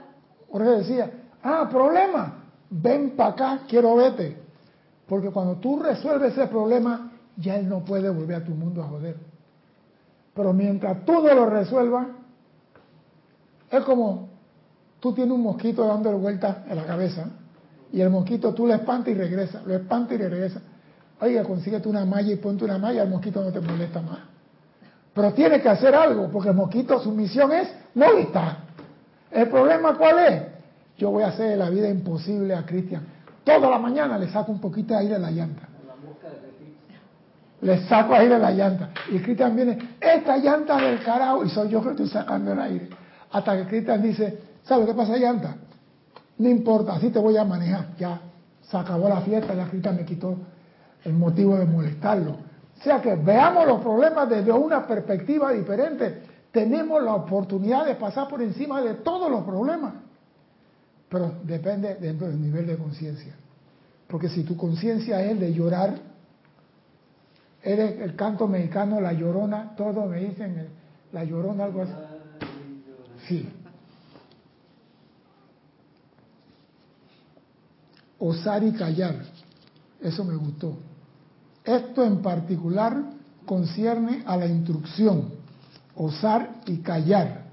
Jorge 0.51 0.69
decía, 0.69 1.11
ah, 1.43 1.67
problema, 1.71 2.43
ven 2.69 3.11
para 3.15 3.29
acá, 3.31 3.59
quiero 3.67 3.95
verte. 3.95 4.37
Porque 5.07 5.29
cuando 5.29 5.55
tú 5.55 5.79
resuelves 5.79 6.33
ese 6.33 6.47
problema, 6.47 7.11
ya 7.37 7.57
él 7.57 7.67
no 7.67 7.83
puede 7.83 8.09
volver 8.09 8.37
a 8.37 8.45
tu 8.45 8.51
mundo 8.51 8.81
a 8.83 8.87
joder. 8.87 9.17
Pero 10.33 10.53
mientras 10.53 11.03
tú 11.05 11.13
no 11.13 11.33
lo 11.33 11.45
resuelvas, 11.47 12.07
es 13.69 13.83
como 13.83 14.29
tú 14.99 15.13
tienes 15.13 15.33
un 15.33 15.41
mosquito 15.41 15.85
dándole 15.85 16.17
vuelta 16.17 16.63
en 16.67 16.75
la 16.75 16.85
cabeza 16.85 17.27
y 17.93 18.01
el 18.01 18.09
mosquito 18.09 18.53
tú 18.53 18.67
lo 18.67 18.73
espantas 18.73 19.09
y 19.09 19.13
regresa, 19.15 19.61
lo 19.65 19.75
espantas 19.75 20.13
y 20.13 20.17
regresa. 20.17 20.61
Oiga, 21.19 21.43
consíguete 21.43 21.87
una 21.87 22.05
malla 22.05 22.31
y 22.31 22.37
ponte 22.37 22.63
una 22.63 22.77
malla, 22.77 23.03
el 23.03 23.09
mosquito 23.09 23.43
no 23.43 23.51
te 23.51 23.59
molesta 23.59 24.01
más. 24.01 24.19
Pero 25.13 25.33
tiene 25.33 25.61
que 25.61 25.69
hacer 25.69 25.93
algo, 25.93 26.29
porque 26.31 26.49
el 26.49 26.55
mosquito, 26.55 26.99
su 27.01 27.11
misión 27.11 27.51
es 27.51 27.69
molestar. 27.93 28.57
¿El 29.29 29.49
problema 29.49 29.97
cuál 29.97 30.19
es? 30.19 30.43
Yo 30.97 31.11
voy 31.11 31.23
a 31.23 31.27
hacer 31.27 31.57
la 31.57 31.69
vida 31.69 31.89
imposible 31.89 32.55
a 32.55 32.65
Cristian. 32.65 33.03
Toda 33.43 33.69
la 33.69 33.77
mañana 33.77 34.17
le 34.17 34.29
saco 34.29 34.51
un 34.51 34.61
poquito 34.61 34.93
de 34.93 35.01
aire 35.01 35.15
a 35.15 35.19
la 35.19 35.31
llanta. 35.31 35.67
Le 37.61 37.87
saco 37.87 38.15
aire 38.15 38.35
a 38.35 38.39
la 38.39 38.51
llanta. 38.51 38.89
Y 39.11 39.19
Cristian 39.19 39.55
viene, 39.55 39.77
esta 39.99 40.37
llanta 40.37 40.77
del 40.77 41.03
carajo, 41.03 41.43
y 41.43 41.49
soy 41.49 41.69
yo 41.69 41.83
que 41.83 41.89
estoy 41.89 42.07
sacando 42.07 42.53
el 42.53 42.59
aire. 42.59 42.89
Hasta 43.31 43.57
que 43.57 43.65
Cristian 43.65 44.01
dice, 44.01 44.39
¿sabes 44.63 44.87
qué 44.87 44.93
pasa, 44.93 45.17
llanta? 45.17 45.55
No 46.41 46.49
importa, 46.49 46.95
así 46.95 47.11
te 47.11 47.19
voy 47.19 47.37
a 47.37 47.45
manejar. 47.45 47.95
Ya 47.99 48.19
se 48.63 48.75
acabó 48.75 49.07
la 49.07 49.21
fiesta, 49.21 49.53
la 49.53 49.69
Cristian 49.69 49.95
me 49.95 50.05
quitó 50.05 50.35
el 51.03 51.13
motivo 51.13 51.55
de 51.55 51.65
molestarlo. 51.65 52.31
O 52.31 52.83
sea 52.83 52.99
que 52.99 53.13
veamos 53.13 53.67
los 53.67 53.79
problemas 53.79 54.27
desde 54.27 54.51
una 54.51 54.87
perspectiva 54.87 55.51
diferente. 55.51 56.23
Tenemos 56.51 57.03
la 57.03 57.13
oportunidad 57.13 57.85
de 57.85 57.93
pasar 57.93 58.27
por 58.27 58.41
encima 58.41 58.81
de 58.81 58.95
todos 58.95 59.29
los 59.29 59.43
problemas. 59.43 59.93
Pero 61.09 61.31
depende 61.43 61.93
del 61.95 62.41
nivel 62.41 62.65
de 62.65 62.75
conciencia. 62.75 63.35
Porque 64.07 64.27
si 64.27 64.41
tu 64.41 64.57
conciencia 64.57 65.23
es 65.23 65.39
de 65.39 65.53
llorar, 65.53 65.93
eres 67.61 68.01
el 68.01 68.15
canto 68.15 68.47
mexicano, 68.47 68.99
la 68.99 69.13
llorona, 69.13 69.75
todos 69.77 70.09
me 70.09 70.21
dicen 70.21 70.69
la 71.11 71.23
llorona, 71.23 71.65
algo 71.65 71.83
así. 71.83 71.93
Sí. 73.27 73.60
Osar 78.21 78.63
y 78.63 78.71
callar. 78.71 79.15
Eso 79.99 80.23
me 80.23 80.35
gustó. 80.35 80.77
Esto 81.65 82.03
en 82.03 82.21
particular 82.21 83.03
concierne 83.45 84.23
a 84.25 84.37
la 84.37 84.45
instrucción, 84.45 85.29
osar 85.95 86.61
y 86.67 86.77
callar. 86.77 87.45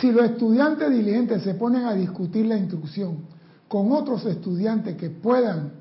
Si 0.00 0.12
los 0.12 0.26
estudiantes 0.26 0.90
diligentes 0.90 1.42
se 1.42 1.54
ponen 1.54 1.84
a 1.84 1.94
discutir 1.94 2.46
la 2.46 2.58
instrucción 2.58 3.18
con 3.66 3.90
otros 3.92 4.26
estudiantes 4.26 4.96
que 4.96 5.08
puedan 5.08 5.72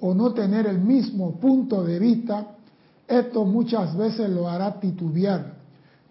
o 0.00 0.14
no 0.14 0.32
tener 0.32 0.66
el 0.66 0.78
mismo 0.78 1.38
punto 1.38 1.84
de 1.84 1.98
vista, 1.98 2.48
esto 3.06 3.44
muchas 3.44 3.96
veces 3.96 4.28
lo 4.30 4.48
hará 4.48 4.80
titubear, 4.80 5.54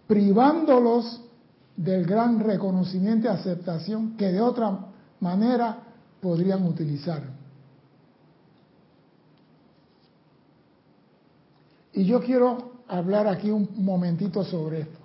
privándolos 0.07 1.21
del 1.75 2.05
gran 2.05 2.39
reconocimiento 2.39 3.27
y 3.27 3.31
aceptación 3.31 4.15
que 4.15 4.31
de 4.31 4.41
otra 4.41 4.79
manera 5.19 5.86
podrían 6.21 6.65
utilizar. 6.65 7.21
Y 11.93 12.05
yo 12.05 12.21
quiero 12.21 12.73
hablar 12.87 13.27
aquí 13.27 13.49
un 13.49 13.69
momentito 13.77 14.43
sobre 14.43 14.81
esto. 14.81 14.99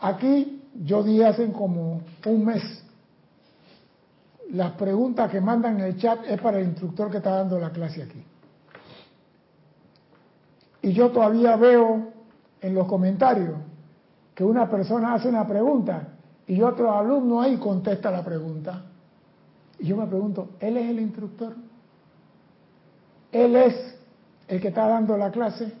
Aquí 0.00 0.62
yo 0.84 1.02
di 1.02 1.22
hace 1.22 1.52
como 1.52 2.02
un 2.26 2.44
mes. 2.44 2.62
Las 4.50 4.72
preguntas 4.72 5.30
que 5.30 5.40
mandan 5.40 5.78
en 5.78 5.86
el 5.86 5.96
chat 5.98 6.24
es 6.26 6.40
para 6.40 6.58
el 6.58 6.66
instructor 6.66 7.10
que 7.10 7.18
está 7.18 7.36
dando 7.36 7.58
la 7.58 7.70
clase 7.70 8.02
aquí. 8.02 8.22
Y 10.82 10.92
yo 10.92 11.10
todavía 11.10 11.56
veo 11.56 12.08
en 12.60 12.74
los 12.74 12.86
comentarios 12.88 13.56
que 14.34 14.44
una 14.44 14.68
persona 14.68 15.14
hace 15.14 15.28
una 15.28 15.46
pregunta 15.46 16.08
y 16.46 16.60
otro 16.60 16.92
alumno 16.92 17.40
ahí 17.40 17.56
contesta 17.56 18.10
la 18.10 18.24
pregunta. 18.24 18.86
Y 19.82 19.86
yo 19.86 19.96
me 19.96 20.06
pregunto, 20.06 20.50
¿él 20.60 20.76
es 20.76 20.88
el 20.88 21.00
instructor? 21.00 21.54
¿Él 23.32 23.56
es 23.56 23.98
el 24.46 24.60
que 24.60 24.68
está 24.68 24.86
dando 24.86 25.16
la 25.16 25.32
clase, 25.32 25.72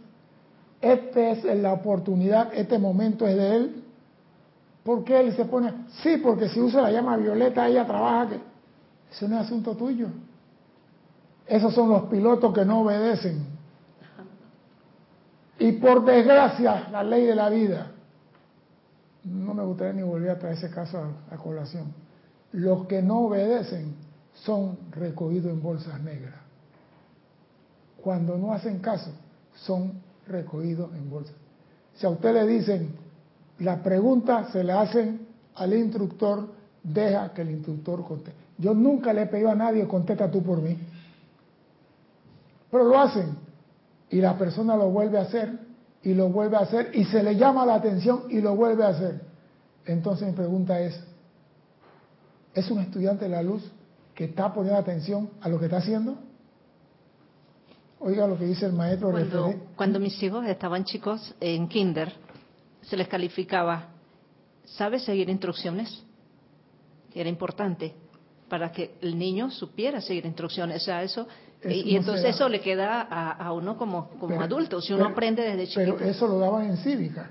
esta 0.80 1.20
es 1.30 1.44
la 1.44 1.72
oportunidad, 1.72 2.52
este 2.52 2.78
momento 2.78 3.26
es 3.26 3.36
de 3.36 3.56
él. 3.56 3.84
¿Por 4.82 5.04
qué 5.04 5.20
él 5.20 5.36
se 5.36 5.44
pone? 5.44 5.72
Sí, 6.02 6.16
porque 6.16 6.48
si 6.48 6.60
usa 6.60 6.82
la 6.82 6.90
llama 6.90 7.16
violeta, 7.16 7.68
ella 7.68 7.86
trabaja 7.86 8.30
que... 8.30 8.40
Eso 9.12 9.28
no 9.28 9.38
es 9.38 9.46
asunto 9.46 9.76
tuyo. 9.76 10.08
Esos 11.46 11.72
son 11.72 11.90
los 11.90 12.04
pilotos 12.04 12.52
que 12.52 12.64
no 12.64 12.80
obedecen. 12.80 13.46
Y 15.60 15.72
por 15.72 16.04
desgracia, 16.04 16.88
la 16.90 17.04
ley 17.04 17.26
de 17.26 17.34
la 17.36 17.48
vida, 17.50 17.92
no 19.22 19.54
me 19.54 19.62
gustaría 19.62 19.92
ni 19.92 20.02
volver 20.02 20.30
a 20.30 20.38
traer 20.38 20.56
ese 20.56 20.70
caso 20.70 20.98
a, 20.98 21.34
a 21.34 21.36
colación, 21.36 21.92
los 22.52 22.86
que 22.86 23.02
no 23.02 23.26
obedecen 23.26 23.94
son 24.34 24.78
recogidos 24.90 25.52
en 25.52 25.62
bolsas 25.62 26.00
negras. 26.02 26.34
Cuando 28.00 28.36
no 28.36 28.52
hacen 28.52 28.78
caso, 28.80 29.10
son 29.54 29.92
recogidos 30.26 30.94
en 30.94 31.10
bolsas. 31.10 31.34
Si 31.94 32.06
a 32.06 32.10
usted 32.10 32.32
le 32.32 32.46
dicen, 32.46 32.94
la 33.58 33.82
pregunta 33.82 34.50
se 34.52 34.64
le 34.64 34.72
hacen 34.72 35.26
al 35.54 35.74
instructor, 35.74 36.48
deja 36.82 37.32
que 37.32 37.42
el 37.42 37.50
instructor 37.50 38.04
conteste. 38.06 38.40
Yo 38.58 38.74
nunca 38.74 39.12
le 39.12 39.22
he 39.22 39.26
pedido 39.26 39.50
a 39.50 39.54
nadie, 39.54 39.86
contesta 39.86 40.30
tú 40.30 40.42
por 40.42 40.60
mí. 40.60 40.76
Pero 42.70 42.84
lo 42.84 42.98
hacen. 42.98 43.36
Y 44.10 44.20
la 44.20 44.36
persona 44.36 44.76
lo 44.76 44.90
vuelve 44.90 45.18
a 45.18 45.22
hacer, 45.22 45.58
y 46.02 46.14
lo 46.14 46.28
vuelve 46.28 46.56
a 46.56 46.60
hacer, 46.60 46.90
y 46.94 47.04
se 47.04 47.22
le 47.22 47.36
llama 47.36 47.64
la 47.64 47.74
atención 47.74 48.24
y 48.28 48.40
lo 48.40 48.56
vuelve 48.56 48.84
a 48.84 48.88
hacer. 48.88 49.20
Entonces 49.86 50.28
mi 50.28 50.34
pregunta 50.34 50.80
es, 50.80 50.98
¿es 52.54 52.70
un 52.70 52.80
estudiante 52.80 53.24
de 53.24 53.30
la 53.30 53.42
luz 53.42 53.62
que 54.14 54.24
está 54.24 54.52
poniendo 54.52 54.78
atención 54.78 55.30
a 55.40 55.48
lo 55.48 55.58
que 55.58 55.66
está 55.66 55.78
haciendo? 55.78 56.16
Oiga 57.98 58.26
lo 58.26 58.36
que 58.36 58.46
dice 58.46 58.66
el 58.66 58.72
maestro. 58.72 59.10
Cuando, 59.10 59.54
cuando 59.76 60.00
mis 60.00 60.20
hijos 60.22 60.44
estaban 60.46 60.84
chicos 60.84 61.34
en 61.40 61.68
kinder, 61.68 62.12
se 62.82 62.96
les 62.96 63.06
calificaba, 63.06 63.90
¿sabes 64.64 65.04
seguir 65.04 65.30
instrucciones? 65.30 66.02
Era 67.14 67.28
importante 67.28 67.94
para 68.48 68.72
que 68.72 68.96
el 69.00 69.18
niño 69.18 69.50
supiera 69.50 70.00
seguir 70.00 70.26
instrucciones. 70.26 70.82
O 70.82 70.84
sea, 70.84 71.02
eso, 71.02 71.26
y, 71.64 71.96
entonces 71.96 72.34
eso 72.34 72.48
le 72.48 72.60
queda 72.60 73.00
a, 73.00 73.52
uno 73.52 73.78
como, 73.78 74.08
como 74.18 74.40
adulto, 74.42 74.80
si 74.80 74.92
uno 74.92 75.06
aprende 75.06 75.42
desde 75.42 75.68
chiquito. 75.68 75.96
Pero 75.96 76.10
eso 76.10 76.26
lo 76.26 76.38
daban 76.38 76.70
en 76.70 76.76
cívica. 76.78 77.30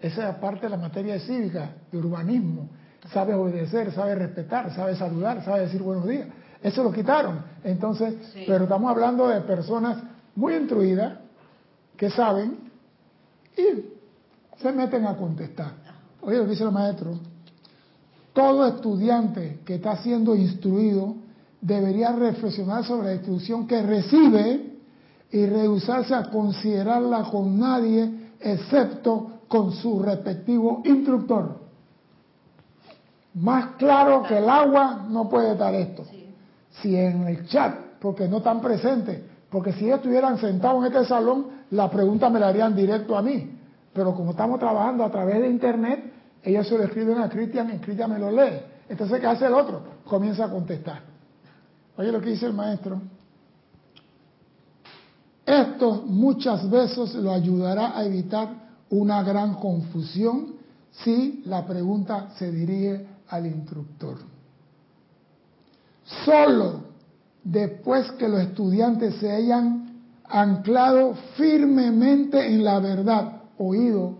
Esa 0.00 0.30
es 0.30 0.36
parte 0.36 0.66
de 0.66 0.70
la 0.70 0.76
materia 0.76 1.14
de 1.14 1.20
cívica, 1.20 1.76
de 1.90 1.98
urbanismo. 1.98 2.68
Sabe 3.12 3.34
obedecer, 3.34 3.92
sabe 3.92 4.14
respetar, 4.14 4.74
sabe 4.74 4.94
saludar, 4.94 5.44
sabe 5.44 5.60
decir 5.60 5.82
buenos 5.82 6.06
días. 6.06 6.28
Eso 6.62 6.84
lo 6.84 6.92
quitaron. 6.92 7.42
Entonces, 7.64 8.14
pero 8.46 8.64
estamos 8.64 8.90
hablando 8.90 9.28
de 9.28 9.40
personas 9.40 9.98
muy 10.36 10.54
instruidas 10.54 11.18
que 11.96 12.10
saben 12.10 12.58
y 13.56 14.60
se 14.60 14.72
meten 14.72 15.06
a 15.06 15.16
contestar. 15.16 15.72
Oye, 16.20 16.36
lo 16.36 16.46
dice 16.46 16.64
el 16.64 16.70
maestro, 16.70 17.18
todo 18.32 18.66
estudiante 18.66 19.60
que 19.64 19.76
está 19.76 19.96
siendo 19.96 20.34
instruido 20.34 21.16
debería 21.60 22.12
reflexionar 22.12 22.84
sobre 22.84 23.08
la 23.08 23.14
instrucción 23.14 23.66
que 23.66 23.82
recibe 23.82 24.78
y 25.30 25.46
rehusarse 25.46 26.14
a 26.14 26.30
considerarla 26.30 27.24
con 27.30 27.58
nadie 27.58 28.30
excepto 28.40 29.40
con 29.48 29.72
su 29.72 30.02
respectivo 30.02 30.82
instructor. 30.84 31.59
Más 33.34 33.76
claro 33.76 34.22
que 34.24 34.38
el 34.38 34.48
agua 34.48 35.06
no 35.08 35.28
puede 35.28 35.56
dar 35.56 35.74
esto 35.74 36.04
si 36.70 36.96
en 36.96 37.26
el 37.26 37.46
chat, 37.46 37.74
porque 38.00 38.28
no 38.28 38.38
están 38.38 38.60
presentes, 38.60 39.20
porque 39.50 39.72
si 39.72 39.86
ellos 39.86 39.98
estuvieran 39.98 40.38
sentados 40.38 40.84
en 40.84 40.92
este 40.92 41.06
salón, 41.06 41.46
la 41.70 41.90
pregunta 41.90 42.30
me 42.30 42.38
la 42.38 42.48
harían 42.48 42.74
directo 42.74 43.16
a 43.16 43.22
mí. 43.22 43.58
Pero 43.92 44.14
como 44.14 44.30
estamos 44.30 44.58
trabajando 44.58 45.04
a 45.04 45.10
través 45.10 45.40
de 45.40 45.48
internet, 45.48 46.12
ellos 46.42 46.66
se 46.68 46.78
lo 46.78 46.84
escriben 46.84 47.18
a 47.18 47.28
Cristian 47.28 47.74
y 47.74 47.78
Cristian 47.78 48.10
me 48.10 48.18
lo 48.18 48.30
lee. 48.30 48.60
Entonces, 48.88 49.20
¿qué 49.20 49.26
hace 49.26 49.46
el 49.46 49.54
otro? 49.54 49.82
Comienza 50.04 50.44
a 50.44 50.50
contestar. 50.50 51.02
Oye 51.96 52.10
lo 52.10 52.20
que 52.20 52.30
dice 52.30 52.46
el 52.46 52.54
maestro. 52.54 53.00
Esto 55.44 56.04
muchas 56.06 56.70
veces 56.70 57.14
lo 57.16 57.32
ayudará 57.32 57.98
a 57.98 58.04
evitar 58.04 58.48
una 58.90 59.22
gran 59.22 59.54
confusión 59.54 60.54
si 60.92 61.42
la 61.46 61.66
pregunta 61.66 62.30
se 62.36 62.50
dirige 62.50 63.06
al 63.30 63.46
instructor. 63.46 64.18
Solo 66.24 66.80
después 67.42 68.10
que 68.12 68.28
los 68.28 68.40
estudiantes 68.40 69.16
se 69.16 69.30
hayan 69.30 70.02
anclado 70.24 71.14
firmemente 71.36 72.46
en 72.46 72.64
la 72.64 72.78
verdad, 72.80 73.42
oído 73.58 74.18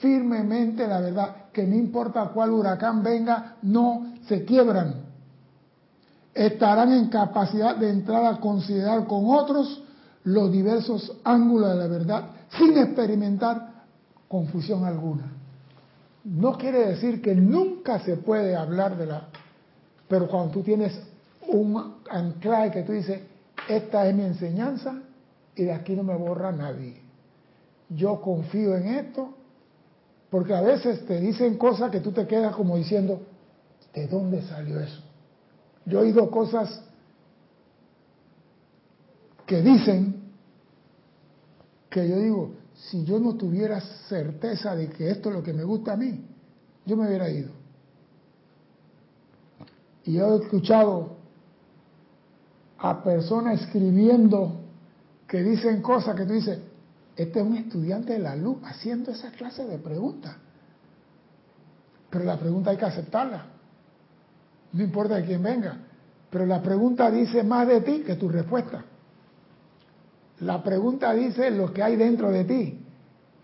firmemente 0.00 0.84
en 0.84 0.90
la 0.90 1.00
verdad, 1.00 1.36
que 1.52 1.66
no 1.66 1.74
importa 1.74 2.30
cuál 2.34 2.50
huracán 2.50 3.02
venga, 3.02 3.56
no 3.62 4.14
se 4.26 4.44
quiebran. 4.44 5.06
Estarán 6.34 6.92
en 6.92 7.08
capacidad 7.08 7.76
de 7.76 7.90
entrar 7.90 8.26
a 8.26 8.40
considerar 8.40 9.06
con 9.06 9.24
otros 9.30 9.82
los 10.24 10.52
diversos 10.52 11.12
ángulos 11.24 11.70
de 11.70 11.76
la 11.76 11.86
verdad 11.86 12.24
sin 12.58 12.76
experimentar 12.76 13.84
confusión 14.28 14.84
alguna. 14.84 15.35
No 16.26 16.58
quiere 16.58 16.88
decir 16.88 17.22
que 17.22 17.36
nunca 17.36 18.00
se 18.00 18.16
puede 18.16 18.56
hablar 18.56 18.96
de 18.96 19.06
la... 19.06 19.28
Pero 20.08 20.26
cuando 20.26 20.54
tú 20.54 20.62
tienes 20.62 20.98
un 21.46 22.00
anclaje 22.10 22.72
que 22.72 22.82
tú 22.82 22.92
dices, 22.92 23.20
esta 23.68 24.08
es 24.08 24.14
mi 24.14 24.24
enseñanza 24.24 25.02
y 25.54 25.62
de 25.62 25.72
aquí 25.72 25.94
no 25.94 26.02
me 26.02 26.16
borra 26.16 26.50
nadie. 26.50 27.00
Yo 27.90 28.20
confío 28.20 28.76
en 28.76 28.88
esto, 28.88 29.34
porque 30.28 30.52
a 30.52 30.62
veces 30.62 31.06
te 31.06 31.20
dicen 31.20 31.56
cosas 31.56 31.92
que 31.92 32.00
tú 32.00 32.10
te 32.10 32.26
quedas 32.26 32.56
como 32.56 32.76
diciendo, 32.76 33.22
¿de 33.94 34.08
dónde 34.08 34.42
salió 34.42 34.80
eso? 34.80 35.00
Yo 35.84 36.00
he 36.00 36.02
oído 36.02 36.28
cosas 36.28 36.82
que 39.46 39.62
dicen 39.62 40.32
que 41.88 42.08
yo 42.08 42.16
digo, 42.16 42.50
si 42.76 43.04
yo 43.04 43.18
no 43.18 43.34
tuviera 43.34 43.80
certeza 44.08 44.74
de 44.76 44.88
que 44.88 45.10
esto 45.10 45.30
es 45.30 45.36
lo 45.36 45.42
que 45.42 45.52
me 45.52 45.64
gusta 45.64 45.94
a 45.94 45.96
mí, 45.96 46.24
yo 46.84 46.96
me 46.96 47.06
hubiera 47.06 47.28
ido. 47.28 47.50
Y 50.04 50.18
he 50.18 50.36
escuchado 50.36 51.16
a 52.78 53.02
personas 53.02 53.62
escribiendo 53.62 54.60
que 55.26 55.42
dicen 55.42 55.82
cosas 55.82 56.14
que 56.14 56.24
tú 56.24 56.34
dices, 56.34 56.60
este 57.16 57.40
es 57.40 57.46
un 57.46 57.56
estudiante 57.56 58.12
de 58.12 58.18
la 58.18 58.36
luz 58.36 58.58
haciendo 58.64 59.10
esa 59.10 59.30
clase 59.32 59.64
de 59.64 59.78
preguntas. 59.78 60.36
Pero 62.10 62.24
la 62.24 62.38
pregunta 62.38 62.70
hay 62.70 62.76
que 62.76 62.84
aceptarla. 62.84 63.46
No 64.72 64.82
importa 64.82 65.16
de 65.16 65.24
quién 65.24 65.42
venga. 65.42 65.78
Pero 66.30 66.46
la 66.46 66.62
pregunta 66.62 67.10
dice 67.10 67.42
más 67.42 67.66
de 67.66 67.80
ti 67.80 68.02
que 68.06 68.14
tu 68.16 68.28
respuesta. 68.28 68.84
La 70.40 70.62
pregunta 70.62 71.12
dice 71.12 71.50
lo 71.50 71.72
que 71.72 71.82
hay 71.82 71.96
dentro 71.96 72.30
de 72.30 72.44
ti. 72.44 72.80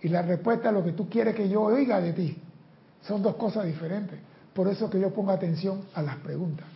Y 0.02 0.08
la 0.08 0.22
respuesta 0.22 0.68
es 0.68 0.74
lo 0.74 0.84
que 0.84 0.92
tú 0.92 1.08
quieres 1.08 1.34
que 1.34 1.48
yo 1.48 1.62
oiga 1.62 2.00
de 2.00 2.12
ti. 2.12 2.36
Son 3.02 3.22
dos 3.22 3.36
cosas 3.36 3.64
diferentes. 3.64 4.18
Por 4.52 4.68
eso 4.68 4.90
que 4.90 5.00
yo 5.00 5.12
pongo 5.12 5.30
atención 5.30 5.82
a 5.94 6.02
las 6.02 6.16
preguntas. 6.16 6.66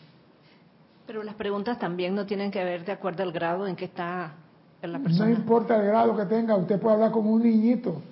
Pero 1.07 1.23
las 1.23 1.35
preguntas 1.35 1.79
también 1.79 2.15
no 2.15 2.27
tienen 2.27 2.51
que 2.51 2.65
ver 2.65 2.85
de 2.85 2.93
acuerdo 2.93 3.23
al 3.23 3.33
grado 3.33 3.67
en 3.67 3.77
que 3.77 3.85
está 3.85 4.35
la 4.83 4.99
persona. 4.99 5.27
No 5.27 5.37
importa 5.37 5.77
el 5.77 5.87
grado 5.87 6.17
que 6.17 6.25
tenga, 6.25 6.57
usted 6.57 6.81
puede 6.81 6.95
hablar 6.95 7.11
como 7.11 7.31
un 7.31 7.43
niñito 7.43 8.03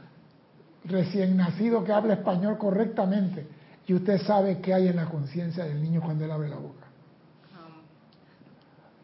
recién 0.85 1.37
nacido 1.37 1.83
que 1.83 1.93
habla 1.93 2.15
español 2.15 2.59
correctamente 2.59 3.47
y 3.87 3.95
usted 3.95 4.21
sabe 4.23 4.61
qué 4.61 4.75
hay 4.75 4.89
en 4.89 4.97
la 4.97 5.07
conciencia 5.07 5.65
del 5.65 5.83
niño 5.83 6.01
cuando 6.03 6.25
él 6.25 6.31
abre 6.31 6.49
la 6.49 6.57
boca. 6.57 6.84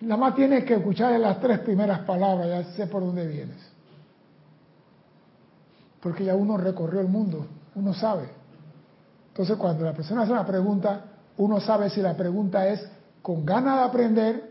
Nada 0.01 0.17
más 0.17 0.35
tiene 0.35 0.65
que 0.65 0.75
escuchar 0.75 1.19
las 1.21 1.41
tres 1.41 1.59
primeras 1.61 2.01
palabras, 2.01 2.49
ya 2.49 2.73
sé 2.73 2.87
por 2.87 3.03
dónde 3.03 3.27
vienes. 3.27 3.59
Porque 6.01 6.25
ya 6.25 6.35
uno 6.35 6.57
recorrió 6.57 7.01
el 7.01 7.09
mundo, 7.09 7.47
uno 7.75 7.93
sabe. 7.93 8.29
Entonces 9.29 9.57
cuando 9.57 9.85
la 9.85 9.93
persona 9.93 10.23
hace 10.23 10.33
una 10.33 10.47
pregunta, 10.47 11.05
uno 11.37 11.61
sabe 11.61 11.91
si 11.91 12.01
la 12.01 12.17
pregunta 12.17 12.67
es 12.67 12.87
con 13.21 13.45
ganas 13.45 13.79
de 13.79 13.85
aprender 13.85 14.51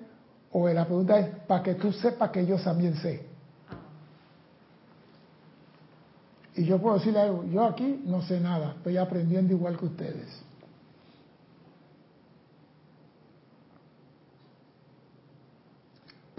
o 0.52 0.68
la 0.70 0.86
pregunta 0.86 1.20
es 1.20 1.30
para 1.48 1.64
que 1.64 1.76
tú 1.76 1.92
sepas 1.94 2.30
que 2.30 2.46
yo 2.46 2.58
también 2.58 2.96
sé. 2.96 3.28
Y 6.56 6.66
yo 6.66 6.80
puedo 6.80 6.98
decirle 6.98 7.22
algo, 7.22 7.44
yo 7.46 7.64
aquí 7.64 8.04
no 8.06 8.22
sé 8.22 8.40
nada, 8.40 8.74
estoy 8.78 8.98
aprendiendo 8.98 9.54
igual 9.54 9.78
que 9.78 9.86
ustedes. 9.86 10.49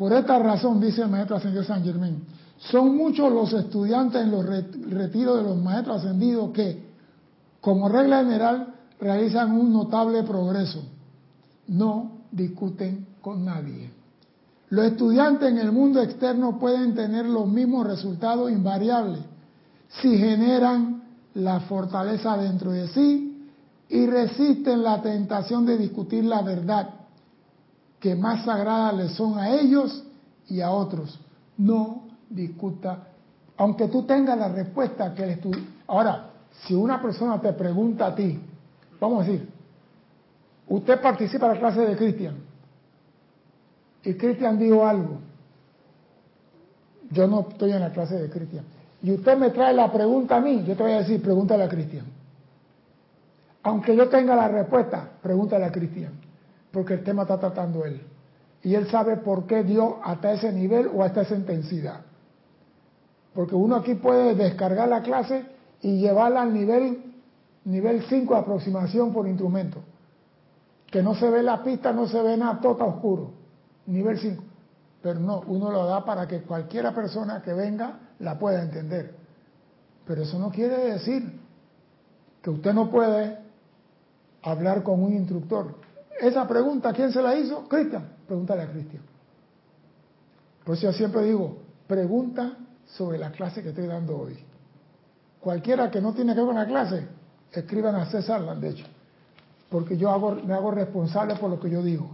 Por 0.01 0.15
esta 0.15 0.39
razón, 0.39 0.81
dice 0.81 1.03
el 1.03 1.11
maestro 1.11 1.37
ascendido 1.37 1.63
San 1.63 1.85
Germán, 1.85 2.23
son 2.57 2.97
muchos 2.97 3.31
los 3.31 3.53
estudiantes 3.53 4.23
en 4.23 4.31
los 4.31 4.47
retiros 4.47 5.37
de 5.37 5.43
los 5.43 5.59
maestros 5.59 5.99
ascendidos 5.99 6.53
que, 6.53 6.87
como 7.61 7.87
regla 7.87 8.21
general, 8.21 8.77
realizan 8.99 9.53
un 9.53 9.71
notable 9.71 10.23
progreso. 10.23 10.83
No 11.69 12.13
discuten 12.33 13.09
con 13.21 13.45
nadie. 13.45 13.91
Los 14.71 14.87
estudiantes 14.87 15.51
en 15.51 15.59
el 15.59 15.71
mundo 15.71 16.01
externo 16.01 16.59
pueden 16.59 16.95
tener 16.95 17.27
los 17.27 17.47
mismos 17.47 17.87
resultados 17.87 18.51
invariables 18.51 19.21
si 20.01 20.17
generan 20.17 21.03
la 21.35 21.61
fortaleza 21.61 22.39
dentro 22.39 22.71
de 22.71 22.89
sí 22.89 23.51
y 23.91 24.07
resisten 24.07 24.83
la 24.83 25.03
tentación 25.03 25.67
de 25.67 25.77
discutir 25.77 26.25
la 26.25 26.41
verdad 26.41 27.00
que 28.01 28.15
más 28.17 28.45
sagrada 28.45 28.93
les 28.93 29.13
son 29.13 29.39
a 29.39 29.51
ellos 29.51 30.05
y 30.49 30.61
a 30.61 30.71
otros. 30.71 31.21
No 31.59 32.05
discuta. 32.31 33.07
Aunque 33.59 33.89
tú 33.89 34.05
tengas 34.05 34.39
la 34.39 34.49
respuesta 34.49 35.15
que 35.15 35.23
el 35.23 35.31
estudio... 35.31 35.63
Ahora, 35.87 36.31
si 36.67 36.75
una 36.75 37.01
persona 37.01 37.41
te 37.41 37.53
pregunta 37.53 38.07
a 38.07 38.15
ti, 38.15 38.41
vamos 38.99 39.23
a 39.23 39.31
decir, 39.31 39.49
usted 40.69 41.01
participa 41.01 41.47
en 41.47 41.55
la 41.55 41.59
clase 41.59 41.81
de 41.81 41.97
Cristian, 41.97 42.37
y 44.03 44.15
Cristian 44.15 44.59
dijo 44.59 44.87
algo, 44.87 45.19
yo 47.11 47.27
no 47.27 47.47
estoy 47.51 47.73
en 47.73 47.81
la 47.81 47.93
clase 47.93 48.17
de 48.17 48.31
Cristian, 48.31 48.65
y 49.03 49.13
usted 49.13 49.37
me 49.37 49.51
trae 49.51 49.75
la 49.75 49.93
pregunta 49.93 50.37
a 50.37 50.41
mí, 50.41 50.65
yo 50.65 50.77
te 50.77 50.83
voy 50.83 50.93
a 50.93 50.99
decir, 51.01 51.23
pregúntale 51.23 51.65
a 51.65 51.69
Cristian. 51.69 52.07
Aunque 53.63 53.95
yo 53.95 54.09
tenga 54.09 54.35
la 54.35 54.49
respuesta, 54.49 55.07
pregúntale 55.23 55.67
a 55.67 55.73
Cristian, 55.73 56.13
porque 56.73 56.95
el 56.95 57.05
tema 57.05 57.23
está 57.23 57.39
tratando 57.39 57.85
él. 57.85 58.01
Y 58.63 58.75
él 58.75 58.89
sabe 58.89 59.17
por 59.17 59.47
qué 59.47 59.63
dio 59.65 59.99
hasta 60.05 60.33
ese 60.33 60.53
nivel 60.53 60.91
o 60.95 61.03
hasta 61.03 61.23
esa 61.23 61.35
intensidad. 61.35 62.03
Porque 63.35 63.55
uno 63.55 63.77
aquí 63.77 63.95
puede 63.95 64.35
descargar 64.35 64.89
la 64.89 65.03
clase 65.03 65.47
y 65.83 65.99
llevarla 65.99 66.43
al 66.43 66.53
nivel 66.53 67.11
nivel 67.65 68.03
5 68.09 68.35
de 68.35 68.41
aproximación 68.41 69.13
por 69.13 69.27
instrumento. 69.27 69.83
Que 70.91 71.03
no 71.03 71.15
se 71.15 71.31
ve 71.31 71.43
la 71.43 71.63
pista, 71.63 71.93
no 71.93 72.09
se 72.09 72.21
ve 72.23 72.37
nada, 72.37 72.61
todo 72.61 72.73
está 72.73 72.85
oscuro. 72.85 73.33
Nivel 73.87 74.19
5. 74.19 74.43
Pero 75.03 75.21
no, 75.21 75.41
uno 75.47 75.71
lo 75.71 75.87
da 75.87 76.05
para 76.05 76.27
que 76.27 76.43
cualquiera 76.43 76.95
persona 76.95 77.43
que 77.43 77.53
venga 77.53 78.01
la 78.19 78.39
pueda 78.39 78.63
entender. 78.63 79.15
Pero 80.07 80.23
eso 80.23 80.39
no 80.39 80.51
quiere 80.51 80.77
decir 80.93 81.41
que 82.43 82.51
usted 82.51 82.75
no 82.75 82.91
puede 82.91 83.39
hablar 84.43 84.83
con 84.83 85.03
un 85.03 85.13
instructor. 85.13 85.77
Esa 86.21 86.47
pregunta, 86.47 86.93
¿quién 86.93 87.13
se 87.13 87.23
la 87.23 87.35
hizo? 87.35 87.67
Cristian. 87.67 88.09
Pregúntale 88.27 88.63
a 88.63 88.71
Cristian. 88.71 89.03
Por 90.65 90.77
eso 90.77 90.85
yo 90.85 90.93
siempre 90.93 91.25
digo, 91.25 91.59
pregunta 91.87 92.59
sobre 92.87 93.19
la 93.19 93.33
clase 93.33 93.63
que 93.63 93.71
estoy 93.71 93.87
dando 93.87 94.19
hoy. 94.19 94.39
Cualquiera 95.41 95.91
que 95.91 96.01
no 96.01 96.13
tiene 96.13 96.35
que 96.35 96.41
ver 96.41 96.47
con 96.47 96.57
la 96.57 96.67
clase, 96.67 97.07
escriban 97.53 97.95
a 97.95 98.07
César 98.07 98.43
hecho 98.63 98.85
porque 99.71 99.97
yo 99.97 100.09
me 100.45 100.53
hago 100.53 100.73
responsable 100.73 101.37
por 101.37 101.49
lo 101.49 101.61
que 101.61 101.71
yo 101.71 101.83
digo. 101.83 102.11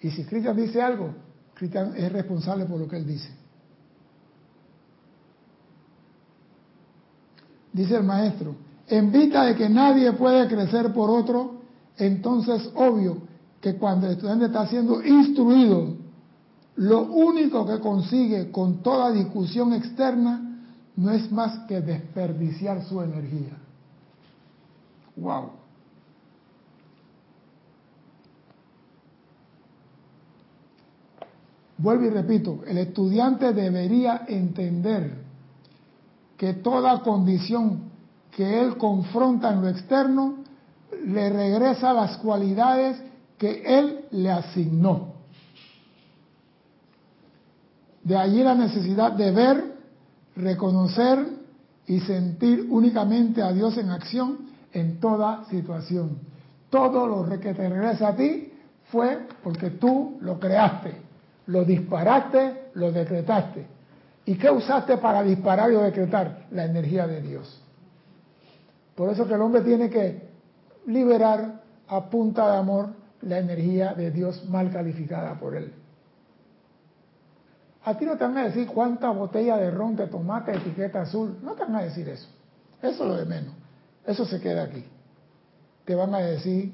Y 0.00 0.10
si 0.10 0.24
Cristian 0.24 0.54
dice 0.54 0.82
algo, 0.82 1.14
Cristian 1.54 1.94
es 1.96 2.12
responsable 2.12 2.66
por 2.66 2.78
lo 2.78 2.86
que 2.86 2.96
él 2.96 3.06
dice. 3.06 3.30
Dice 7.72 7.96
el 7.96 8.04
maestro, 8.04 8.54
en 8.86 9.10
vista 9.10 9.46
de 9.46 9.56
que 9.56 9.68
nadie 9.68 10.12
puede 10.12 10.46
crecer 10.46 10.92
por 10.92 11.10
otro, 11.10 11.62
entonces 11.96 12.70
obvio 12.74 13.18
que 13.60 13.76
cuando 13.76 14.06
el 14.06 14.12
estudiante 14.14 14.46
está 14.46 14.66
siendo 14.66 15.02
instruido, 15.02 15.96
lo 16.76 17.02
único 17.02 17.64
que 17.66 17.78
consigue 17.80 18.50
con 18.50 18.82
toda 18.82 19.12
discusión 19.12 19.72
externa 19.72 20.60
no 20.96 21.10
es 21.10 21.30
más 21.30 21.66
que 21.66 21.80
desperdiciar 21.80 22.84
su 22.84 23.00
energía. 23.00 23.56
Wow. 25.16 25.50
Vuelvo 31.78 32.04
y 32.04 32.10
repito, 32.10 32.60
el 32.66 32.78
estudiante 32.78 33.52
debería 33.52 34.24
entender 34.28 35.24
que 36.36 36.54
toda 36.54 37.02
condición 37.02 37.90
que 38.30 38.60
él 38.60 38.76
confronta 38.76 39.52
en 39.52 39.62
lo 39.62 39.68
externo 39.68 40.43
le 41.06 41.30
regresa 41.30 41.92
las 41.92 42.16
cualidades 42.18 42.96
que 43.38 43.62
él 43.66 44.06
le 44.10 44.30
asignó. 44.30 45.14
De 48.02 48.16
allí 48.16 48.42
la 48.42 48.54
necesidad 48.54 49.12
de 49.12 49.30
ver, 49.30 49.74
reconocer 50.36 51.26
y 51.86 52.00
sentir 52.00 52.66
únicamente 52.70 53.42
a 53.42 53.52
Dios 53.52 53.76
en 53.78 53.90
acción 53.90 54.38
en 54.72 55.00
toda 55.00 55.44
situación. 55.46 56.18
Todo 56.70 57.06
lo 57.06 57.28
que 57.38 57.54
te 57.54 57.68
regresa 57.68 58.08
a 58.08 58.16
ti 58.16 58.52
fue 58.90 59.26
porque 59.42 59.70
tú 59.70 60.18
lo 60.20 60.38
creaste, 60.38 60.94
lo 61.46 61.64
disparaste, 61.64 62.70
lo 62.74 62.92
decretaste. 62.92 63.66
¿Y 64.26 64.36
qué 64.36 64.50
usaste 64.50 64.96
para 64.98 65.22
disparar 65.22 65.70
y 65.70 65.76
decretar? 65.76 66.46
La 66.50 66.64
energía 66.64 67.06
de 67.06 67.20
Dios. 67.20 67.60
Por 68.94 69.10
eso 69.10 69.26
que 69.26 69.34
el 69.34 69.40
hombre 69.40 69.62
tiene 69.62 69.90
que 69.90 70.33
liberar 70.86 71.62
a 71.88 72.08
punta 72.10 72.50
de 72.52 72.58
amor 72.58 72.88
la 73.22 73.38
energía 73.38 73.94
de 73.94 74.10
Dios 74.10 74.48
mal 74.48 74.70
calificada 74.70 75.38
por 75.38 75.56
él. 75.56 75.72
A 77.84 77.96
ti 77.98 78.06
no 78.06 78.16
te 78.16 78.24
van 78.24 78.38
a 78.38 78.44
decir 78.44 78.66
cuánta 78.66 79.10
botella 79.10 79.56
de 79.58 79.70
ron 79.70 79.94
de 79.94 80.06
tomate 80.06 80.52
etiqueta 80.52 81.02
azul. 81.02 81.38
No 81.42 81.52
te 81.52 81.64
van 81.64 81.76
a 81.76 81.82
decir 81.82 82.08
eso. 82.08 82.28
Eso 82.80 83.02
es 83.04 83.08
lo 83.08 83.16
de 83.16 83.26
menos. 83.26 83.54
Eso 84.06 84.24
se 84.24 84.40
queda 84.40 84.64
aquí. 84.64 84.84
Te 85.84 85.94
van 85.94 86.14
a 86.14 86.18
decir 86.18 86.72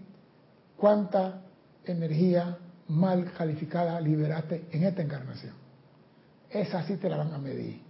cuánta 0.76 1.42
energía 1.84 2.58
mal 2.88 3.32
calificada 3.36 4.00
liberaste 4.00 4.66
en 4.70 4.84
esta 4.84 5.02
encarnación. 5.02 5.54
Esa 6.48 6.82
sí 6.84 6.96
te 6.96 7.08
la 7.08 7.16
van 7.16 7.32
a 7.32 7.38
medir. 7.38 7.80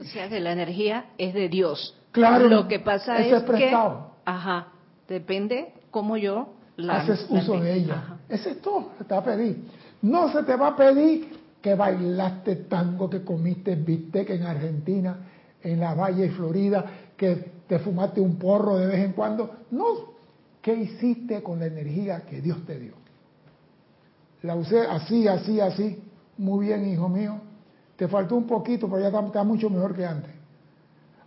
O 0.00 0.04
sea 0.04 0.28
que 0.28 0.40
la 0.40 0.52
energía 0.52 1.06
es 1.18 1.34
de 1.34 1.48
Dios. 1.48 1.96
Claro. 2.12 2.48
Lo 2.48 2.68
que 2.68 2.80
pasa 2.80 3.18
es, 3.18 3.32
es 3.32 3.42
prestado. 3.42 4.12
que, 4.24 4.30
ajá, 4.30 4.68
depende 5.08 5.72
cómo 5.90 6.16
yo 6.16 6.54
la 6.76 7.00
haces 7.00 7.26
uso 7.28 7.58
de 7.58 7.74
ella. 7.74 8.18
Ese 8.28 8.50
es 8.50 8.60
todo, 8.60 8.90
se 8.98 9.04
te 9.04 9.14
va 9.14 9.20
a 9.20 9.24
pedir. 9.24 9.64
No 10.02 10.30
se 10.32 10.42
te 10.44 10.54
va 10.54 10.68
a 10.68 10.76
pedir 10.76 11.36
que 11.60 11.74
bailaste 11.74 12.56
tango, 12.56 13.10
que 13.10 13.24
comiste 13.24 13.74
bistec 13.74 14.30
en 14.30 14.44
Argentina, 14.44 15.16
en 15.62 15.80
la 15.80 15.94
Valle 15.94 16.30
Florida, 16.30 16.84
que 17.16 17.58
te 17.66 17.80
fumaste 17.80 18.20
un 18.20 18.36
porro 18.36 18.76
de 18.76 18.86
vez 18.86 19.04
en 19.04 19.12
cuando. 19.12 19.50
No, 19.72 19.84
¿qué 20.62 20.74
hiciste 20.74 21.42
con 21.42 21.58
la 21.58 21.66
energía 21.66 22.20
que 22.20 22.40
Dios 22.40 22.64
te 22.64 22.78
dio? 22.78 22.92
La 24.42 24.54
usé 24.54 24.82
así, 24.82 25.26
así, 25.26 25.60
así. 25.60 26.00
Muy 26.36 26.66
bien, 26.66 26.88
hijo 26.88 27.08
mío. 27.08 27.40
Te 27.96 28.06
faltó 28.06 28.36
un 28.36 28.46
poquito, 28.46 28.88
pero 28.88 29.10
ya 29.10 29.18
está, 29.18 29.42
mucho 29.42 29.68
mejor 29.68 29.96
que 29.96 30.06
antes. 30.06 30.30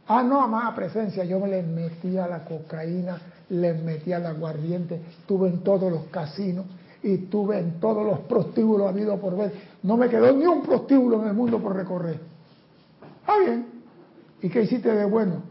Ah, 0.08 0.24
no, 0.24 0.42
amada 0.42 0.74
presencia, 0.74 1.24
yo 1.26 1.40
me 1.40 1.50
le 1.50 1.62
metí 1.64 2.18
a 2.18 2.28
la 2.28 2.46
cocaína, 2.46 3.22
le 3.52 3.74
metí 3.74 4.14
al 4.14 4.26
aguardiente, 4.26 5.02
estuve 5.20 5.50
en 5.50 5.60
todos 5.60 5.92
los 5.92 6.06
casinos 6.06 6.66
y 7.04 7.16
estuve 7.16 7.60
en 7.60 7.80
todos 7.80 8.06
los 8.06 8.20
prostíbulos 8.22 8.88
habido 8.88 9.20
por 9.20 9.36
ver. 9.36 9.54
No 9.84 9.98
me 9.98 10.08
quedó 10.08 10.32
ni 10.32 10.46
un 10.46 10.64
prostíbulo 10.64 11.22
en 11.22 11.30
el 11.30 11.34
mundo 11.34 11.60
por 11.60 11.76
recorrer. 11.76 12.20
Ah, 13.28 13.36
bien. 13.44 13.66
¿Y 14.42 14.50
qué 14.50 14.64
hiciste 14.64 14.94
de 14.94 15.06
bueno? 15.06 15.44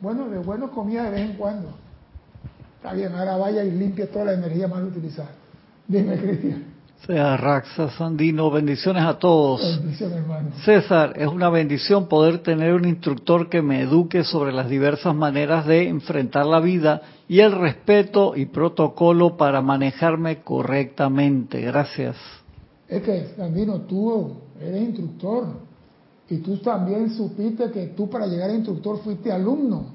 Bueno, 0.00 0.28
de 0.30 0.38
bueno 0.38 0.70
comía 0.70 1.04
de 1.04 1.10
vez 1.10 1.30
en 1.30 1.36
cuando. 1.36 1.68
Está 2.76 2.94
bien, 2.94 3.14
ahora 3.14 3.36
vaya 3.36 3.62
y 3.62 3.70
limpie 3.70 4.06
toda 4.06 4.26
la 4.26 4.32
energía 4.32 4.66
mal 4.66 4.84
utilizada. 4.84 5.30
Dime, 5.86 6.18
Cristian. 6.18 6.71
Sea 7.06 7.36
Raxa 7.36 7.90
Sandino, 7.90 8.48
bendiciones 8.48 9.02
a 9.02 9.18
todos. 9.18 9.60
Bendiciones, 9.80 10.18
hermano. 10.18 10.50
César, 10.64 11.14
es 11.16 11.26
una 11.26 11.50
bendición 11.50 12.06
poder 12.06 12.44
tener 12.44 12.74
un 12.74 12.86
instructor 12.86 13.48
que 13.48 13.60
me 13.60 13.80
eduque 13.80 14.22
sobre 14.22 14.52
las 14.52 14.68
diversas 14.68 15.12
maneras 15.12 15.66
de 15.66 15.88
enfrentar 15.88 16.46
la 16.46 16.60
vida 16.60 17.02
y 17.26 17.40
el 17.40 17.50
respeto 17.52 18.36
y 18.36 18.46
protocolo 18.46 19.36
para 19.36 19.60
manejarme 19.60 20.42
correctamente. 20.42 21.60
Gracias. 21.62 22.14
Es 22.86 23.02
que, 23.02 23.32
Sandino, 23.36 23.80
tú 23.80 24.36
eres 24.60 24.82
instructor 24.82 25.46
y 26.30 26.36
tú 26.36 26.58
también 26.58 27.10
supiste 27.10 27.72
que 27.72 27.88
tú 27.88 28.08
para 28.08 28.28
llegar 28.28 28.50
a 28.50 28.54
instructor 28.54 29.00
fuiste 29.02 29.32
alumno 29.32 29.86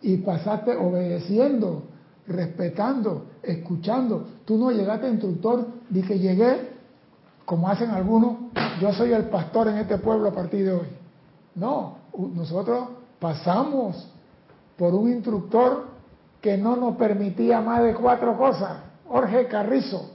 y 0.00 0.16
pasaste 0.16 0.74
obedeciendo 0.74 1.84
respetando, 2.26 3.26
escuchando. 3.42 4.26
Tú 4.44 4.56
no 4.56 4.70
llegaste 4.70 5.08
instructor, 5.08 5.66
di 5.88 6.02
que 6.02 6.18
llegué, 6.18 6.72
como 7.44 7.68
hacen 7.68 7.90
algunos, 7.90 8.36
yo 8.80 8.92
soy 8.92 9.12
el 9.12 9.24
pastor 9.24 9.68
en 9.68 9.78
este 9.78 9.98
pueblo 9.98 10.28
a 10.28 10.32
partir 10.32 10.64
de 10.64 10.72
hoy. 10.72 10.88
No, 11.54 11.98
nosotros 12.34 12.88
pasamos 13.18 14.08
por 14.76 14.94
un 14.94 15.10
instructor 15.10 15.86
que 16.40 16.56
no 16.56 16.76
nos 16.76 16.96
permitía 16.96 17.60
más 17.60 17.82
de 17.82 17.94
cuatro 17.94 18.36
cosas. 18.36 18.78
Jorge 19.06 19.46
Carrizo. 19.46 20.10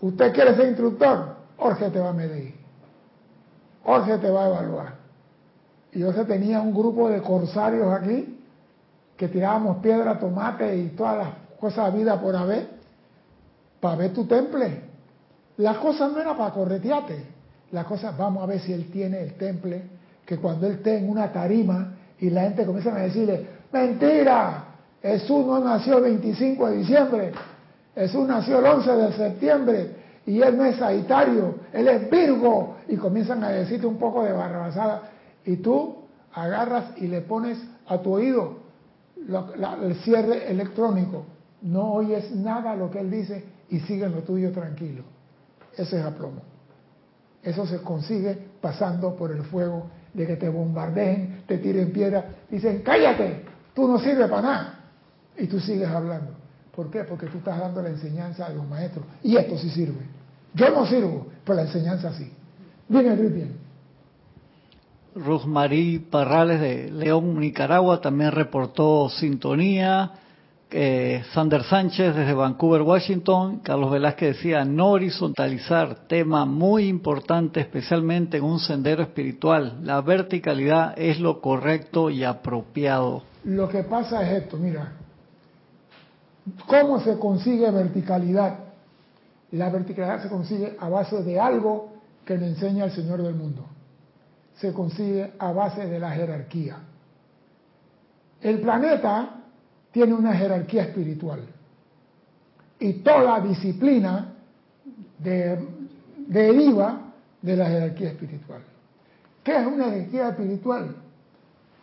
¿Usted 0.00 0.32
quiere 0.32 0.54
ser 0.56 0.68
instructor? 0.68 1.36
Jorge 1.56 1.90
te 1.90 2.00
va 2.00 2.10
a 2.10 2.12
medir. 2.12 2.54
Jorge 3.84 4.18
te 4.18 4.30
va 4.30 4.44
a 4.44 4.48
evaluar. 4.48 4.94
Y 5.92 6.00
yo 6.00 6.12
tenía 6.24 6.60
un 6.60 6.72
grupo 6.72 7.08
de 7.08 7.20
corsarios 7.20 7.92
aquí 7.92 8.40
que 9.16 9.28
tirábamos 9.28 9.78
piedra, 9.78 10.18
tomate 10.18 10.76
y 10.76 10.88
todas 10.88 11.18
las 11.18 11.28
cosas 11.60 11.94
vida 11.94 12.20
por 12.20 12.34
haber, 12.34 12.70
para 13.82 13.96
ver 13.96 14.12
tu 14.12 14.26
temple. 14.26 14.80
La 15.56 15.74
cosa 15.80 16.06
no 16.06 16.20
era 16.20 16.36
para 16.36 16.54
corretearte, 16.54 17.24
la 17.72 17.82
cosa, 17.82 18.12
vamos 18.12 18.44
a 18.44 18.46
ver 18.46 18.60
si 18.60 18.72
él 18.72 18.88
tiene 18.92 19.20
el 19.20 19.34
temple, 19.34 19.82
que 20.24 20.38
cuando 20.38 20.68
él 20.68 20.74
esté 20.74 20.98
en 20.98 21.10
una 21.10 21.32
tarima 21.32 21.94
y 22.20 22.30
la 22.30 22.42
gente 22.42 22.64
comienza 22.64 22.94
a 22.94 23.00
decirle, 23.00 23.44
mentira, 23.72 24.64
Jesús 25.02 25.44
no 25.44 25.58
nació 25.58 25.96
el 25.98 26.04
25 26.04 26.68
de 26.68 26.76
diciembre, 26.76 27.32
Jesús 27.92 28.28
nació 28.28 28.60
el 28.60 28.66
11 28.66 28.92
de 28.92 29.12
septiembre 29.14 29.96
y 30.26 30.40
él 30.40 30.56
no 30.56 30.64
es 30.64 30.76
Sagitario, 30.76 31.56
él 31.72 31.88
es 31.88 32.08
Virgo, 32.08 32.76
y 32.86 32.96
comienzan 32.96 33.42
a 33.42 33.48
decirte 33.48 33.86
un 33.86 33.98
poco 33.98 34.22
de 34.22 34.32
barrabasada, 34.32 35.10
y 35.44 35.56
tú 35.56 36.04
agarras 36.32 36.92
y 36.98 37.08
le 37.08 37.22
pones 37.22 37.58
a 37.88 37.98
tu 37.98 38.12
oído 38.12 38.58
el 39.16 39.94
cierre 40.04 40.48
electrónico, 40.48 41.24
no 41.62 41.94
oyes 41.94 42.30
nada 42.36 42.76
lo 42.76 42.88
que 42.88 43.00
él 43.00 43.10
dice 43.10 43.44
y 43.72 43.80
sigue 43.80 44.06
lo 44.08 44.18
tuyo 44.18 44.52
tranquilo. 44.52 45.02
Ese 45.76 45.98
es 45.98 46.04
aplomo. 46.04 46.42
Eso 47.42 47.66
se 47.66 47.78
consigue 47.78 48.38
pasando 48.60 49.16
por 49.16 49.32
el 49.32 49.42
fuego 49.44 49.90
de 50.12 50.26
que 50.26 50.36
te 50.36 50.48
bombardeen, 50.48 51.42
te 51.46 51.56
tiren 51.56 51.90
piedra, 51.90 52.26
dicen, 52.50 52.82
cállate, 52.84 53.46
tú 53.74 53.88
no 53.88 53.98
sirves 53.98 54.28
para 54.28 54.42
nada. 54.42 54.78
Y 55.38 55.46
tú 55.46 55.58
sigues 55.58 55.88
hablando. 55.88 56.32
¿Por 56.76 56.90
qué? 56.90 57.04
Porque 57.04 57.26
tú 57.26 57.38
estás 57.38 57.58
dando 57.58 57.80
la 57.80 57.88
enseñanza 57.88 58.46
a 58.46 58.50
los 58.50 58.68
maestros. 58.68 59.06
Y 59.22 59.36
esto 59.36 59.56
sí 59.56 59.70
sirve. 59.70 60.04
Yo 60.52 60.68
no 60.70 60.86
sirvo, 60.86 61.28
pero 61.42 61.56
la 61.56 61.62
enseñanza 61.62 62.12
sí. 62.12 62.30
Dime, 62.88 63.16
bien. 63.16 63.56
Rosmarí 65.14 65.98
Parrales 65.98 66.60
de 66.60 66.90
León, 66.90 67.40
Nicaragua, 67.40 68.02
también 68.02 68.32
reportó 68.32 69.08
sintonía. 69.08 70.12
Eh, 70.74 71.22
Sander 71.34 71.64
Sánchez 71.64 72.16
desde 72.16 72.32
Vancouver, 72.32 72.80
Washington. 72.80 73.58
Carlos 73.58 73.90
Velázquez 73.90 74.36
decía, 74.36 74.64
no 74.64 74.88
horizontalizar, 74.88 76.06
tema 76.08 76.46
muy 76.46 76.88
importante, 76.88 77.60
especialmente 77.60 78.38
en 78.38 78.44
un 78.44 78.58
sendero 78.58 79.02
espiritual. 79.02 79.80
La 79.82 80.00
verticalidad 80.00 80.94
es 80.96 81.20
lo 81.20 81.42
correcto 81.42 82.08
y 82.08 82.24
apropiado. 82.24 83.22
Lo 83.44 83.68
que 83.68 83.82
pasa 83.82 84.22
es 84.22 84.44
esto, 84.44 84.56
mira, 84.56 84.92
¿cómo 86.66 87.00
se 87.00 87.18
consigue 87.18 87.70
verticalidad? 87.70 88.60
La 89.50 89.68
verticalidad 89.68 90.22
se 90.22 90.30
consigue 90.30 90.74
a 90.80 90.88
base 90.88 91.22
de 91.22 91.38
algo 91.38 91.92
que 92.24 92.38
le 92.38 92.46
enseña 92.46 92.86
el 92.86 92.92
Señor 92.92 93.22
del 93.22 93.34
mundo. 93.34 93.66
Se 94.54 94.72
consigue 94.72 95.32
a 95.38 95.52
base 95.52 95.86
de 95.86 95.98
la 95.98 96.12
jerarquía. 96.12 96.76
El 98.40 98.60
planeta 98.60 99.41
tiene 99.92 100.14
una 100.14 100.34
jerarquía 100.34 100.84
espiritual. 100.84 101.40
Y 102.80 102.94
toda 102.94 103.40
disciplina 103.40 104.32
deriva 106.26 107.12
de 107.40 107.56
la 107.56 107.68
jerarquía 107.68 108.08
espiritual. 108.10 108.62
¿Qué 109.44 109.56
es 109.56 109.66
una 109.66 109.90
jerarquía 109.90 110.30
espiritual? 110.30 110.96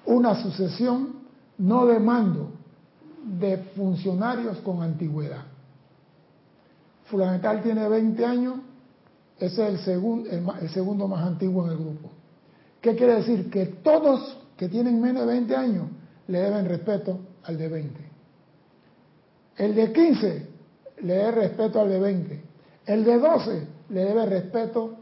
Una 0.06 0.36
sucesión 0.42 1.20
no 1.58 1.86
de 1.86 2.00
mando 2.00 2.52
de 3.40 3.58
funcionarios 3.76 4.58
con 4.60 4.82
antigüedad. 4.82 5.44
Fulanital 7.06 7.62
tiene 7.62 7.88
20 7.88 8.26
años, 8.26 8.56
ese 9.38 9.64
es 9.64 9.70
el, 9.74 9.80
segundo, 9.80 10.30
el 10.30 10.70
segundo 10.70 11.08
más 11.08 11.26
antiguo 11.26 11.66
en 11.66 11.72
el 11.72 11.78
grupo. 11.78 12.10
¿Qué 12.82 12.96
quiere 12.96 13.16
decir? 13.16 13.50
Que 13.50 13.66
todos 13.66 14.38
que 14.58 14.68
tienen 14.70 15.02
menos 15.02 15.26
de 15.26 15.34
20 15.34 15.56
años 15.56 15.86
le 16.28 16.40
deben 16.40 16.66
respeto 16.66 17.20
al 17.50 17.58
de 17.58 17.68
20. 17.68 18.00
El 19.58 19.76
de 19.76 19.92
15 19.92 20.48
le 21.02 21.14
debe 21.14 21.32
respeto 21.32 21.82
al 21.82 21.90
de 21.90 22.00
20. 22.00 22.44
El 22.86 23.04
de 23.04 23.20
12 23.20 23.68
le 23.90 24.06
debe 24.06 24.26
respeto 24.28 24.98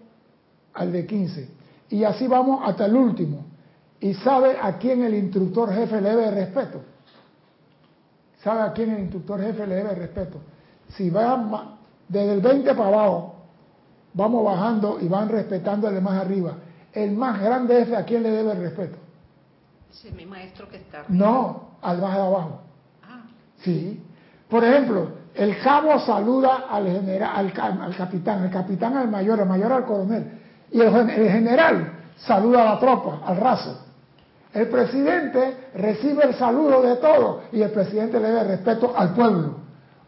al 0.74 0.92
de 0.92 1.06
15. 1.06 1.50
Y 1.90 2.04
así 2.06 2.26
vamos 2.28 2.62
hasta 2.64 2.86
el 2.86 2.96
último. 2.96 3.46
Y 4.00 4.14
sabe 4.14 4.58
a 4.62 4.78
quién 4.78 5.04
el 5.04 5.14
instructor 5.14 5.74
jefe 5.74 6.00
le 6.02 6.10
debe 6.10 6.32
respeto. 6.32 6.82
¿Sabe 8.42 8.62
a 8.62 8.72
quién 8.72 8.92
el 8.92 9.02
instructor 9.02 9.42
jefe 9.42 9.68
le 9.68 9.76
debe 9.76 9.96
respeto? 9.96 10.40
Si 10.90 11.10
van 11.10 11.52
desde 12.08 12.34
el 12.34 12.42
20 12.42 12.74
para 12.76 12.88
abajo, 12.88 13.36
vamos 14.14 14.46
bajando 14.46 15.00
y 15.02 15.08
van 15.08 15.28
respetando 15.28 15.88
al 15.88 15.96
de 15.96 16.02
más 16.02 16.22
arriba. 16.22 16.56
El 16.94 17.12
más 17.12 17.42
grande 17.42 17.76
jefe, 17.76 17.96
¿a 17.96 18.06
quién 18.06 18.24
le 18.24 18.32
debe 18.32 18.54
respeto? 18.54 19.07
Sí, 19.92 20.12
mi 20.16 20.26
maestro 20.26 20.70
que 20.70 20.78
está. 20.78 21.06
No, 21.08 21.78
al 21.82 22.00
más 22.00 22.16
de 22.16 22.22
abajo. 22.22 22.62
Ah. 23.04 23.24
Sí. 23.58 24.04
Por 24.50 24.64
ejemplo, 24.64 25.10
el 25.36 25.60
cabo 25.60 26.00
saluda 26.00 26.66
al 26.70 26.88
general, 26.88 27.54
al, 27.60 27.96
capitán, 27.96 28.44
el 28.46 28.52
capitán 28.52 28.98
al 28.98 29.10
mayor, 29.10 29.40
el 29.40 29.46
mayor 29.46 29.72
al 29.72 29.86
coronel, 29.86 30.32
y 30.72 30.82
el, 30.82 30.92
general 31.10 31.94
saluda 32.18 32.62
a 32.62 32.74
la 32.74 32.80
tropa, 32.80 33.22
al 33.26 33.38
raso. 33.38 33.84
El 34.54 34.68
presidente 34.70 35.70
recibe 35.76 36.24
el 36.26 36.34
saludo 36.36 36.82
de 36.82 36.96
todos 36.96 37.44
y 37.52 37.62
el 37.62 37.70
presidente 37.70 38.20
le 38.20 38.30
debe 38.30 38.44
respeto 38.46 38.94
al 38.98 39.14
pueblo. 39.14 39.58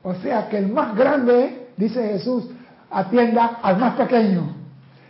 O 0.02 0.16
sea 0.16 0.50
que 0.50 0.58
el 0.58 0.70
más 0.70 0.96
grande, 0.96 1.68
dice 1.78 2.02
Jesús, 2.02 2.46
atienda 2.90 3.60
al 3.62 3.78
más 3.78 3.96
pequeño. 3.96 4.56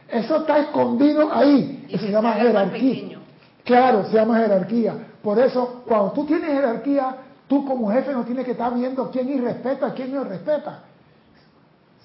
Eso 0.10 0.38
está 0.38 0.58
escondido 0.58 1.32
ahí. 1.32 1.86
Eso 1.90 2.06
se 2.06 2.12
llama 2.12 2.34
jerarquía. 2.34 3.19
Claro, 3.64 4.06
se 4.06 4.16
llama 4.16 4.40
jerarquía. 4.40 4.96
Por 5.22 5.38
eso, 5.40 5.84
cuando 5.88 6.12
tú 6.12 6.26
tienes 6.26 6.50
jerarquía, 6.50 7.16
tú 7.48 7.66
como 7.66 7.92
jefe 7.92 8.14
no 8.14 8.24
tienes 8.24 8.46
que 8.46 8.52
estar 8.52 8.74
viendo 8.74 9.10
quién 9.12 9.30
irrespeta, 9.30 9.94
quién 9.94 10.14
no 10.14 10.24
respeta. 10.24 10.84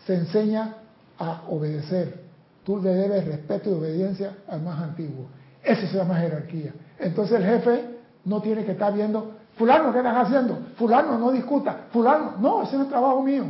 Se 0.07 0.15
enseña 0.15 0.75
a 1.19 1.43
obedecer. 1.49 2.25
Tú 2.65 2.81
le 2.81 2.91
debes 2.91 3.27
respeto 3.27 3.71
y 3.71 3.75
obediencia 3.75 4.39
al 4.49 4.63
más 4.63 4.81
antiguo. 4.81 5.27
Eso 5.63 5.87
se 5.87 5.97
llama 5.97 6.17
jerarquía. 6.17 6.73
Entonces 6.99 7.41
el 7.41 7.47
jefe 7.47 7.85
no 8.25 8.41
tiene 8.41 8.65
que 8.65 8.73
estar 8.73 8.93
viendo, 8.93 9.33
fulano, 9.57 9.93
¿qué 9.93 9.99
estás 9.99 10.27
haciendo? 10.27 10.59
Fulano, 10.77 11.19
no 11.19 11.31
discuta. 11.31 11.87
Fulano, 11.93 12.35
no, 12.39 12.63
ese 12.63 12.81
es 12.81 12.89
trabajo 12.89 13.23
mío. 13.23 13.45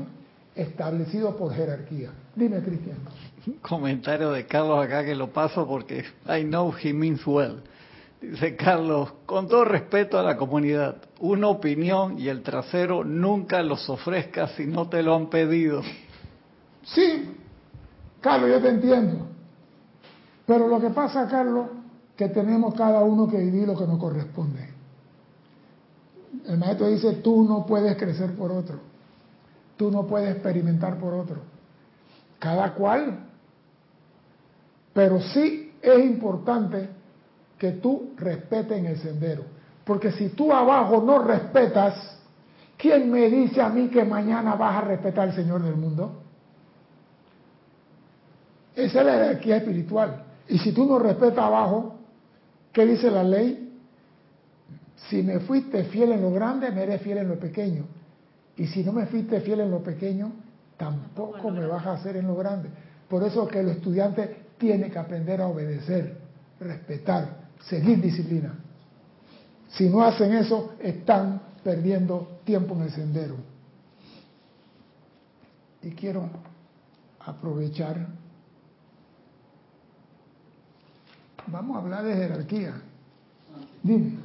Establecido 0.55 1.36
por 1.36 1.52
jerarquía. 1.52 2.11
Dime, 2.34 2.61
Cristian. 2.61 2.98
Comentario 3.62 4.30
de 4.30 4.46
Carlos 4.46 4.84
acá 4.84 5.05
que 5.05 5.14
lo 5.14 5.32
paso 5.32 5.66
porque 5.66 6.05
I 6.26 6.42
know 6.44 6.72
he 6.72 6.92
means 6.92 7.26
well. 7.26 7.61
Dice 8.21 8.57
Carlos, 8.57 9.12
con 9.27 9.49
todo 9.49 9.65
respeto 9.65 10.19
a 10.19 10.23
la 10.23 10.37
comunidad, 10.37 10.97
una 11.21 11.49
opinión 11.49 12.19
y 12.19 12.29
el 12.29 12.43
trasero 12.43 13.05
nunca 13.05 13.62
los 13.62 13.89
ofrezcas 13.91 14.53
si 14.53 14.67
no 14.67 14.89
te 14.89 15.03
lo 15.03 15.15
han 15.15 15.29
pedido. 15.29 15.83
Sí, 16.85 17.37
Carlos, 18.21 18.51
yo 18.51 18.61
te 18.61 18.69
entiendo. 18.69 19.27
Pero 20.47 20.69
lo 20.69 20.81
que 20.81 20.91
pasa, 20.91 21.29
Carlos, 21.29 21.69
que 22.17 22.29
tenemos 22.29 22.75
cada 22.75 23.01
uno 23.01 23.29
que 23.29 23.39
vivir 23.39 23.67
lo 23.67 23.77
que 23.77 23.87
nos 23.87 23.99
corresponde. 23.99 24.69
El 26.47 26.59
maestro 26.59 26.89
dice, 26.89 27.12
tú 27.17 27.45
no 27.45 27.65
puedes 27.67 27.97
crecer 27.97 28.35
por 28.35 28.53
otro, 28.53 28.79
tú 29.77 29.91
no 29.91 30.07
puedes 30.07 30.31
experimentar 30.31 30.99
por 30.99 31.15
otro. 31.15 31.37
Cada 32.39 32.75
cual. 32.75 33.27
Pero 34.93 35.21
sí 35.21 35.73
es 35.81 36.05
importante 36.05 36.89
que 37.65 37.73
tú 37.73 38.11
respetes 38.19 38.77
en 38.77 38.85
el 38.85 38.99
sendero. 38.99 39.43
Porque 39.87 40.12
si 40.12 40.29
tú 40.29 40.53
abajo 40.53 41.03
no 41.03 41.21
respetas, 41.21 41.95
¿quién 42.77 43.11
me 43.11 43.31
dice 43.31 43.62
a 43.62 43.71
mí 43.71 43.89
que 43.89 44.05
mañana 44.05 44.55
vas 44.55 44.77
a 44.77 44.81
respetar 44.83 45.31
al 45.31 45.35
Señor 45.35 45.62
del 45.62 45.77
mundo? 45.77 46.21
Esa 48.77 49.01
es 49.01 49.07
la 49.07 49.12
jerarquía 49.12 49.57
espiritual. 49.57 50.25
Y 50.47 50.59
si 50.59 50.73
tú 50.73 50.85
no 50.85 50.99
respetas 50.99 51.39
abajo, 51.39 51.95
¿qué 52.71 52.85
dice 52.85 53.11
la 53.11 53.25
ley? 53.25 53.73
Si 55.09 55.23
me 55.23 55.41
fuiste 55.41 55.85
fiel 55.85 56.12
en 56.12 56.21
lo 56.21 56.33
grande, 56.33 56.71
me 56.71 56.83
eres 56.83 57.01
fiel 57.01 57.17
en 57.17 57.29
lo 57.29 57.39
pequeño. 57.39 57.87
Y 58.59 58.67
si 58.67 58.85
no 58.85 58.93
me 58.93 59.07
fuiste 59.07 59.41
fiel 59.41 59.61
en 59.61 59.71
lo 59.71 59.83
pequeño, 59.83 60.33
tampoco 60.77 61.51
me 61.51 61.67
vas 61.67 61.87
a 61.87 61.93
hacer 61.93 62.19
en 62.19 62.27
lo 62.27 62.37
grande. 62.37 62.69
Por 63.09 63.23
eso 63.23 63.49
que 63.49 63.61
el 63.61 63.71
estudiante 63.71 64.49
tiene 64.59 64.91
que 64.91 64.99
aprender 64.99 65.41
a 65.41 65.47
obedecer, 65.47 66.19
respetar, 66.61 67.43
seguir 67.69 68.01
disciplina. 68.01 68.55
Si 69.71 69.89
no 69.89 70.03
hacen 70.03 70.33
eso, 70.35 70.75
están 70.81 71.41
perdiendo 71.62 72.41
tiempo 72.45 72.75
en 72.75 72.83
el 72.83 72.91
sendero. 72.91 73.37
Y 75.83 75.91
quiero 75.91 76.29
aprovechar. 77.21 78.07
Vamos 81.47 81.77
a 81.77 81.81
hablar 81.81 82.05
de 82.05 82.15
jerarquía. 82.15 82.75
Dime. 83.83 84.19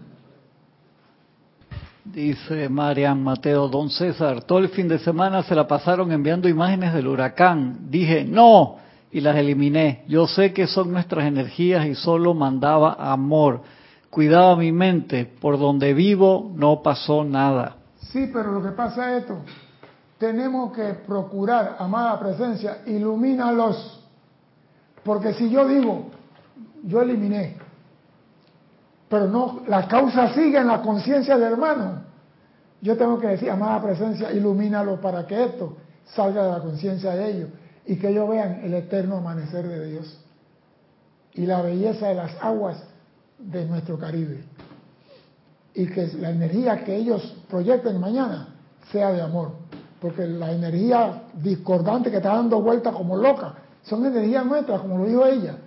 Dice 2.05 2.69
Marian 2.69 3.21
Mateo, 3.21 3.67
don 3.67 3.89
César, 3.89 4.43
todo 4.43 4.59
el 4.59 4.69
fin 4.69 4.87
de 4.87 4.97
semana 4.99 5.43
se 5.43 5.53
la 5.53 5.67
pasaron 5.67 6.11
enviando 6.11 6.47
imágenes 6.47 6.93
del 6.93 7.07
huracán. 7.07 7.89
Dije, 7.89 8.23
no, 8.23 8.77
y 9.11 9.21
las 9.21 9.35
eliminé. 9.37 10.03
Yo 10.07 10.27
sé 10.27 10.53
que 10.53 10.67
son 10.67 10.91
nuestras 10.91 11.25
energías 11.25 11.85
y 11.85 11.95
solo 11.95 12.33
mandaba 12.33 12.93
amor. 12.93 13.61
Cuidaba 14.09 14.55
mi 14.55 14.71
mente, 14.71 15.25
por 15.25 15.59
donde 15.59 15.93
vivo 15.93 16.51
no 16.55 16.81
pasó 16.81 17.23
nada. 17.23 17.77
Sí, 18.11 18.29
pero 18.31 18.51
lo 18.51 18.63
que 18.63 18.71
pasa 18.71 19.15
es 19.15 19.21
esto. 19.23 19.37
Tenemos 20.17 20.73
que 20.73 20.93
procurar, 21.07 21.77
amada 21.79 22.19
presencia, 22.19 22.79
ilumínalos. 22.85 24.03
Porque 25.03 25.33
si 25.33 25.49
yo 25.49 25.67
digo, 25.67 26.07
yo 26.83 27.01
eliminé, 27.01 27.57
pero 29.07 29.27
no, 29.27 29.61
la 29.67 29.87
causa 29.87 30.33
sigue 30.33 30.57
en 30.57 30.67
la 30.67 30.81
conciencia 30.81 31.37
del 31.37 31.53
hermano. 31.53 32.03
Yo 32.81 32.95
tengo 32.97 33.19
que 33.19 33.27
decir, 33.27 33.49
amada 33.49 33.81
presencia, 33.81 34.31
ilumínalo 34.31 34.99
para 35.01 35.25
que 35.25 35.45
esto 35.45 35.77
salga 36.05 36.43
de 36.43 36.51
la 36.51 36.59
conciencia 36.59 37.11
de 37.11 37.31
ellos 37.31 37.49
y 37.89 37.95
que 37.95 38.09
ellos 38.09 38.29
vean 38.29 38.61
el 38.63 38.75
eterno 38.75 39.17
amanecer 39.17 39.67
de 39.67 39.83
Dios 39.87 40.19
y 41.33 41.47
la 41.47 41.63
belleza 41.63 42.09
de 42.09 42.13
las 42.13 42.31
aguas 42.39 42.83
de 43.39 43.65
nuestro 43.65 43.97
Caribe. 43.97 44.43
Y 45.73 45.87
que 45.87 46.05
la 46.19 46.29
energía 46.29 46.83
que 46.83 46.95
ellos 46.95 47.35
proyecten 47.49 47.99
mañana 47.99 48.49
sea 48.91 49.11
de 49.11 49.23
amor. 49.23 49.53
Porque 49.99 50.27
la 50.27 50.51
energía 50.51 51.23
discordante 51.33 52.11
que 52.11 52.17
está 52.17 52.35
dando 52.35 52.61
vuelta 52.61 52.91
como 52.91 53.17
loca 53.17 53.55
son 53.81 54.05
energías 54.05 54.45
nuestras, 54.45 54.81
como 54.81 54.99
lo 54.99 55.05
dijo 55.05 55.25
ella. 55.25 55.57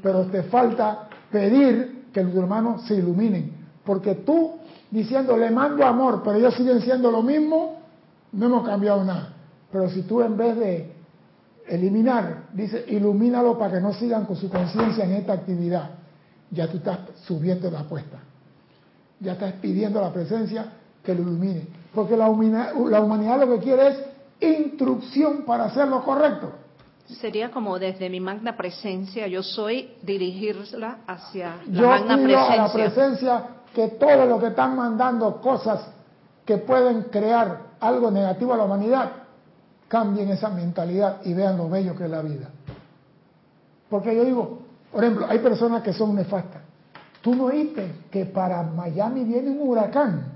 Pero 0.00 0.26
te 0.26 0.44
falta 0.44 1.08
pedir 1.32 2.04
que 2.12 2.22
los 2.22 2.36
hermanos 2.36 2.86
se 2.86 2.94
iluminen. 2.94 3.50
Porque 3.84 4.14
tú 4.14 4.52
diciendo 4.92 5.36
le 5.36 5.50
mando 5.50 5.84
amor, 5.84 6.22
pero 6.22 6.36
ellos 6.36 6.54
siguen 6.54 6.80
siendo 6.80 7.10
lo 7.10 7.24
mismo, 7.24 7.80
no 8.30 8.46
hemos 8.46 8.64
cambiado 8.64 9.02
nada. 9.02 9.32
Pero 9.72 9.90
si 9.90 10.02
tú 10.02 10.22
en 10.22 10.36
vez 10.36 10.56
de 10.56 10.95
eliminar, 11.68 12.44
dice 12.52 12.84
ilumínalo 12.88 13.58
para 13.58 13.74
que 13.74 13.80
no 13.80 13.92
sigan 13.92 14.24
con 14.24 14.36
su 14.36 14.48
conciencia 14.48 15.04
en 15.04 15.12
esta 15.12 15.32
actividad, 15.32 15.90
ya 16.50 16.68
tú 16.68 16.78
estás 16.78 16.98
subiendo 17.24 17.70
la 17.70 17.80
apuesta. 17.80 18.18
Ya 19.20 19.32
estás 19.32 19.54
pidiendo 19.54 20.00
la 20.00 20.12
presencia 20.12 20.72
que 21.02 21.14
lo 21.14 21.22
ilumine. 21.22 21.66
Porque 21.94 22.16
la 22.16 22.28
humanidad, 22.28 22.72
la 22.88 23.00
humanidad 23.00 23.40
lo 23.40 23.56
que 23.56 23.64
quiere 23.64 23.88
es 23.88 24.04
instrucción 24.40 25.44
para 25.46 25.64
hacer 25.64 25.88
lo 25.88 26.04
correcto. 26.04 26.52
Sería 27.06 27.50
como 27.50 27.78
desde 27.78 28.10
mi 28.10 28.20
magna 28.20 28.56
presencia, 28.56 29.26
yo 29.28 29.42
soy 29.42 29.92
dirigirla 30.02 30.98
hacia 31.06 31.56
la 31.66 31.80
yo 31.80 31.88
magna 31.88 32.16
presencia. 32.16 32.52
a 32.52 32.56
la 32.56 32.72
presencia 32.72 33.44
que 33.74 33.88
todo 33.88 34.26
lo 34.26 34.40
que 34.40 34.48
están 34.48 34.76
mandando 34.76 35.40
cosas 35.40 35.88
que 36.44 36.58
pueden 36.58 37.02
crear 37.04 37.66
algo 37.80 38.10
negativo 38.10 38.54
a 38.54 38.56
la 38.56 38.64
humanidad, 38.64 39.12
cambien 39.88 40.30
esa 40.30 40.48
mentalidad 40.48 41.20
y 41.24 41.34
vean 41.34 41.56
lo 41.56 41.68
bello 41.68 41.96
que 41.96 42.04
es 42.04 42.10
la 42.10 42.22
vida. 42.22 42.48
Porque 43.88 44.14
yo 44.14 44.24
digo, 44.24 44.58
por 44.90 45.04
ejemplo, 45.04 45.26
hay 45.28 45.38
personas 45.38 45.82
que 45.82 45.92
son 45.92 46.14
nefastas. 46.14 46.62
Tú 47.22 47.34
no 47.34 47.44
oíste 47.44 48.04
que 48.10 48.24
para 48.26 48.62
Miami 48.62 49.24
viene 49.24 49.50
un 49.50 49.68
huracán. 49.68 50.32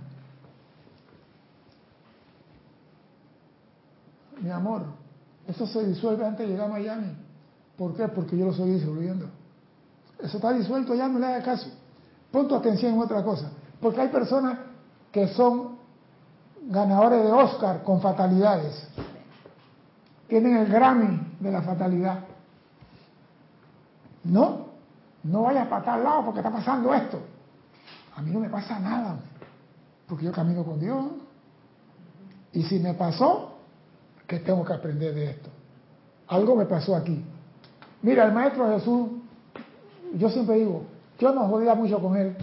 Mi 4.41 4.51
amor, 4.51 4.83
eso 5.47 5.67
se 5.67 5.85
disuelve 5.87 6.25
antes 6.25 6.47
de 6.47 6.53
llegar 6.53 6.69
a 6.69 6.73
Miami. 6.73 7.17
¿Por 7.77 7.95
qué? 7.95 8.09
Porque 8.09 8.37
yo 8.37 8.47
lo 8.47 8.51
estoy 8.53 8.71
disolviendo. 8.71 9.27
Eso 10.19 10.37
está 10.37 10.53
disuelto 10.53 10.95
ya, 10.95 11.09
no 11.09 11.19
le 11.19 11.27
haga 11.27 11.43
caso. 11.43 11.69
Pon 12.31 12.47
tu 12.47 12.55
atención 12.55 12.95
en 12.95 13.01
otra 13.01 13.23
cosa. 13.23 13.51
Porque 13.81 14.01
hay 14.01 14.09
personas 14.09 14.59
que 15.11 15.29
son 15.29 15.79
ganadores 16.69 17.23
de 17.25 17.33
Oscar 17.33 17.83
con 17.83 18.01
fatalidades. 18.01 18.87
Tienen 20.31 20.59
el 20.59 20.67
Grammy 20.69 21.21
de 21.41 21.51
la 21.51 21.61
fatalidad. 21.61 22.21
No, 24.23 24.67
no 25.25 25.43
vayas 25.43 25.67
para 25.67 25.85
tal 25.85 26.05
lado 26.05 26.25
porque 26.27 26.39
está 26.39 26.53
pasando 26.53 26.95
esto. 26.95 27.21
A 28.15 28.23
mí 28.23 28.31
no 28.31 28.39
me 28.39 28.49
pasa 28.49 28.79
nada, 28.79 29.19
porque 30.07 30.27
yo 30.27 30.33
camino 30.33 30.65
con 30.65 30.79
Dios. 30.79 31.05
Y 32.53 32.63
si 32.63 32.79
me 32.79 32.95
pasó, 32.95 33.57
¿qué 34.29 34.39
tengo 34.39 34.65
que 34.65 34.73
aprender 34.73 35.13
de 35.15 35.31
esto? 35.31 35.51
Algo 36.29 36.55
me 36.55 36.67
pasó 36.67 36.95
aquí. 36.95 37.25
Mira, 38.03 38.25
el 38.25 38.33
Maestro 38.33 38.69
Jesús, 38.69 39.09
yo 40.15 40.31
siempre 40.31 40.57
digo, 40.57 40.85
yo 41.19 41.35
no 41.35 41.49
jodía 41.49 41.75
mucho 41.75 42.01
con 42.01 42.17
él, 42.17 42.37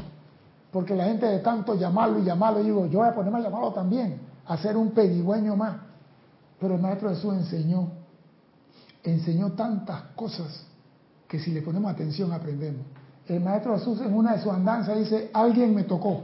porque 0.73 0.93
la 0.93 1.05
gente 1.05 1.25
de 1.25 1.39
tanto 1.39 1.75
llamarlo 1.75 2.19
y 2.19 2.23
llamarlo, 2.25 2.61
digo, 2.61 2.85
yo 2.87 2.99
voy 2.99 3.07
a 3.07 3.15
ponerme 3.15 3.39
a 3.39 3.43
llamarlo 3.43 3.71
también, 3.71 4.19
a 4.45 4.55
hacer 4.55 4.75
un 4.75 4.91
pedigüeño 4.91 5.55
más. 5.55 5.86
Pero 6.59 6.75
el 6.75 6.81
Maestro 6.81 7.09
Jesús 7.09 7.33
enseñó, 7.33 7.91
enseñó 9.03 9.51
tantas 9.51 10.01
cosas 10.15 10.65
que 11.27 11.39
si 11.39 11.51
le 11.51 11.61
ponemos 11.61 11.91
atención 11.91 12.31
aprendemos. 12.31 12.85
El 13.27 13.41
Maestro 13.41 13.77
Jesús 13.77 14.01
en 14.01 14.13
una 14.13 14.33
de 14.35 14.41
sus 14.41 14.51
andanzas 14.51 14.97
dice, 14.97 15.29
alguien 15.33 15.75
me 15.75 15.83
tocó, 15.83 16.23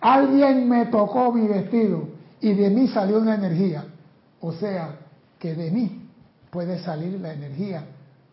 alguien 0.00 0.68
me 0.68 0.86
tocó 0.86 1.32
mi 1.32 1.46
vestido 1.46 2.08
y 2.40 2.54
de 2.54 2.70
mí 2.70 2.88
salió 2.88 3.18
una 3.18 3.34
energía. 3.34 3.84
O 4.40 4.52
sea, 4.52 4.98
que 5.38 5.54
de 5.54 5.70
mí 5.70 6.08
puede 6.50 6.82
salir 6.82 7.20
la 7.20 7.32
energía 7.32 7.84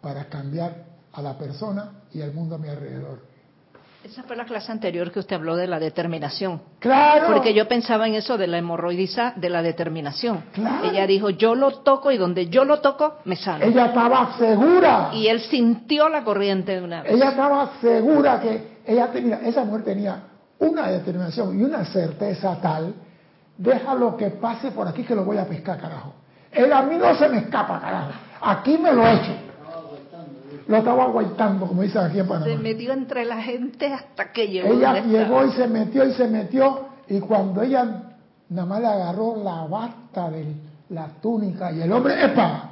para 0.01 0.29
cambiar 0.29 0.85
a 1.13 1.21
la 1.21 1.37
persona 1.37 1.91
y 2.13 2.21
al 2.21 2.33
mundo 2.33 2.55
a 2.55 2.57
mi 2.57 2.67
alrededor. 2.67 3.28
Esa 4.03 4.23
fue 4.23 4.37
la 4.37 4.45
clase 4.45 4.71
anterior 4.71 5.11
que 5.11 5.19
usted 5.19 5.35
habló 5.35 5.57
de 5.57 5.67
la 5.67 5.77
determinación. 5.77 6.61
Claro. 6.79 7.27
Porque 7.27 7.53
yo 7.53 7.67
pensaba 7.67 8.07
en 8.07 8.15
eso 8.15 8.37
de 8.37 8.47
la 8.47 8.57
hemorroidiza, 8.57 9.33
de 9.35 9.49
la 9.49 9.61
determinación. 9.61 10.45
Claro. 10.53 10.89
Ella 10.89 11.05
dijo, 11.05 11.29
yo 11.31 11.53
lo 11.53 11.79
toco 11.79 12.09
y 12.09 12.17
donde 12.17 12.47
yo 12.47 12.63
lo 12.63 12.79
toco, 12.79 13.17
me 13.25 13.35
sale. 13.35 13.67
Ella 13.67 13.87
estaba 13.87 14.37
segura. 14.37 15.09
Y 15.13 15.27
él 15.27 15.41
sintió 15.41 16.07
la 16.07 16.23
corriente 16.23 16.75
de 16.75 16.81
una 16.81 17.03
vez. 17.03 17.11
Ella 17.11 17.31
estaba 17.31 17.71
segura 17.81 18.39
que 18.39 18.79
ella 18.85 19.11
tenía, 19.11 19.41
esa 19.43 19.65
mujer 19.65 19.83
tenía 19.83 20.23
una 20.59 20.87
determinación 20.87 21.59
y 21.59 21.63
una 21.63 21.83
certeza 21.83 22.57
tal, 22.61 22.93
deja 23.57 23.93
lo 23.95 24.15
que 24.15 24.29
pase 24.29 24.71
por 24.71 24.87
aquí 24.87 25.03
que 25.03 25.13
lo 25.13 25.25
voy 25.25 25.37
a 25.37 25.45
pescar, 25.45 25.77
carajo. 25.77 26.13
Él 26.51 26.71
a 26.71 26.83
mí 26.83 26.95
no 26.95 27.13
se 27.15 27.27
me 27.27 27.39
escapa, 27.39 27.81
carajo. 27.81 28.11
Aquí 28.41 28.77
me 28.77 28.93
lo 28.93 29.05
he 29.05 29.13
hecho. 29.15 29.48
Lo 30.69 30.77
estaba 30.77 31.05
aguantando, 31.05 31.65
como 31.65 31.81
dicen 31.81 32.03
aquí 32.03 32.19
en 32.19 32.27
Panamá. 32.27 32.45
Se 32.45 32.55
metió 32.55 32.93
entre 32.93 33.25
la 33.25 33.41
gente 33.41 33.91
hasta 33.91 34.31
que 34.31 34.49
llegó. 34.49 34.71
Ella 34.71 35.01
llegó 35.01 35.43
y 35.43 35.51
se 35.53 35.67
metió 35.67 36.05
y 36.05 36.13
se 36.13 36.27
metió 36.27 36.89
y 37.07 37.19
cuando 37.21 37.63
ella 37.63 38.13
nada 38.49 38.67
más 38.67 38.79
le 38.79 38.85
agarró 38.85 39.35
la 39.43 39.65
bata 39.65 40.29
de 40.29 40.45
la 40.89 41.07
túnica 41.23 41.71
y 41.71 41.81
el 41.81 41.91
hombre, 41.91 42.23
¡epa! 42.23 42.69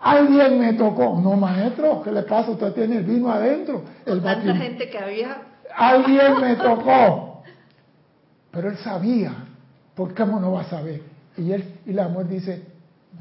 Alguien 0.00 0.58
me 0.58 0.72
tocó. 0.72 1.20
No, 1.22 1.36
maestro, 1.36 2.02
¿qué 2.02 2.10
le 2.10 2.22
pasa? 2.22 2.50
Usted 2.50 2.72
tiene 2.72 2.96
el 2.96 3.04
vino 3.04 3.30
adentro. 3.30 3.84
El 4.04 4.20
Tanta 4.20 4.56
gente 4.56 4.90
que 4.90 4.98
había. 4.98 5.36
Alguien 5.76 6.40
me 6.40 6.56
tocó. 6.56 7.44
Pero 8.50 8.70
él 8.70 8.78
sabía. 8.78 9.32
¿Por 9.94 10.12
qué 10.12 10.26
no 10.26 10.50
va 10.50 10.62
a 10.62 10.64
saber? 10.64 11.02
Y 11.36 11.52
él 11.52 11.64
y 11.86 11.92
la 11.92 12.08
mujer 12.08 12.26
dice, 12.26 12.64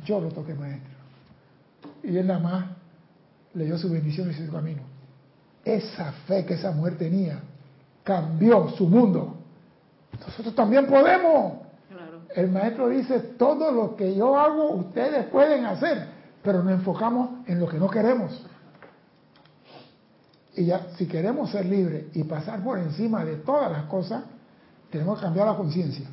yo 0.05 0.19
lo 0.19 0.29
toqué, 0.29 0.55
maestro. 0.55 0.97
Y 2.03 2.17
él 2.17 2.25
nada 2.25 2.39
más 2.39 2.76
le 3.53 3.65
dio 3.65 3.77
su 3.77 3.89
bendición 3.89 4.29
y 4.29 4.33
su 4.33 4.51
camino. 4.51 4.81
Esa 5.63 6.11
fe 6.27 6.45
que 6.45 6.53
esa 6.53 6.71
mujer 6.71 6.97
tenía 6.97 7.39
cambió 8.03 8.69
su 8.69 8.87
mundo. 8.87 9.35
Nosotros 10.25 10.55
también 10.55 10.87
podemos. 10.87 11.59
Claro. 11.89 12.21
El 12.33 12.49
maestro 12.51 12.87
dice, 12.87 13.19
todo 13.37 13.71
lo 13.71 13.95
que 13.95 14.15
yo 14.15 14.39
hago, 14.39 14.71
ustedes 14.71 15.25
pueden 15.27 15.65
hacer, 15.65 16.07
pero 16.41 16.63
nos 16.63 16.73
enfocamos 16.73 17.47
en 17.47 17.59
lo 17.59 17.67
que 17.67 17.77
no 17.77 17.89
queremos. 17.89 18.45
Y 20.55 20.65
ya, 20.65 20.87
si 20.97 21.05
queremos 21.05 21.51
ser 21.51 21.65
libres 21.65 22.05
y 22.15 22.23
pasar 22.23 22.63
por 22.63 22.79
encima 22.79 23.23
de 23.25 23.35
todas 23.35 23.71
las 23.71 23.83
cosas, 23.83 24.23
tenemos 24.89 25.19
que 25.19 25.25
cambiar 25.25 25.47
la 25.47 25.55
conciencia. 25.55 26.07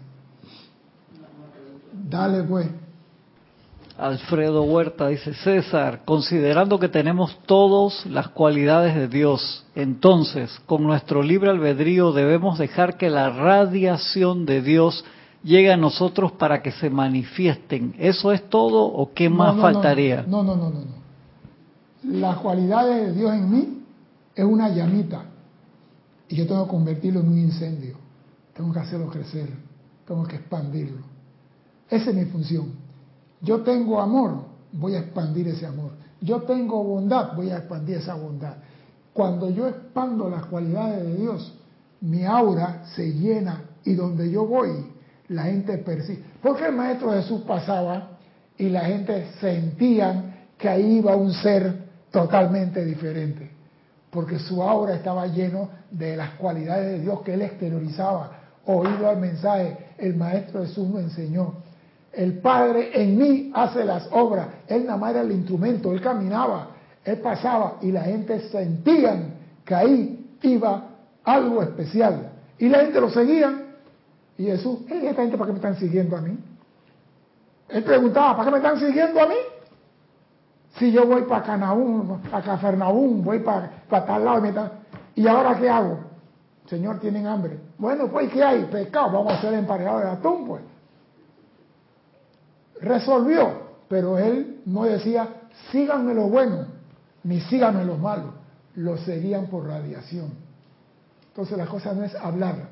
Dale, 1.92 2.42
pues. 2.42 2.66
Alfredo 3.96 4.64
Huerta 4.64 5.06
dice, 5.06 5.34
César, 5.34 6.02
considerando 6.04 6.80
que 6.80 6.88
tenemos 6.88 7.38
todas 7.46 8.04
las 8.06 8.28
cualidades 8.28 8.96
de 8.96 9.06
Dios, 9.06 9.64
entonces, 9.76 10.50
con 10.66 10.82
nuestro 10.82 11.22
libre 11.22 11.50
albedrío 11.50 12.12
debemos 12.12 12.58
dejar 12.58 12.96
que 12.96 13.08
la 13.08 13.30
radiación 13.30 14.46
de 14.46 14.62
Dios 14.62 15.04
llegue 15.44 15.72
a 15.72 15.76
nosotros 15.76 16.32
para 16.32 16.60
que 16.60 16.72
se 16.72 16.90
manifiesten. 16.90 17.94
¿Eso 17.98 18.32
es 18.32 18.48
todo 18.48 18.82
o 18.84 19.12
qué 19.14 19.30
No, 19.30 19.36
más 19.36 19.54
no, 19.54 19.62
faltaría? 19.62 20.24
No, 20.26 20.42
no, 20.42 20.56
no, 20.56 20.70
no, 20.70 20.80
no. 20.80 21.04
Las 22.18 22.38
cualidades 22.38 23.06
de 23.06 23.12
Dios 23.12 23.32
en 23.32 23.50
mí 23.50 23.82
es 24.34 24.44
una 24.44 24.70
llamita 24.70 25.24
y 26.28 26.34
yo 26.34 26.46
tengo 26.48 26.64
que 26.64 26.70
convertirlo 26.70 27.20
en 27.20 27.28
un 27.28 27.38
incendio. 27.38 27.96
Tengo 28.54 28.72
que 28.72 28.80
hacerlo 28.80 29.08
crecer, 29.08 29.50
tengo 30.06 30.24
que 30.26 30.36
expandirlo. 30.36 31.02
Esa 31.88 32.10
es 32.10 32.16
mi 32.16 32.24
función. 32.24 32.83
Yo 33.44 33.60
tengo 33.60 34.00
amor, 34.00 34.46
voy 34.72 34.94
a 34.94 35.00
expandir 35.00 35.48
ese 35.48 35.66
amor. 35.66 35.92
Yo 36.20 36.42
tengo 36.42 36.82
bondad, 36.82 37.36
voy 37.36 37.50
a 37.50 37.58
expandir 37.58 37.98
esa 37.98 38.14
bondad. 38.14 38.54
Cuando 39.12 39.50
yo 39.50 39.68
expando 39.68 40.28
las 40.28 40.46
cualidades 40.46 41.04
de 41.04 41.16
Dios, 41.16 41.54
mi 42.00 42.24
aura 42.24 42.84
se 42.96 43.12
llena 43.12 43.62
y 43.84 43.94
donde 43.94 44.30
yo 44.30 44.46
voy, 44.46 44.70
la 45.28 45.44
gente 45.44 45.78
percibe. 45.78 46.24
Porque 46.42 46.66
el 46.66 46.74
Maestro 46.74 47.12
Jesús 47.12 47.42
pasaba 47.42 48.18
y 48.56 48.68
la 48.68 48.80
gente 48.86 49.26
sentía 49.40 50.48
que 50.58 50.68
ahí 50.68 50.98
iba 50.98 51.14
un 51.16 51.32
ser 51.32 51.84
totalmente 52.10 52.84
diferente. 52.84 53.50
Porque 54.10 54.38
su 54.38 54.62
aura 54.62 54.94
estaba 54.94 55.26
lleno 55.26 55.68
de 55.90 56.16
las 56.16 56.30
cualidades 56.34 56.92
de 56.92 57.00
Dios 57.00 57.20
que 57.22 57.34
él 57.34 57.42
exteriorizaba. 57.42 58.32
Oído 58.66 59.08
al 59.08 59.18
mensaje, 59.18 59.76
el 59.98 60.16
Maestro 60.16 60.62
Jesús 60.62 60.88
nos 60.88 61.02
enseñó. 61.02 61.63
El 62.16 62.38
Padre 62.38 62.90
en 62.94 63.18
mí 63.18 63.50
hace 63.54 63.84
las 63.84 64.08
obras. 64.12 64.48
Él 64.68 64.86
nada 64.86 64.98
más 64.98 65.10
era 65.10 65.22
el 65.22 65.32
instrumento, 65.32 65.92
él 65.92 66.00
caminaba, 66.00 66.68
él 67.04 67.18
pasaba 67.18 67.78
y 67.82 67.90
la 67.90 68.02
gente 68.02 68.40
sentían 68.48 69.34
que 69.64 69.74
ahí 69.74 70.36
iba 70.42 70.84
algo 71.24 71.62
especial. 71.62 72.30
Y 72.58 72.68
la 72.68 72.80
gente 72.80 73.00
lo 73.00 73.10
seguía. 73.10 73.62
Y 74.38 74.44
Jesús, 74.44 74.80
"Ey, 74.88 75.06
esta 75.06 75.22
gente 75.22 75.36
para 75.36 75.46
qué 75.46 75.52
me 75.52 75.58
están 75.58 75.76
siguiendo 75.76 76.16
a 76.16 76.20
mí? 76.20 76.38
Él 77.68 77.82
preguntaba, 77.82 78.36
¿para 78.36 78.44
qué 78.46 78.50
me 78.52 78.56
están 78.58 78.78
siguiendo 78.78 79.20
a 79.20 79.26
mí? 79.26 79.34
Si 80.78 80.90
yo 80.90 81.06
voy 81.06 81.22
para 81.22 81.44
Canaún, 81.44 82.20
para 82.30 82.44
Cafarnaún, 82.44 83.24
voy 83.24 83.38
para, 83.40 83.70
para 83.88 84.04
tal 84.06 84.24
lado 84.24 84.38
y 84.38 84.42
me 84.42 84.48
están... 84.48 84.72
¿Y 85.14 85.26
ahora 85.28 85.56
qué 85.58 85.70
hago? 85.70 86.00
Señor, 86.66 86.98
tienen 86.98 87.26
hambre. 87.26 87.58
Bueno, 87.78 88.08
pues 88.08 88.30
¿qué 88.32 88.42
hay? 88.42 88.64
Pescado, 88.64 89.12
vamos 89.12 89.32
a 89.32 89.36
hacer 89.36 89.54
emparejado 89.54 90.00
de 90.00 90.08
atún, 90.08 90.46
pues. 90.46 90.62
Resolvió, 92.80 93.64
pero 93.88 94.18
él 94.18 94.62
no 94.66 94.84
decía, 94.84 95.28
síganme 95.70 96.14
lo 96.14 96.28
bueno, 96.28 96.66
ni 97.22 97.40
síganme 97.40 97.84
lo 97.84 97.96
malo. 97.96 98.44
Lo 98.76 98.96
seguían 98.98 99.46
por 99.46 99.66
radiación. 99.66 100.32
Entonces 101.28 101.56
la 101.56 101.66
cosa 101.66 101.92
no 101.94 102.04
es 102.04 102.14
hablar, 102.14 102.68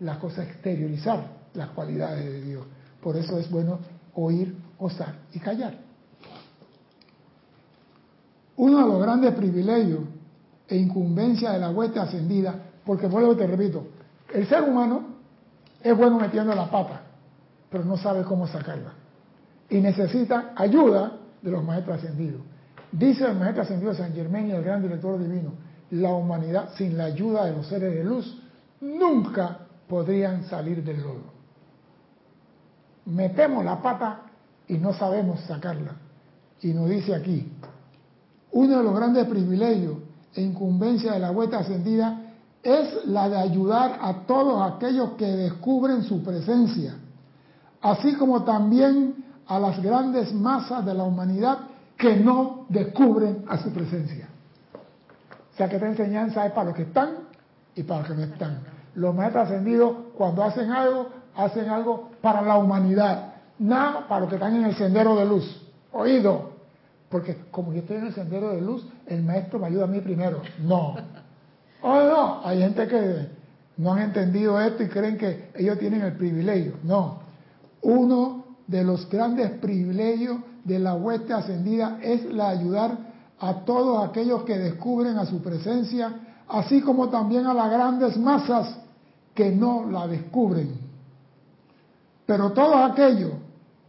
la 0.00 0.18
cosa 0.18 0.42
es 0.42 0.50
exteriorizar 0.50 1.22
las 1.54 1.68
cualidades 1.70 2.24
de 2.24 2.40
Dios. 2.42 2.64
Por 3.02 3.16
eso 3.16 3.38
es 3.38 3.50
bueno 3.50 3.78
oír, 4.14 4.54
osar 4.78 5.14
y 5.32 5.38
callar. 5.38 5.74
Uno 8.56 8.78
de 8.78 8.86
los 8.86 9.02
grandes 9.02 9.34
privilegios 9.34 10.00
e 10.68 10.76
incumbencia 10.76 11.52
de 11.52 11.58
la 11.58 11.70
hueste 11.70 11.98
ascendida, 11.98 12.54
porque 12.84 13.06
vuelvo 13.06 13.36
te 13.36 13.46
repito, 13.46 13.86
el 14.32 14.46
ser 14.46 14.62
humano 14.62 15.04
es 15.82 15.96
bueno 15.96 16.18
metiendo 16.18 16.54
la 16.54 16.70
pata, 16.70 17.00
pero 17.70 17.84
no 17.84 17.96
sabe 17.96 18.22
cómo 18.22 18.46
sacarla. 18.46 18.99
Y 19.70 19.80
necesita 19.80 20.52
ayuda 20.56 21.12
de 21.40 21.50
los 21.50 21.64
maestros 21.64 21.98
ascendidos. 21.98 22.40
Dice 22.92 23.24
el 23.24 23.36
maestro 23.36 23.62
ascendido 23.62 23.94
San 23.94 24.12
Germán 24.12 24.48
y 24.48 24.50
el 24.50 24.62
gran 24.62 24.82
director 24.82 25.18
divino, 25.18 25.52
la 25.90 26.10
humanidad 26.10 26.70
sin 26.76 26.98
la 26.98 27.04
ayuda 27.04 27.46
de 27.46 27.52
los 27.52 27.66
seres 27.66 27.94
de 27.94 28.04
luz 28.04 28.42
nunca 28.80 29.58
podrían 29.88 30.44
salir 30.44 30.82
del 30.82 31.00
lodo. 31.00 31.40
Metemos 33.06 33.64
la 33.64 33.80
pata 33.80 34.22
y 34.68 34.78
no 34.78 34.92
sabemos 34.92 35.40
sacarla. 35.40 35.96
Y 36.62 36.72
nos 36.72 36.88
dice 36.88 37.14
aquí, 37.14 37.50
uno 38.52 38.78
de 38.78 38.84
los 38.84 38.94
grandes 38.94 39.26
privilegios 39.26 39.96
e 40.34 40.42
incumbencia 40.42 41.12
de 41.12 41.18
la 41.18 41.30
vuelta 41.30 41.58
ascendida 41.58 42.30
es 42.62 43.06
la 43.06 43.28
de 43.28 43.38
ayudar 43.38 43.98
a 44.00 44.26
todos 44.26 44.70
aquellos 44.72 45.12
que 45.12 45.26
descubren 45.26 46.02
su 46.04 46.22
presencia, 46.22 46.94
así 47.80 48.14
como 48.16 48.44
también 48.44 49.14
a 49.50 49.58
las 49.58 49.82
grandes 49.82 50.32
masas 50.32 50.86
de 50.86 50.94
la 50.94 51.02
humanidad 51.02 51.58
que 51.98 52.16
no 52.16 52.66
descubren 52.68 53.44
a 53.48 53.58
su 53.58 53.72
presencia. 53.72 54.28
O 55.52 55.56
sea 55.56 55.68
que 55.68 55.74
esta 55.74 55.88
enseñanza 55.88 56.46
es 56.46 56.52
para 56.52 56.66
los 56.66 56.76
que 56.76 56.82
están 56.82 57.16
y 57.74 57.82
para 57.82 58.00
los 58.00 58.08
que 58.08 58.14
no 58.14 58.22
están. 58.32 58.60
Los 58.94 59.12
maestros 59.12 59.48
ascendidos 59.48 59.96
cuando 60.16 60.44
hacen 60.44 60.70
algo, 60.70 61.08
hacen 61.34 61.68
algo 61.68 62.10
para 62.22 62.42
la 62.42 62.58
humanidad, 62.58 63.34
nada 63.58 64.06
para 64.06 64.20
los 64.20 64.28
que 64.28 64.36
están 64.36 64.54
en 64.54 64.66
el 64.66 64.76
sendero 64.76 65.16
de 65.16 65.26
luz. 65.26 65.66
Oído, 65.92 66.52
porque 67.08 67.36
como 67.50 67.72
yo 67.72 67.80
estoy 67.80 67.96
en 67.96 68.06
el 68.06 68.14
sendero 68.14 68.50
de 68.50 68.60
luz, 68.60 68.86
el 69.06 69.24
maestro 69.24 69.58
me 69.58 69.66
ayuda 69.66 69.84
a 69.84 69.88
mí 69.88 70.00
primero. 70.00 70.42
No. 70.60 70.94
Oh, 71.82 72.02
no, 72.02 72.40
hay 72.44 72.60
gente 72.60 72.86
que 72.86 73.26
no 73.78 73.94
han 73.94 74.02
entendido 74.02 74.60
esto 74.60 74.84
y 74.84 74.88
creen 74.88 75.18
que 75.18 75.50
ellos 75.56 75.76
tienen 75.80 76.02
el 76.02 76.12
privilegio. 76.12 76.74
No. 76.84 77.18
Uno 77.82 78.39
de 78.70 78.84
los 78.84 79.08
grandes 79.10 79.50
privilegios 79.58 80.38
de 80.64 80.78
la 80.78 80.94
hueste 80.94 81.32
ascendida 81.32 81.98
es 82.00 82.24
la 82.32 82.50
ayudar 82.50 82.96
a 83.40 83.54
todos 83.64 84.08
aquellos 84.08 84.44
que 84.44 84.56
descubren 84.56 85.18
a 85.18 85.26
su 85.26 85.42
presencia, 85.42 86.20
así 86.48 86.80
como 86.80 87.08
también 87.08 87.46
a 87.46 87.54
las 87.54 87.68
grandes 87.68 88.16
masas 88.16 88.76
que 89.34 89.50
no 89.50 89.90
la 89.90 90.06
descubren. 90.06 90.78
Pero 92.26 92.52
todos 92.52 92.90
aquellos 92.92 93.32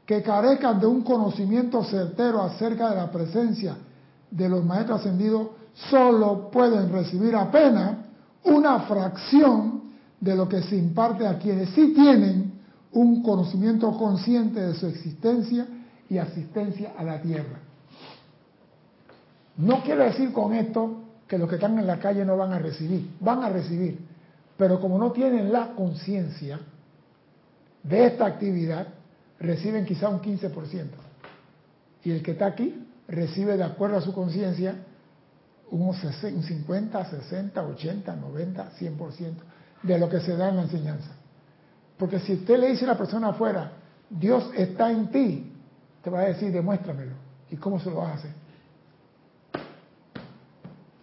que 0.04 0.24
carezcan 0.24 0.80
de 0.80 0.88
un 0.88 1.02
conocimiento 1.02 1.84
certero 1.84 2.42
acerca 2.42 2.90
de 2.90 2.96
la 2.96 3.12
presencia 3.12 3.76
de 4.32 4.50
los 4.50 4.66
maestros 4.66 5.02
ascendidos 5.02 5.50
solo 5.92 6.50
pueden 6.50 6.92
recibir 6.92 7.36
apenas 7.36 7.98
una 8.46 8.80
fracción 8.80 9.82
de 10.20 10.36
lo 10.36 10.50
que 10.50 10.64
se 10.64 10.76
imparte 10.76 11.28
a 11.28 11.38
quienes 11.38 11.70
sí 11.70 11.94
tienen 11.94 12.51
un 12.94 13.24
conocimiento 13.24 13.96
consciente 13.98 14.60
de 14.60 14.74
su 14.74 14.88
existencia 14.88 15.68
y 16.10 16.18
asistencia 16.18 16.94
a 16.98 17.04
la 17.04 17.22
tierra. 17.22 17.60
No 19.58 19.84
quiero 19.84 20.04
decir 20.04 20.34
con 20.34 20.54
esto 20.54 21.04
que 21.28 21.38
los 21.38 21.48
que 21.48 21.56
están 21.56 21.78
en 21.80 21.88
la 21.88 22.00
calle 22.00 22.26
no 22.26 22.36
van 22.36 22.52
a 22.52 22.60
recibir, 22.60 23.10
van 23.20 23.44
a 23.44 23.50
recibir, 23.50 24.00
pero 24.58 24.80
como 24.80 24.98
no 24.98 25.12
tienen 25.12 25.52
la 25.52 25.72
conciencia 25.74 26.60
de 27.84 28.06
esta 28.06 28.26
actividad, 28.26 28.88
reciben 29.40 29.86
quizá 29.86 30.10
un 30.10 30.20
15%. 30.20 30.86
Y 32.04 32.12
el 32.12 32.22
que 32.22 32.32
está 32.32 32.48
aquí 32.48 32.86
recibe 33.08 33.58
de 33.58 33.64
acuerdo 33.64 33.98
a 33.98 34.02
su 34.02 34.14
conciencia 34.14 34.76
un 35.72 35.94
50, 35.94 37.06
60, 37.06 37.64
80, 37.64 38.16
90, 38.16 38.72
100% 38.78 39.34
de 39.84 39.98
lo 39.98 40.10
que 40.10 40.20
se 40.20 40.36
da 40.36 40.50
en 40.50 40.58
la 40.58 40.62
enseñanza. 40.64 41.12
Porque 42.02 42.18
si 42.18 42.34
usted 42.34 42.58
le 42.58 42.72
dice 42.72 42.84
a 42.86 42.88
la 42.88 42.98
persona 42.98 43.28
afuera, 43.28 43.74
Dios 44.10 44.50
está 44.58 44.92
en 44.92 45.12
ti, 45.12 45.54
te 46.04 46.10
va 46.10 46.22
a 46.22 46.24
decir, 46.30 46.52
demuéstramelo. 46.52 47.12
¿Y 47.52 47.58
cómo 47.58 47.80
se 47.80 47.92
lo 47.92 47.98
vas 47.98 48.10
a 48.10 48.14
hacer? 48.16 48.32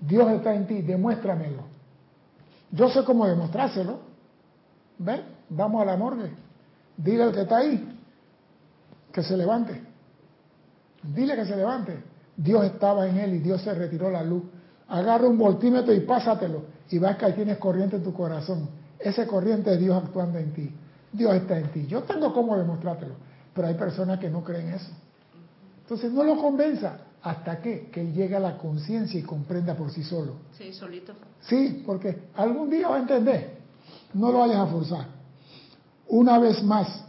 Dios 0.00 0.28
está 0.32 0.56
en 0.56 0.66
ti, 0.66 0.82
demuéstramelo. 0.82 1.62
Yo 2.72 2.88
sé 2.88 3.04
cómo 3.04 3.28
demostrárselo. 3.28 4.00
¿Ven? 4.98 5.22
Vamos 5.50 5.82
a 5.82 5.84
la 5.84 5.96
morgue. 5.96 6.32
Dile 6.96 7.22
al 7.22 7.32
que 7.32 7.42
está 7.42 7.58
ahí 7.58 7.96
que 9.12 9.22
se 9.22 9.36
levante. 9.36 9.80
Dile 11.00 11.36
que 11.36 11.46
se 11.46 11.54
levante. 11.54 12.02
Dios 12.36 12.64
estaba 12.64 13.06
en 13.06 13.18
él 13.18 13.34
y 13.34 13.38
Dios 13.38 13.62
se 13.62 13.72
retiró 13.72 14.10
la 14.10 14.24
luz. 14.24 14.42
Agarra 14.88 15.28
un 15.28 15.38
voltímetro 15.38 15.94
y 15.94 16.00
pásatelo. 16.00 16.64
Y 16.90 16.98
vas 16.98 17.16
que 17.16 17.26
ahí 17.26 17.34
tienes 17.34 17.58
corriente 17.58 17.94
en 17.94 18.02
tu 18.02 18.12
corazón. 18.12 18.68
Ese 18.98 19.28
corriente 19.28 19.72
es 19.72 19.78
Dios 19.78 19.96
actuando 19.96 20.40
en 20.40 20.52
ti. 20.52 20.74
Dios 21.12 21.34
está 21.34 21.58
en 21.58 21.70
ti. 21.72 21.86
Yo 21.86 22.02
tengo 22.02 22.32
cómo 22.32 22.56
demostrártelo. 22.56 23.14
Pero 23.54 23.68
hay 23.68 23.74
personas 23.74 24.18
que 24.18 24.30
no 24.30 24.44
creen 24.44 24.68
eso. 24.68 24.90
Entonces 25.82 26.12
no 26.12 26.22
lo 26.22 26.36
convenza. 26.36 26.98
¿Hasta 27.22 27.60
qué? 27.60 27.90
Que 27.90 28.02
él 28.02 28.12
llegue 28.12 28.36
a 28.36 28.40
la 28.40 28.56
conciencia 28.58 29.18
y 29.18 29.22
comprenda 29.22 29.74
por 29.74 29.90
sí 29.90 30.04
solo. 30.04 30.34
Sí, 30.56 30.72
solito. 30.72 31.12
Sí, 31.40 31.82
porque 31.84 32.28
algún 32.36 32.70
día 32.70 32.88
va 32.88 32.96
a 32.96 33.00
entender. 33.00 33.58
No 34.14 34.30
lo 34.30 34.38
vayas 34.38 34.58
a 34.58 34.66
forzar. 34.66 35.06
Una 36.08 36.38
vez 36.38 36.62
más, 36.62 37.04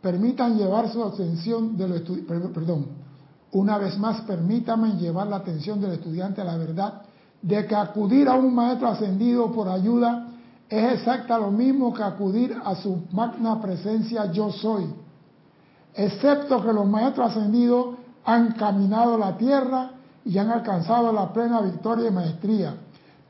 permitan 0.00 0.56
llevar 0.56 0.90
su 0.90 1.02
atención 1.02 1.76
del 1.76 1.94
estudiante, 1.94 2.48
perdón, 2.54 2.86
una 3.52 3.78
vez 3.78 3.98
más 3.98 4.22
permítanme 4.22 4.96
llevar 4.96 5.28
la 5.28 5.36
atención 5.36 5.80
del 5.80 5.92
estudiante 5.92 6.40
a 6.40 6.44
la 6.44 6.56
verdad 6.56 7.02
de 7.42 7.66
que 7.66 7.74
acudir 7.74 8.28
a 8.28 8.34
un 8.34 8.54
maestro 8.54 8.88
ascendido 8.88 9.52
por 9.52 9.68
ayuda 9.68 10.25
es 10.68 10.94
exacta 10.94 11.38
lo 11.38 11.50
mismo 11.50 11.94
que 11.94 12.02
acudir 12.02 12.56
a 12.64 12.74
su 12.74 13.04
magna 13.12 13.60
presencia 13.60 14.32
yo 14.32 14.50
soy, 14.50 14.86
excepto 15.94 16.62
que 16.62 16.72
los 16.72 16.86
maestros 16.86 17.30
ascendidos 17.30 17.96
han 18.24 18.52
caminado 18.52 19.16
la 19.16 19.36
tierra 19.36 19.92
y 20.24 20.36
han 20.38 20.50
alcanzado 20.50 21.12
la 21.12 21.32
plena 21.32 21.60
victoria 21.60 22.08
y 22.08 22.12
maestría. 22.12 22.74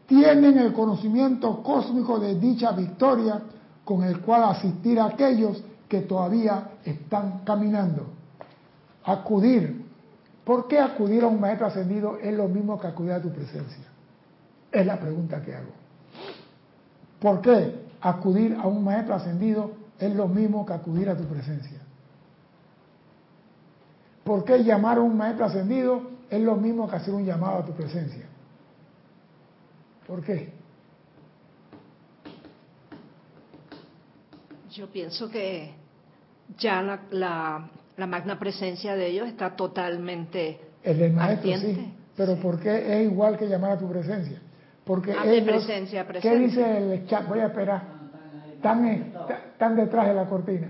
Tienen 0.07 0.57
el 0.57 0.73
conocimiento 0.73 1.63
cósmico 1.63 2.19
de 2.19 2.37
dicha 2.37 2.73
victoria 2.73 3.43
con 3.85 4.03
el 4.03 4.21
cual 4.21 4.45
asistir 4.45 4.99
a 4.99 5.07
aquellos 5.07 5.63
que 5.89 6.01
todavía 6.01 6.71
están 6.85 7.41
caminando. 7.45 8.07
Acudir. 9.05 9.85
¿Por 10.45 10.69
qué 10.69 10.81
acudir 10.81 11.25
a 11.25 11.27
un 11.27 11.41
maestro 11.41 11.67
ascendido 11.67 12.19
es 12.19 12.35
lo 12.35 12.49
mismo 12.49 12.81
que 12.81 12.87
acudir 12.87 13.13
a 13.13 13.21
tu 13.21 13.31
presencia? 13.31 13.85
Es 14.73 14.87
la 14.87 14.99
pregunta 14.99 15.43
que 15.43 15.55
hago. 15.55 15.86
¿Por 17.21 17.41
qué 17.41 17.75
acudir 18.01 18.57
a 18.61 18.67
un 18.67 18.85
maestro 18.85 19.15
ascendido 19.15 19.73
es 19.99 20.15
lo 20.15 20.29
mismo 20.29 20.65
que 20.67 20.73
acudir 20.73 21.09
a 21.09 21.17
tu 21.17 21.25
presencia? 21.25 21.81
¿Por 24.25 24.45
qué 24.45 24.63
llamar 24.63 24.99
a 24.99 25.01
un 25.01 25.17
maestro 25.17 25.47
ascendido 25.47 26.03
es 26.29 26.41
lo 26.41 26.57
mismo 26.57 26.89
que 26.89 26.97
hacer 26.97 27.15
un 27.15 27.25
llamado 27.25 27.59
a 27.59 27.65
tu 27.65 27.73
presencia? 27.73 28.27
¿Por 30.07 30.23
qué? 30.23 30.53
Yo 34.71 34.89
pienso 34.89 35.29
que 35.31 35.73
ya 36.59 36.83
la, 36.83 37.01
la, 37.97 38.07
magna 38.07 38.39
presencia 38.39 38.95
de 38.95 39.07
ellos 39.09 39.29
está 39.29 39.57
totalmente 39.57 40.61
el 40.83 40.99
del 40.99 41.13
maestro 41.13 41.59
sí 41.59 41.93
pero 42.17 42.37
¿por 42.37 42.59
qué 42.59 43.01
es 43.01 43.11
igual 43.11 43.37
que 43.37 43.47
llamar 43.47 43.73
a 43.73 43.79
tu 43.79 43.89
presencia? 43.89 44.41
Porque 44.87 45.11
ellos, 45.11 45.45
presencia, 45.45 46.07
presencia. 46.07 46.31
¿qué 46.31 46.39
dice 46.39 46.95
el 46.95 47.07
chat? 47.07 47.29
voy 47.29 47.41
a 47.41 47.47
esperar 47.47 47.83
están, 48.55 48.87
están 48.87 49.77
detrás 49.77 50.07
de 50.07 50.15
la 50.15 50.27
cortina 50.27 50.69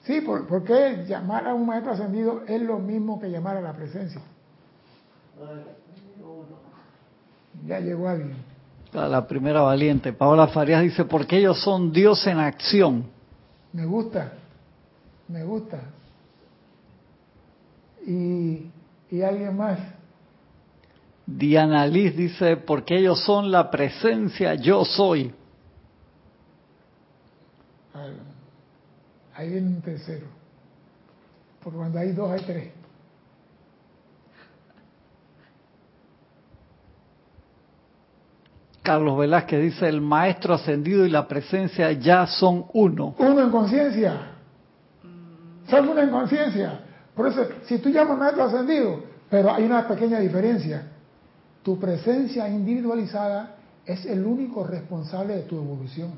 sí 0.00 0.20
por, 0.20 0.46
porque 0.46 1.04
llamar 1.06 1.48
a 1.48 1.54
un 1.54 1.64
maestro 1.64 1.92
ascendido 1.92 2.42
es 2.46 2.60
lo 2.60 2.78
mismo 2.78 3.18
que 3.18 3.30
llamar 3.30 3.56
a 3.56 3.60
la 3.62 3.72
presencia 3.72 4.20
ya 7.64 7.80
llegó 7.80 8.08
alguien 8.08 8.50
la 8.92 9.26
primera 9.26 9.60
valiente. 9.62 10.12
Paola 10.12 10.48
Farías 10.48 10.82
dice, 10.82 11.04
porque 11.04 11.38
ellos 11.38 11.62
son 11.62 11.92
Dios 11.92 12.26
en 12.26 12.38
acción. 12.38 13.04
Me 13.72 13.86
gusta. 13.86 14.32
Me 15.28 15.44
gusta. 15.44 15.80
Y, 18.04 18.70
y 19.10 19.22
alguien 19.22 19.56
más. 19.56 19.78
Diana 21.36 21.86
Liz 21.86 22.16
dice, 22.16 22.56
porque 22.56 22.98
ellos 22.98 23.20
son 23.24 23.50
la 23.50 23.70
presencia, 23.70 24.54
yo 24.54 24.84
soy. 24.84 25.32
Ah, 27.94 28.06
Ahí 29.36 29.50
viene 29.50 29.68
un 29.68 29.80
tercero. 29.80 30.26
Porque 31.62 31.78
cuando 31.78 31.98
hay 31.98 32.12
dos 32.12 32.30
hay 32.30 32.40
tres. 32.42 32.72
Carlos 38.82 39.18
Velázquez 39.18 39.62
dice, 39.62 39.88
el 39.88 40.00
maestro 40.00 40.54
ascendido 40.54 41.06
y 41.06 41.10
la 41.10 41.28
presencia 41.28 41.92
ya 41.92 42.26
son 42.26 42.66
uno. 42.72 43.14
Uno 43.18 43.40
en 43.40 43.50
conciencia. 43.50 44.32
Son 45.68 45.88
uno 45.88 46.00
en 46.00 46.10
conciencia. 46.10 46.80
Por 47.14 47.28
eso, 47.28 47.46
si 47.64 47.78
tú 47.78 47.90
llamas 47.90 48.18
maestro 48.18 48.44
ascendido, 48.44 49.04
pero 49.30 49.54
hay 49.54 49.64
una 49.64 49.86
pequeña 49.86 50.18
diferencia. 50.18 50.86
Tu 51.62 51.78
presencia 51.78 52.48
individualizada 52.48 53.56
es 53.84 54.06
el 54.06 54.24
único 54.24 54.64
responsable 54.64 55.36
de 55.36 55.42
tu 55.42 55.56
evolución. 55.56 56.12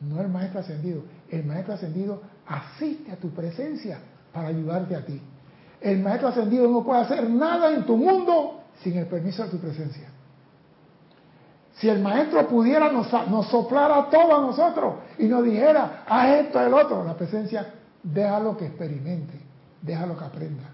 No 0.00 0.20
el 0.20 0.28
maestro 0.28 0.60
ascendido. 0.60 1.02
El 1.30 1.44
maestro 1.44 1.74
ascendido 1.74 2.22
asiste 2.46 3.12
a 3.12 3.16
tu 3.16 3.30
presencia 3.30 3.98
para 4.32 4.48
ayudarte 4.48 4.96
a 4.96 5.04
ti. 5.04 5.20
El 5.80 6.00
maestro 6.00 6.28
ascendido 6.28 6.68
no 6.68 6.82
puede 6.82 7.02
hacer 7.02 7.28
nada 7.30 7.72
en 7.74 7.84
tu 7.84 7.96
mundo 7.96 8.60
sin 8.82 8.96
el 8.96 9.06
permiso 9.06 9.44
de 9.44 9.50
tu 9.50 9.58
presencia. 9.58 10.08
Si 11.74 11.88
el 11.88 12.00
maestro 12.00 12.46
pudiera 12.48 12.90
nos, 12.90 13.12
nos 13.28 13.48
soplara 13.48 13.98
a 13.98 14.10
todos 14.10 14.40
nosotros 14.40 14.94
y 15.18 15.26
nos 15.26 15.44
dijera, 15.44 16.04
haz 16.06 16.46
esto, 16.46 16.60
el 16.60 16.72
otro, 16.72 17.04
la 17.04 17.14
presencia, 17.14 17.74
déjalo 18.02 18.56
que 18.56 18.66
experimente, 18.66 19.34
déjalo 19.82 20.16
que 20.16 20.24
aprenda. 20.24 20.64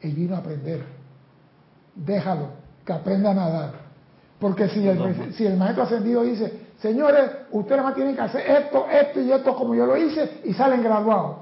Él 0.00 0.14
vino 0.14 0.36
a 0.36 0.38
aprender. 0.38 0.84
Déjalo 1.94 2.67
que 2.88 2.94
aprenda 2.94 3.32
a 3.32 3.34
nadar. 3.34 3.72
Porque 4.40 4.66
si 4.68 4.88
el, 4.88 5.34
si 5.34 5.44
el 5.44 5.58
maestro 5.58 5.84
ascendido 5.84 6.22
dice, 6.22 6.68
señores, 6.80 7.30
ustedes 7.50 7.82
más 7.82 7.94
tienen 7.94 8.14
que 8.14 8.22
hacer 8.22 8.50
esto, 8.50 8.86
esto 8.90 9.20
y 9.20 9.30
esto 9.30 9.54
como 9.54 9.74
yo 9.74 9.84
lo 9.84 9.94
hice 9.94 10.40
y 10.44 10.54
salen 10.54 10.82
graduados. 10.82 11.36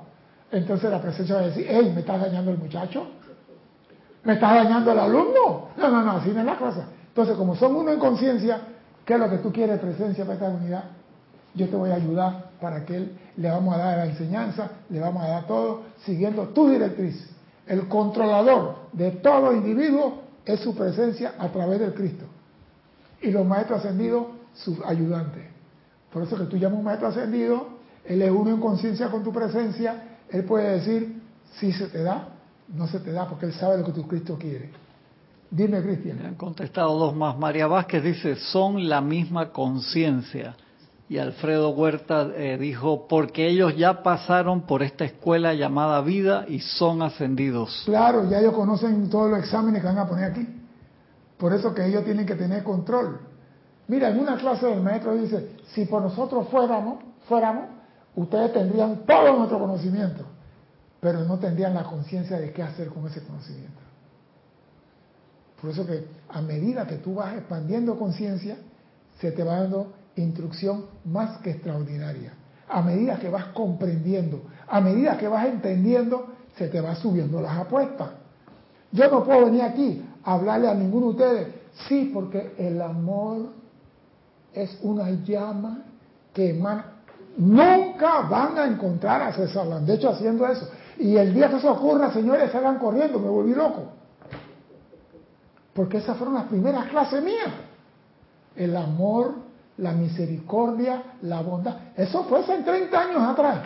Entonces 0.51 0.91
la 0.91 1.01
presencia 1.01 1.37
va 1.37 1.43
a 1.43 1.47
decir, 1.47 1.65
hey, 1.69 1.93
¿me 1.95 2.01
estás 2.01 2.21
dañando 2.21 2.51
el 2.51 2.59
muchacho? 2.59 3.07
¿Me 4.25 4.33
estás 4.33 4.55
dañando 4.57 4.91
el 4.91 4.99
alumno? 4.99 5.69
No, 5.77 5.89
no, 5.89 6.03
no, 6.03 6.11
así 6.13 6.31
no 6.31 6.41
es 6.41 6.47
la 6.47 6.59
cosa. 6.59 6.89
Entonces, 7.09 7.37
como 7.37 7.55
son 7.55 7.77
uno 7.77 7.93
en 7.93 8.01
conciencia, 8.01 8.61
¿qué 9.05 9.15
es 9.15 9.21
lo 9.21 9.31
que 9.31 9.39
tú 9.39 9.53
quieres, 9.53 9.79
presencia 9.79 10.25
para 10.25 10.35
esta 10.35 10.49
unidad? 10.49 10.85
Yo 11.55 11.69
te 11.69 11.77
voy 11.77 11.91
a 11.91 11.95
ayudar 11.95 12.51
para 12.61 12.85
que 12.85 12.97
él 12.97 13.19
le 13.37 13.49
vamos 13.49 13.73
a 13.77 13.79
dar 13.79 13.99
la 13.99 14.07
enseñanza, 14.07 14.69
le 14.91 14.99
vamos 14.99 15.23
a 15.23 15.29
dar 15.29 15.47
todo, 15.47 15.83
siguiendo 16.05 16.49
tu 16.49 16.69
directriz. 16.69 17.31
El 17.69 17.87
controlador 17.87 18.89
de 18.93 19.13
todo 19.13 19.53
individuo 19.53 20.26
es 20.47 20.61
su 20.61 20.75
presencia 20.75 21.35
a 21.39 21.49
través 21.49 21.81
del 21.81 21.93
Cristo. 21.93 22.25
Y 23.21 23.31
los 23.31 23.45
maestros 23.45 23.81
ascendidos, 23.81 24.29
sus 24.55 24.79
ayudantes. 24.85 25.45
Por 26.13 26.23
eso 26.23 26.37
que 26.37 26.45
tú 26.45 26.57
llamas 26.57 26.79
un 26.79 26.85
maestro 26.85 27.09
ascendido, 27.09 27.69
él 28.05 28.23
es 28.23 28.31
uno 28.31 28.51
en 28.51 28.61
conciencia 28.61 29.11
con 29.11 29.25
tu 29.25 29.33
presencia, 29.33 30.19
él 30.31 30.45
puede 30.45 30.79
decir 30.79 31.21
si 31.59 31.73
se 31.73 31.89
te 31.89 32.03
da, 32.03 32.29
no 32.69 32.87
se 32.87 33.01
te 33.01 33.13
da, 33.13 33.29
porque 33.29 33.47
él 33.47 33.53
sabe 33.53 33.79
lo 33.79 33.85
que 33.85 33.93
tu 33.93 34.07
Cristo 34.07 34.39
quiere. 34.39 34.71
Dime, 35.51 35.83
Cristian. 35.83 36.19
Me 36.19 36.29
han 36.29 36.35
contestado 36.35 36.97
dos 36.99 37.15
más. 37.15 37.39
María 37.39 37.67
Vázquez 37.67 38.03
dice, 38.03 38.37
son 38.37 38.89
la 38.89 39.01
misma 39.01 39.51
conciencia. 39.51 40.57
Y 41.09 41.19
Alfredo 41.19 41.71
Huerta 41.71 42.31
eh, 42.35 42.59
dijo, 42.59 43.07
porque 43.07 43.47
ellos 43.49 43.77
ya 43.77 44.03
pasaron 44.03 44.63
por 44.63 44.83
esta 44.83 45.05
escuela 45.05 45.55
llamada 45.55 46.01
vida 46.01 46.45
y 46.49 46.59
son 46.59 47.01
ascendidos. 47.01 47.83
Claro, 47.85 48.29
ya 48.29 48.41
ellos 48.41 48.55
conocen 48.55 49.09
todos 49.09 49.31
los 49.31 49.39
exámenes 49.39 49.83
que 49.83 49.87
van 49.87 49.99
a 49.99 50.09
poner 50.09 50.33
aquí. 50.33 50.47
Por 51.39 51.53
eso 51.53 51.73
que 51.73 51.87
ellos 51.87 52.05
tienen 52.05 52.27
que 52.27 52.35
tener 52.35 52.65
control. 52.65 53.21
Mira, 53.89 54.09
en 54.09 54.19
una 54.19 54.37
clase 54.37 54.67
del 54.67 54.83
maestro 54.83 55.15
dice, 55.15 55.51
si 55.69 55.85
por 55.85 56.03
nosotros 56.03 56.49
fuéramos, 56.49 57.05
fuéramos, 57.29 57.67
ustedes 58.17 58.53
tendrían 58.53 59.05
todo 59.07 59.37
nuestro 59.37 59.61
conocimiento, 59.61 60.25
pero 60.99 61.21
no 61.21 61.39
tendrían 61.39 61.75
la 61.75 61.85
conciencia 61.85 62.39
de 62.39 62.53
qué 62.53 62.65
hacer 62.65 62.89
con 62.89 63.07
ese 63.07 63.23
conocimiento. 63.23 63.81
Por 65.61 65.71
eso 65.71 65.87
que 65.87 66.05
a 66.29 66.43
medida 66.43 66.87
que 66.87 66.97
tú 66.97 67.15
vas 67.15 67.35
expandiendo 67.37 67.97
conciencia, 67.97 68.57
se 69.21 69.31
te 69.31 69.45
va 69.45 69.61
dando 69.61 69.93
instrucción 70.23 70.87
más 71.05 71.39
que 71.39 71.51
extraordinaria. 71.51 72.35
A 72.69 72.83
medida 72.83 73.19
que 73.19 73.29
vas 73.29 73.47
comprendiendo, 73.47 74.43
a 74.67 74.81
medida 74.81 75.17
que 75.17 75.29
vas 75.29 75.47
entendiendo, 75.47 76.27
se 76.57 76.69
te 76.69 76.81
va 76.81 76.95
subiendo 76.97 77.41
las 77.41 77.57
apuestas. 77.57 78.11
Yo 78.93 79.11
no 79.11 79.25
puedo 79.25 79.47
venir 79.47 79.63
aquí 79.63 80.03
a 80.25 80.35
hablarle 80.35 80.69
a 80.69 80.75
ninguno 80.75 81.07
de 81.07 81.13
ustedes, 81.13 81.49
sí, 81.89 82.11
porque 82.13 82.55
el 82.59 82.81
amor 82.81 83.51
es 84.53 84.79
una 84.83 85.11
llama 85.11 85.83
que 86.33 86.51
emana. 86.51 86.93
Nunca 87.37 88.23
van 88.23 88.59
a 88.59 88.65
encontrar 88.65 89.21
a 89.21 89.33
César 89.33 89.67
De 89.83 89.95
hecho, 89.95 90.09
haciendo 90.09 90.47
eso. 90.47 90.69
Y 90.99 91.17
el 91.17 91.35
día 91.35 91.51
que 91.51 91.57
eso 91.57 91.71
ocurra, 91.71 92.11
señores, 92.11 92.51
salgan 92.51 92.79
corriendo, 92.79 93.19
me 93.19 93.29
volví 93.29 93.55
loco. 93.55 93.93
Porque 95.75 95.99
esas 95.99 96.17
fueron 96.17 96.35
las 96.35 96.45
primeras 96.45 96.87
clases 96.87 97.23
mías. 97.23 97.53
El 98.55 98.75
amor, 98.75 99.35
la 99.79 99.93
misericordia, 99.93 101.03
la 101.23 101.43
bondad. 101.43 101.77
Eso 101.97 102.25
fue 102.25 102.41
hace 102.41 102.63
30 102.63 102.99
años 102.99 103.23
atrás. 103.23 103.61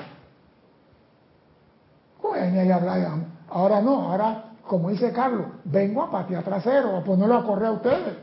¿Cómo 2.21 2.35
hay 2.35 2.71
hablar? 2.71 3.09
Ahora 3.49 3.81
no, 3.81 4.11
ahora, 4.11 4.45
como 4.67 4.91
dice 4.91 5.13
Carlos, 5.13 5.47
vengo 5.65 6.03
a 6.03 6.11
patear 6.11 6.45
trasero, 6.45 6.97
a 6.97 7.05
ponerlo 7.05 7.37
a 7.37 7.45
correr 7.45 7.69
a 7.69 7.73
ustedes, 7.73 8.17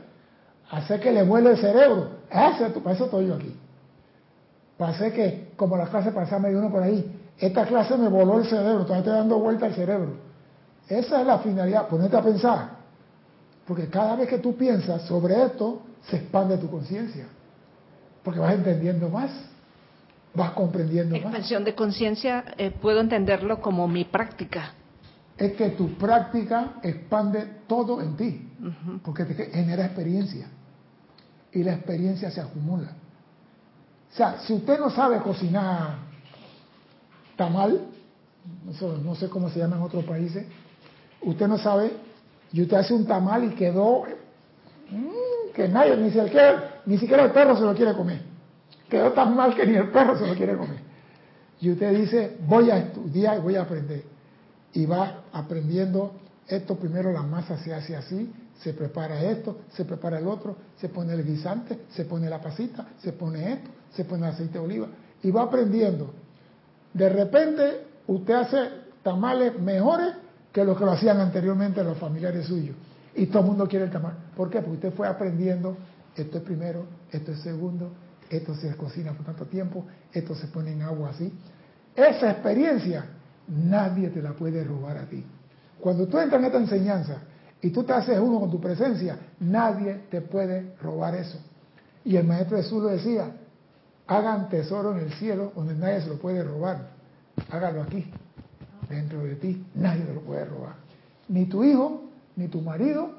a 0.70 0.76
hacer 0.78 1.00
que 1.00 1.12
le 1.12 1.22
vuele 1.22 1.50
el 1.50 1.58
cerebro. 1.58 2.08
Ese, 2.30 2.70
para 2.80 2.94
eso 2.94 3.06
estoy 3.06 3.26
yo 3.26 3.34
aquí. 3.34 3.54
Para 4.76 4.92
hacer 4.92 5.12
que, 5.12 5.52
como 5.56 5.76
la 5.76 5.86
clase 5.86 6.12
pasada 6.12 6.40
me 6.40 6.50
dio 6.50 6.58
uno 6.58 6.70
por 6.70 6.82
ahí, 6.82 7.20
esta 7.38 7.66
clase 7.66 7.96
me 7.96 8.08
voló 8.08 8.38
el 8.38 8.46
cerebro, 8.46 8.82
todavía 8.84 8.98
estoy 8.98 9.12
dando 9.14 9.38
vuelta 9.38 9.66
al 9.66 9.74
cerebro. 9.74 10.12
Esa 10.88 11.20
es 11.20 11.26
la 11.26 11.38
finalidad, 11.38 11.88
ponerte 11.88 12.16
a 12.16 12.22
pensar. 12.22 12.70
Porque 13.66 13.88
cada 13.88 14.16
vez 14.16 14.28
que 14.28 14.38
tú 14.38 14.56
piensas 14.56 15.02
sobre 15.02 15.42
esto, 15.42 15.82
se 16.08 16.16
expande 16.16 16.56
tu 16.56 16.70
conciencia. 16.70 17.26
Porque 18.22 18.40
vas 18.40 18.54
entendiendo 18.54 19.08
más, 19.08 19.30
vas 20.34 20.50
comprendiendo 20.52 21.14
más. 21.16 21.24
Expansión 21.24 21.64
de 21.64 21.74
conciencia, 21.74 22.44
eh, 22.56 22.70
puedo 22.70 23.00
entenderlo 23.00 23.60
como 23.60 23.88
mi 23.88 24.04
práctica. 24.04 24.72
Es 25.36 25.52
que 25.52 25.70
tu 25.70 25.94
práctica 25.94 26.74
expande 26.82 27.46
todo 27.68 28.02
en 28.02 28.16
ti, 28.16 28.48
porque 29.04 29.24
te 29.24 29.46
genera 29.46 29.86
experiencia. 29.86 30.48
Y 31.52 31.62
la 31.62 31.74
experiencia 31.74 32.30
se 32.30 32.40
acumula. 32.40 32.92
O 34.12 34.16
sea, 34.16 34.40
si 34.40 34.52
usted 34.52 34.78
no 34.80 34.90
sabe 34.90 35.18
cocinar 35.20 35.98
tamal, 37.36 37.86
no 39.04 39.14
sé 39.14 39.28
cómo 39.28 39.48
se 39.48 39.60
llama 39.60 39.76
en 39.76 39.82
otros 39.82 40.04
países, 40.04 40.44
usted 41.22 41.46
no 41.46 41.56
sabe 41.58 41.92
y 42.52 42.62
usted 42.62 42.76
hace 42.76 42.94
un 42.94 43.06
tamal 43.06 43.44
y 43.44 43.50
quedó 43.50 44.04
mmm, 44.90 45.52
que 45.54 45.68
nadie, 45.68 45.96
ni 45.96 46.10
siquiera, 46.10 46.67
ni 46.86 46.98
siquiera 46.98 47.24
el 47.24 47.32
perro 47.32 47.56
se 47.56 47.62
lo 47.62 47.74
quiere 47.74 47.94
comer. 47.94 48.20
Quedó 48.88 49.12
tan 49.12 49.36
mal 49.36 49.54
que 49.54 49.66
ni 49.66 49.74
el 49.74 49.90
perro 49.90 50.18
se 50.18 50.26
lo 50.26 50.34
quiere 50.34 50.56
comer. 50.56 50.80
Y 51.60 51.70
usted 51.70 51.96
dice, 51.96 52.36
voy 52.46 52.70
a 52.70 52.78
estudiar 52.78 53.38
y 53.38 53.40
voy 53.40 53.56
a 53.56 53.62
aprender. 53.62 54.02
Y 54.72 54.86
va 54.86 55.22
aprendiendo 55.32 56.12
esto, 56.46 56.76
primero 56.76 57.12
la 57.12 57.22
masa 57.22 57.58
se 57.58 57.74
hace 57.74 57.96
así, 57.96 58.32
se 58.60 58.72
prepara 58.72 59.20
esto, 59.22 59.58
se 59.70 59.84
prepara 59.84 60.18
el 60.18 60.26
otro, 60.26 60.56
se 60.76 60.88
pone 60.88 61.12
el 61.12 61.24
guisante, 61.24 61.80
se 61.90 62.04
pone 62.04 62.28
la 62.28 62.40
pasita, 62.40 62.86
se 62.98 63.12
pone 63.12 63.52
esto, 63.52 63.70
se 63.92 64.04
pone 64.04 64.26
el 64.26 64.32
aceite 64.32 64.54
de 64.54 64.64
oliva. 64.64 64.88
Y 65.22 65.30
va 65.30 65.42
aprendiendo. 65.42 66.12
De 66.92 67.08
repente 67.08 67.86
usted 68.06 68.34
hace 68.34 68.68
tamales 69.02 69.58
mejores 69.60 70.14
que 70.52 70.64
los 70.64 70.76
que 70.78 70.84
lo 70.84 70.92
hacían 70.92 71.20
anteriormente 71.20 71.84
los 71.84 71.98
familiares 71.98 72.46
suyos. 72.46 72.76
Y 73.14 73.26
todo 73.26 73.40
el 73.40 73.48
mundo 73.48 73.68
quiere 73.68 73.86
el 73.86 73.90
tamal. 73.90 74.14
¿Por 74.36 74.48
qué? 74.48 74.60
Porque 74.60 74.76
usted 74.76 74.92
fue 74.94 75.06
aprendiendo, 75.06 75.76
esto 76.22 76.38
es 76.38 76.44
primero, 76.44 76.86
esto 77.10 77.32
es 77.32 77.40
segundo, 77.40 77.92
esto 78.30 78.54
se 78.54 78.74
cocina 78.76 79.12
por 79.12 79.24
tanto 79.24 79.46
tiempo, 79.46 79.86
esto 80.12 80.34
se 80.34 80.46
pone 80.48 80.72
en 80.72 80.82
agua 80.82 81.10
así. 81.10 81.32
Esa 81.94 82.30
experiencia 82.30 83.06
nadie 83.48 84.08
te 84.10 84.22
la 84.22 84.32
puede 84.32 84.62
robar 84.64 84.98
a 84.98 85.06
ti. 85.06 85.24
Cuando 85.80 86.06
tú 86.06 86.18
entras 86.18 86.40
en 86.40 86.46
esta 86.46 86.58
enseñanza 86.58 87.18
y 87.60 87.70
tú 87.70 87.84
te 87.84 87.92
haces 87.92 88.18
uno 88.18 88.40
con 88.40 88.50
tu 88.50 88.60
presencia, 88.60 89.18
nadie 89.40 90.02
te 90.10 90.20
puede 90.20 90.74
robar 90.82 91.14
eso. 91.14 91.38
Y 92.04 92.16
el 92.16 92.26
maestro 92.26 92.56
Jesús 92.56 92.82
lo 92.82 92.88
decía, 92.88 93.30
hagan 94.06 94.48
tesoro 94.48 94.92
en 94.96 95.04
el 95.04 95.12
cielo 95.14 95.52
donde 95.54 95.74
nadie 95.74 96.02
se 96.02 96.08
lo 96.08 96.18
puede 96.18 96.42
robar. 96.42 96.90
Hágalo 97.50 97.82
aquí, 97.82 98.10
dentro 98.88 99.22
de 99.22 99.36
ti, 99.36 99.64
nadie 99.74 100.04
te 100.04 100.14
lo 100.14 100.20
puede 100.20 100.44
robar. 100.44 100.74
Ni 101.28 101.46
tu 101.46 101.64
hijo, 101.64 102.04
ni 102.36 102.48
tu 102.48 102.60
marido, 102.60 103.10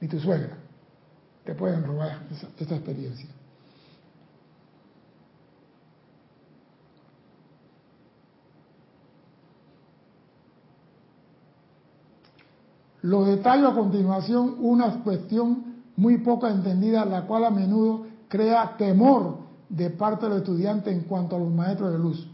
ni 0.00 0.08
tu 0.08 0.18
suegra 0.18 0.67
te 1.48 1.54
pueden 1.54 1.82
robar 1.82 2.26
esa, 2.30 2.46
esta 2.58 2.74
experiencia. 2.74 3.26
Lo 13.00 13.24
detallo 13.24 13.68
a 13.68 13.74
continuación 13.74 14.56
una 14.58 15.02
cuestión 15.02 15.84
muy 15.96 16.18
poco 16.18 16.46
entendida, 16.48 17.06
la 17.06 17.22
cual 17.22 17.46
a 17.46 17.50
menudo 17.50 18.04
crea 18.28 18.76
temor 18.76 19.38
de 19.70 19.88
parte 19.88 20.28
del 20.28 20.40
estudiante 20.40 20.90
en 20.90 21.04
cuanto 21.04 21.36
a 21.36 21.38
los 21.38 21.50
maestros 21.50 21.92
de 21.92 21.98
luz. 21.98 22.28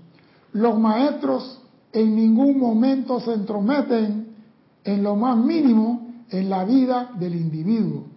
Los 0.52 0.76
maestros 0.76 1.62
en 1.92 2.16
ningún 2.16 2.58
momento 2.58 3.20
se 3.20 3.32
entrometen 3.32 4.34
en 4.82 5.04
lo 5.04 5.14
más 5.14 5.36
mínimo 5.36 6.24
en 6.30 6.50
la 6.50 6.64
vida 6.64 7.12
del 7.16 7.36
individuo 7.36 8.13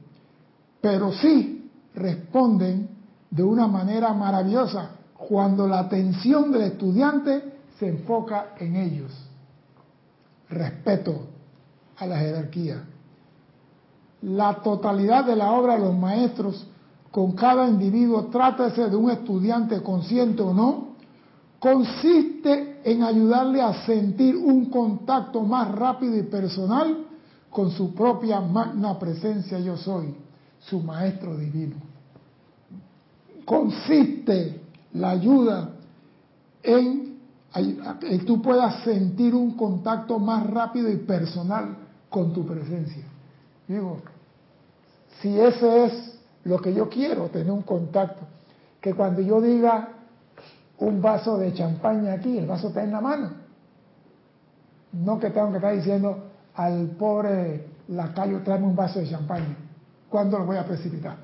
pero 0.81 1.11
sí 1.13 1.69
responden 1.95 2.89
de 3.29 3.43
una 3.43 3.67
manera 3.67 4.13
maravillosa 4.13 4.91
cuando 5.17 5.67
la 5.67 5.79
atención 5.79 6.51
del 6.51 6.63
estudiante 6.63 7.43
se 7.79 7.87
enfoca 7.89 8.53
en 8.59 8.75
ellos. 8.75 9.11
Respeto 10.49 11.27
a 11.97 12.05
la 12.05 12.17
jerarquía. 12.17 12.83
La 14.21 14.61
totalidad 14.61 15.25
de 15.25 15.35
la 15.35 15.51
obra 15.51 15.73
de 15.73 15.81
los 15.81 15.95
maestros 15.95 16.67
con 17.11 17.31
cada 17.33 17.67
individuo, 17.67 18.25
trátese 18.25 18.89
de 18.89 18.95
un 18.95 19.09
estudiante 19.09 19.81
consciente 19.81 20.41
o 20.41 20.53
no, 20.53 20.87
consiste 21.59 22.81
en 22.83 23.03
ayudarle 23.03 23.61
a 23.61 23.85
sentir 23.85 24.35
un 24.35 24.65
contacto 24.65 25.41
más 25.41 25.71
rápido 25.71 26.15
y 26.15 26.23
personal 26.23 27.05
con 27.49 27.71
su 27.71 27.93
propia 27.93 28.39
magna 28.39 28.99
presencia 28.99 29.57
yo 29.59 29.77
soy, 29.77 30.15
su 30.59 30.79
maestro 30.81 31.37
divino. 31.37 31.75
Consiste 33.45 34.61
la 34.93 35.11
ayuda 35.11 35.69
en 36.63 37.17
que 37.99 38.19
tú 38.19 38.41
puedas 38.41 38.83
sentir 38.83 39.33
un 39.33 39.51
contacto 39.51 40.19
más 40.19 40.45
rápido 40.47 40.91
y 40.91 40.97
personal 40.97 41.77
con 42.09 42.33
tu 42.33 42.45
presencia. 42.45 43.03
Digo, 43.67 43.99
si 45.21 45.39
ese 45.39 45.85
es 45.85 46.19
lo 46.43 46.59
que 46.59 46.73
yo 46.73 46.89
quiero, 46.89 47.29
tener 47.29 47.51
un 47.51 47.63
contacto, 47.63 48.25
que 48.79 48.93
cuando 48.93 49.21
yo 49.21 49.41
diga 49.41 49.89
un 50.79 51.01
vaso 51.01 51.37
de 51.37 51.53
champaña 51.53 52.13
aquí, 52.13 52.37
el 52.37 52.45
vaso 52.45 52.67
está 52.67 52.83
en 52.83 52.91
la 52.91 53.01
mano. 53.01 53.31
No 54.93 55.19
que 55.19 55.29
tengo 55.29 55.49
que 55.49 55.57
estar 55.57 55.75
diciendo 55.75 56.25
al 56.53 56.87
pobre 56.91 57.67
lacayo, 57.87 58.41
tráeme 58.43 58.67
un 58.67 58.75
vaso 58.75 58.99
de 58.99 59.09
champaña. 59.09 59.55
¿Cuándo 60.09 60.39
lo 60.39 60.45
voy 60.45 60.57
a 60.57 60.65
precipitar? 60.65 61.17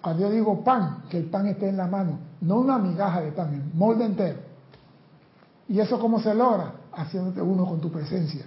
Cuando 0.00 0.22
yo 0.22 0.30
digo 0.30 0.62
pan, 0.62 1.04
que 1.08 1.18
el 1.18 1.24
pan 1.24 1.46
esté 1.46 1.68
en 1.68 1.76
la 1.76 1.86
mano, 1.86 2.18
no 2.42 2.56
una 2.56 2.78
migaja 2.78 3.20
de 3.20 3.32
pan, 3.32 3.54
el 3.54 3.78
molde 3.78 4.04
entero. 4.04 4.38
¿Y 5.68 5.80
eso 5.80 5.98
cómo 5.98 6.20
se 6.20 6.34
logra? 6.34 6.72
Haciéndote 6.92 7.40
uno 7.40 7.64
con 7.64 7.80
tu 7.80 7.90
presencia. 7.90 8.44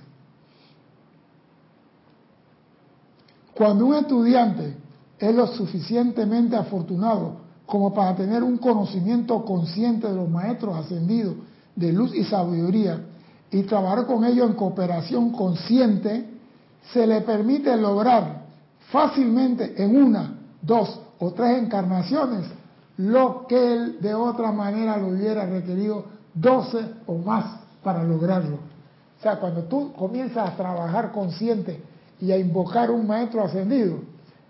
Cuando 3.56 3.88
un 3.88 3.96
estudiante 3.96 4.78
es 5.18 5.36
lo 5.36 5.48
suficientemente 5.48 6.56
afortunado 6.56 7.38
como 7.66 7.92
para 7.94 8.16
tener 8.16 8.44
un 8.44 8.58
conocimiento 8.58 9.44
consciente 9.44 10.08
de 10.08 10.16
los 10.16 10.30
maestros 10.30 10.78
ascendidos 10.78 11.36
de 11.76 11.92
luz 11.92 12.14
y 12.14 12.24
sabiduría 12.24 13.02
y 13.50 13.64
trabajar 13.64 14.06
con 14.06 14.26
ellos 14.26 14.48
en 14.48 14.56
cooperación 14.56 15.32
consciente, 15.32 16.30
se 16.94 17.08
le 17.08 17.22
permite 17.22 17.76
lograr 17.76 18.47
fácilmente 18.92 19.82
en 19.82 19.96
una, 19.96 20.38
dos 20.62 21.02
o 21.20 21.32
tres 21.32 21.64
encarnaciones 21.64 22.46
lo 22.98 23.46
que 23.48 23.74
él 23.74 24.02
de 24.02 24.14
otra 24.14 24.52
manera 24.52 24.98
lo 24.98 25.10
hubiera 25.10 25.46
requerido 25.46 26.06
doce 26.34 26.80
o 27.06 27.18
más 27.18 27.60
para 27.84 28.04
lograrlo. 28.04 28.56
O 28.56 29.22
sea, 29.22 29.40
cuando 29.40 29.64
tú 29.64 29.94
comienzas 29.94 30.50
a 30.50 30.56
trabajar 30.56 31.12
consciente 31.12 31.82
y 32.20 32.32
a 32.32 32.38
invocar 32.38 32.92
un 32.92 33.06
maestro 33.08 33.44
ascendido, 33.44 34.00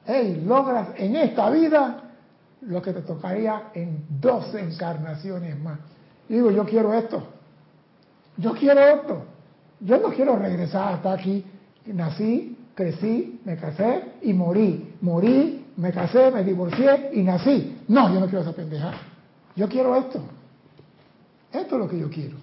hey, 0.06 0.44
logras 0.46 0.90
en 0.96 1.16
esta 1.18 1.50
vida 1.50 2.04
lo 2.62 2.82
que 2.82 2.94
te 2.94 3.02
tocaría 3.02 3.70
en 3.74 4.06
12 4.10 4.60
encarnaciones 4.60 5.60
más. 5.62 5.80
Digo, 6.28 6.52
yo 6.52 6.66
quiero 6.66 6.94
esto, 6.94 7.24
yo 8.38 8.54
quiero 8.54 8.82
esto, 8.82 9.24
yo 9.80 9.98
no 10.00 10.10
quiero 10.10 10.38
regresar 10.38 10.94
hasta 10.94 11.14
aquí. 11.14 11.46
Nací, 11.86 12.57
crecí, 12.78 13.41
me 13.44 13.58
casé 13.58 14.20
y 14.22 14.34
morí. 14.34 14.94
Morí, 15.02 15.66
me 15.78 15.91
casé, 15.91 16.30
me 16.30 16.44
divorcié 16.44 17.10
y 17.14 17.24
nací. 17.24 17.80
No, 17.88 18.14
yo 18.14 18.20
no 18.20 18.28
quiero 18.28 18.41
esa 18.41 18.54
pendeja. 18.54 18.91
Yo 19.56 19.68
quiero 19.68 19.95
esto. 19.95 20.22
Esto 21.52 21.76
es 21.76 21.82
lo 21.82 21.90
que 21.90 21.99
yo 21.99 22.08
quiero. 22.08 22.38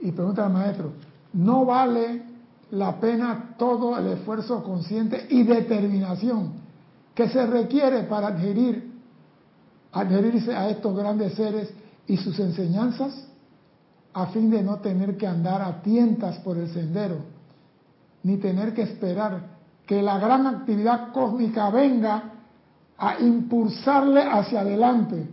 Y 0.00 0.12
pregunta 0.12 0.46
al 0.46 0.52
maestro, 0.52 0.92
¿no 1.32 1.64
vale 1.64 2.22
la 2.70 3.00
pena 3.00 3.56
todo 3.58 3.98
el 3.98 4.06
esfuerzo 4.06 4.62
consciente 4.62 5.26
y 5.28 5.42
determinación 5.42 6.52
que 7.16 7.28
se 7.28 7.44
requiere 7.46 8.04
para 8.04 8.28
adherir, 8.28 8.92
adherirse 9.90 10.54
a 10.54 10.68
estos 10.68 10.96
grandes 10.96 11.34
seres 11.34 11.72
y 12.06 12.16
sus 12.16 12.38
enseñanzas, 12.38 13.26
a 14.16 14.28
fin 14.28 14.50
de 14.50 14.62
no 14.62 14.78
tener 14.78 15.18
que 15.18 15.26
andar 15.26 15.60
a 15.60 15.82
tientas 15.82 16.38
por 16.38 16.56
el 16.56 16.70
sendero, 16.72 17.18
ni 18.22 18.38
tener 18.38 18.72
que 18.72 18.80
esperar 18.80 19.42
que 19.86 20.00
la 20.00 20.18
gran 20.18 20.46
actividad 20.46 21.12
cósmica 21.12 21.68
venga 21.68 22.32
a 22.96 23.20
impulsarle 23.20 24.22
hacia 24.22 24.60
adelante 24.60 25.28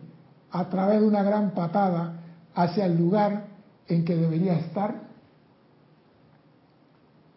a 0.51 0.65
través 0.65 0.99
de 0.99 1.07
una 1.07 1.23
gran 1.23 1.51
patada 1.51 2.19
hacia 2.53 2.85
el 2.85 2.97
lugar 2.97 3.45
en 3.87 4.03
que 4.03 4.17
debería 4.17 4.55
estar 4.55 4.95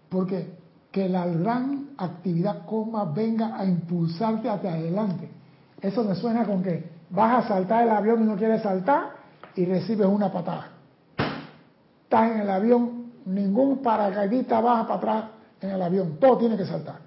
porque 0.08 0.50
que 0.90 1.08
la 1.08 1.26
gran 1.26 1.90
actividad 1.96 2.66
coma 2.66 3.04
venga 3.04 3.56
a 3.56 3.64
impulsarte 3.64 4.48
hacia 4.48 4.72
adelante. 4.72 5.28
Eso 5.80 6.02
me 6.02 6.16
suena 6.16 6.44
con 6.44 6.64
que 6.64 6.90
vas 7.10 7.44
a 7.44 7.48
saltar 7.48 7.84
el 7.84 7.90
avión 7.90 8.24
y 8.24 8.26
no 8.26 8.34
quieres 8.34 8.62
saltar 8.62 9.10
y 9.54 9.64
recibes 9.64 10.08
una 10.08 10.32
patada. 10.32 10.75
Estás 12.06 12.30
en 12.30 12.40
el 12.42 12.50
avión, 12.50 13.10
ningún 13.24 13.82
paracaidista 13.82 14.60
baja 14.60 14.86
para 14.86 14.98
atrás 14.98 15.24
en 15.60 15.70
el 15.70 15.82
avión, 15.82 16.18
todo 16.20 16.38
tiene 16.38 16.56
que 16.56 16.64
saltar. 16.64 17.00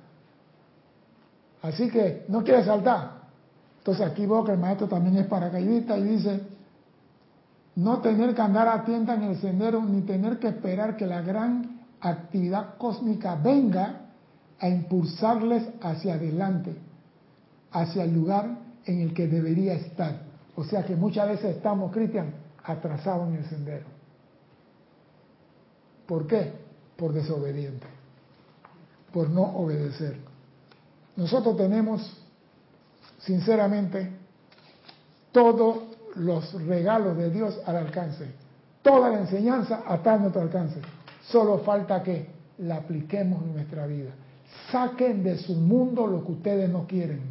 Así 1.62 1.90
que 1.90 2.26
no 2.28 2.44
quieres 2.44 2.66
saltar. 2.66 3.12
Entonces 3.78 4.06
aquí 4.06 4.26
veo 4.26 4.44
que 4.44 4.52
el 4.52 4.58
maestro 4.58 4.88
también 4.88 5.16
es 5.16 5.28
paracaidista 5.28 5.98
y 5.98 6.04
dice, 6.04 6.42
no 7.78 8.00
tener 8.00 8.36
que 8.36 8.42
andar 8.42 8.68
a 8.68 8.84
tienda 8.84 9.14
en 9.14 9.24
el 9.24 9.38
sendero 9.40 9.82
ni 9.82 10.02
tener 10.02 10.38
que 10.38 10.50
esperar 10.50 10.98
que 10.98 11.08
la 11.08 11.22
gran 11.22 11.80
actividad 12.02 12.76
cósmica 12.78 13.36
venga 13.36 14.02
a 14.60 14.68
impulsarles 14.68 15.66
hacia 15.82 16.16
adelante, 16.16 16.76
hacia 17.72 18.04
el 18.04 18.14
lugar 18.14 18.58
en 18.84 19.00
el 19.00 19.14
que 19.14 19.28
debería 19.28 19.76
estar. 19.76 20.24
O 20.58 20.66
sea 20.66 20.84
que 20.84 20.98
muchas 20.98 21.30
veces 21.30 21.56
estamos, 21.56 21.94
Cristian, 21.94 22.34
atrasados 22.66 23.30
en 23.30 23.36
el 23.36 23.46
sendero. 23.46 23.99
¿Por 26.10 26.26
qué? 26.26 26.52
Por 26.98 27.14
desobediente, 27.14 27.86
por 29.14 29.30
no 29.30 29.44
obedecer. 29.44 30.18
Nosotros 31.16 31.56
tenemos, 31.56 32.02
sinceramente, 33.20 34.10
todos 35.32 35.84
los 36.16 36.52
regalos 36.66 37.16
de 37.16 37.30
Dios 37.30 37.62
al 37.64 37.76
alcance, 37.76 38.26
toda 38.82 39.12
la 39.12 39.20
enseñanza 39.20 39.84
está 39.94 40.16
a 40.16 40.18
nuestro 40.18 40.42
alcance. 40.42 40.82
Solo 41.28 41.60
falta 41.60 42.02
que 42.02 42.26
la 42.58 42.78
apliquemos 42.78 43.44
en 43.44 43.54
nuestra 43.54 43.86
vida. 43.86 44.10
Saquen 44.72 45.24
de 45.24 45.38
su 45.38 45.54
mundo 45.54 46.08
lo 46.08 46.26
que 46.26 46.32
ustedes 46.32 46.72
no 46.72 46.88
quieren. 46.88 47.22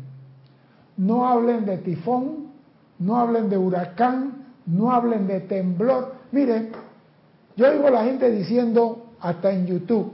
No 0.97 1.27
hablen 1.27 1.67
de 1.67 1.79
tifón, 1.79 2.53
no 3.01 3.17
hablen 3.17 3.51
de 3.51 3.59
huracán, 3.59 4.55
no 4.67 4.93
hablen 4.93 5.27
de 5.27 5.41
temblor. 5.41 6.15
Miren, 6.31 6.71
yo 7.59 7.69
oigo 7.69 7.89
a 7.89 7.91
la 7.91 8.05
gente 8.05 8.31
diciendo, 8.31 9.15
hasta 9.19 9.51
en 9.51 9.67
YouTube, 9.67 10.13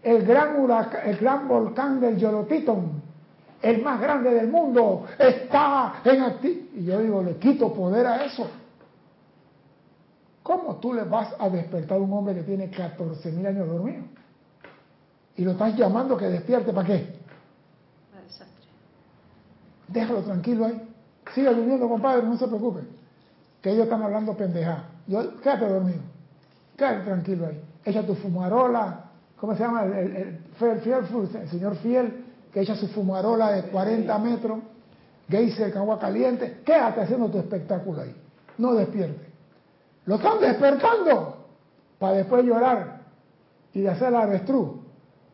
el 0.00 0.24
gran, 0.24 0.54
el 1.04 1.16
gran 1.16 1.48
volcán 1.48 2.00
del 2.00 2.16
Yolotitón, 2.16 3.02
el 3.60 3.82
más 3.82 4.00
grande 4.00 4.32
del 4.32 4.46
mundo, 4.46 5.04
está 5.18 5.94
en 6.04 6.22
actividad. 6.22 6.66
Y 6.76 6.84
yo 6.84 7.00
digo, 7.00 7.20
le 7.20 7.34
quito 7.38 7.74
poder 7.74 8.06
a 8.06 8.24
eso. 8.24 8.48
¿Cómo 10.44 10.76
tú 10.76 10.94
le 10.94 11.02
vas 11.02 11.34
a 11.36 11.48
despertar 11.48 11.98
a 11.98 12.00
un 12.00 12.12
hombre 12.12 12.36
que 12.36 12.42
tiene 12.44 12.70
14 12.70 13.32
mil 13.32 13.44
años 13.44 13.66
dormido? 13.66 14.04
Y 15.34 15.42
lo 15.42 15.50
estás 15.50 15.76
llamando 15.76 16.16
que 16.16 16.26
despierte, 16.26 16.72
¿para 16.72 16.86
qué? 16.86 17.18
Déjalo 19.88 20.20
tranquilo 20.20 20.66
ahí. 20.66 20.80
Siga 21.34 21.52
durmiendo, 21.52 21.88
compadre, 21.88 22.22
no 22.22 22.38
se 22.38 22.46
preocupe. 22.46 22.82
Que 23.60 23.72
ellos 23.72 23.82
están 23.82 24.00
hablando 24.00 24.36
pendejada. 24.36 24.84
Yo, 25.08 25.40
quédate 25.40 25.68
dormido. 25.68 26.17
Quédate 26.78 27.04
tranquilo 27.04 27.48
ahí. 27.48 27.60
Echa 27.84 28.06
tu 28.06 28.14
fumarola. 28.14 29.04
¿Cómo 29.36 29.54
se 29.54 29.64
llama? 29.64 29.84
El, 29.84 30.16
el, 30.16 31.48
señor 31.50 31.76
Fiel, 31.76 32.24
que 32.52 32.60
echa 32.60 32.76
su 32.76 32.86
fumarola 32.88 33.50
de 33.50 33.62
40 33.64 34.18
metros. 34.18 34.60
Geyser 35.28 35.72
con 35.72 35.82
agua 35.82 35.98
caliente. 35.98 36.60
Quédate 36.64 37.00
haciendo 37.00 37.28
tu 37.28 37.38
espectáculo 37.38 38.02
ahí. 38.02 38.14
No 38.58 38.74
despierte. 38.74 39.26
Lo 40.06 40.14
están 40.14 40.40
despertando. 40.40 41.46
para 41.98 42.12
después 42.14 42.44
llorar 42.44 43.00
y 43.74 43.80
de 43.80 43.88
hacer 43.90 44.12
la 44.12 44.22
avestruz. 44.22 44.70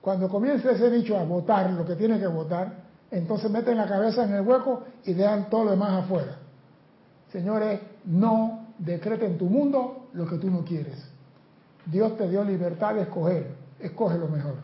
Cuando 0.00 0.28
comience 0.30 0.70
ese 0.70 0.88
bicho 0.88 1.16
a 1.16 1.24
votar 1.24 1.70
lo 1.70 1.84
que 1.84 1.94
tiene 1.94 2.18
que 2.18 2.26
votar, 2.26 2.84
entonces 3.10 3.50
meten 3.50 3.76
la 3.76 3.86
cabeza 3.86 4.24
en 4.24 4.32
el 4.32 4.40
hueco 4.40 4.82
y 5.04 5.12
dejan 5.12 5.50
todo 5.50 5.64
lo 5.64 5.70
demás 5.72 6.04
afuera. 6.04 6.38
Señores, 7.30 7.80
no 8.06 8.68
decrete 8.78 9.26
en 9.26 9.36
tu 9.36 9.44
mundo 9.44 10.08
lo 10.14 10.26
que 10.26 10.38
tú 10.38 10.50
no 10.50 10.64
quieres. 10.64 11.13
Dios 11.86 12.16
te 12.16 12.28
dio 12.28 12.44
libertad 12.44 12.94
de 12.94 13.02
escoger. 13.02 13.54
Escoge 13.78 14.18
lo 14.18 14.28
mejor. 14.28 14.56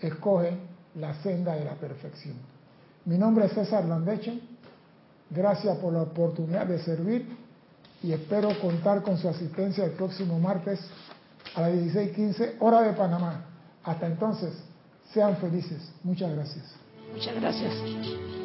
Escoge 0.00 0.56
la 0.94 1.14
senda 1.22 1.54
de 1.54 1.64
la 1.64 1.74
perfección. 1.74 2.34
Mi 3.04 3.18
nombre 3.18 3.46
es 3.46 3.52
César 3.52 3.84
Landeche. 3.84 4.40
Gracias 5.30 5.76
por 5.78 5.92
la 5.92 6.02
oportunidad 6.02 6.66
de 6.66 6.78
servir 6.78 7.26
y 8.02 8.12
espero 8.12 8.48
contar 8.60 9.02
con 9.02 9.18
su 9.18 9.28
asistencia 9.28 9.84
el 9.84 9.92
próximo 9.92 10.38
martes 10.38 10.80
a 11.54 11.62
las 11.62 11.72
16:15 11.72 12.56
hora 12.60 12.82
de 12.82 12.92
Panamá. 12.92 13.44
Hasta 13.84 14.06
entonces, 14.06 14.52
sean 15.12 15.36
felices. 15.36 15.92
Muchas 16.02 16.32
gracias. 16.32 16.64
Muchas 17.12 17.34
gracias. 17.34 18.37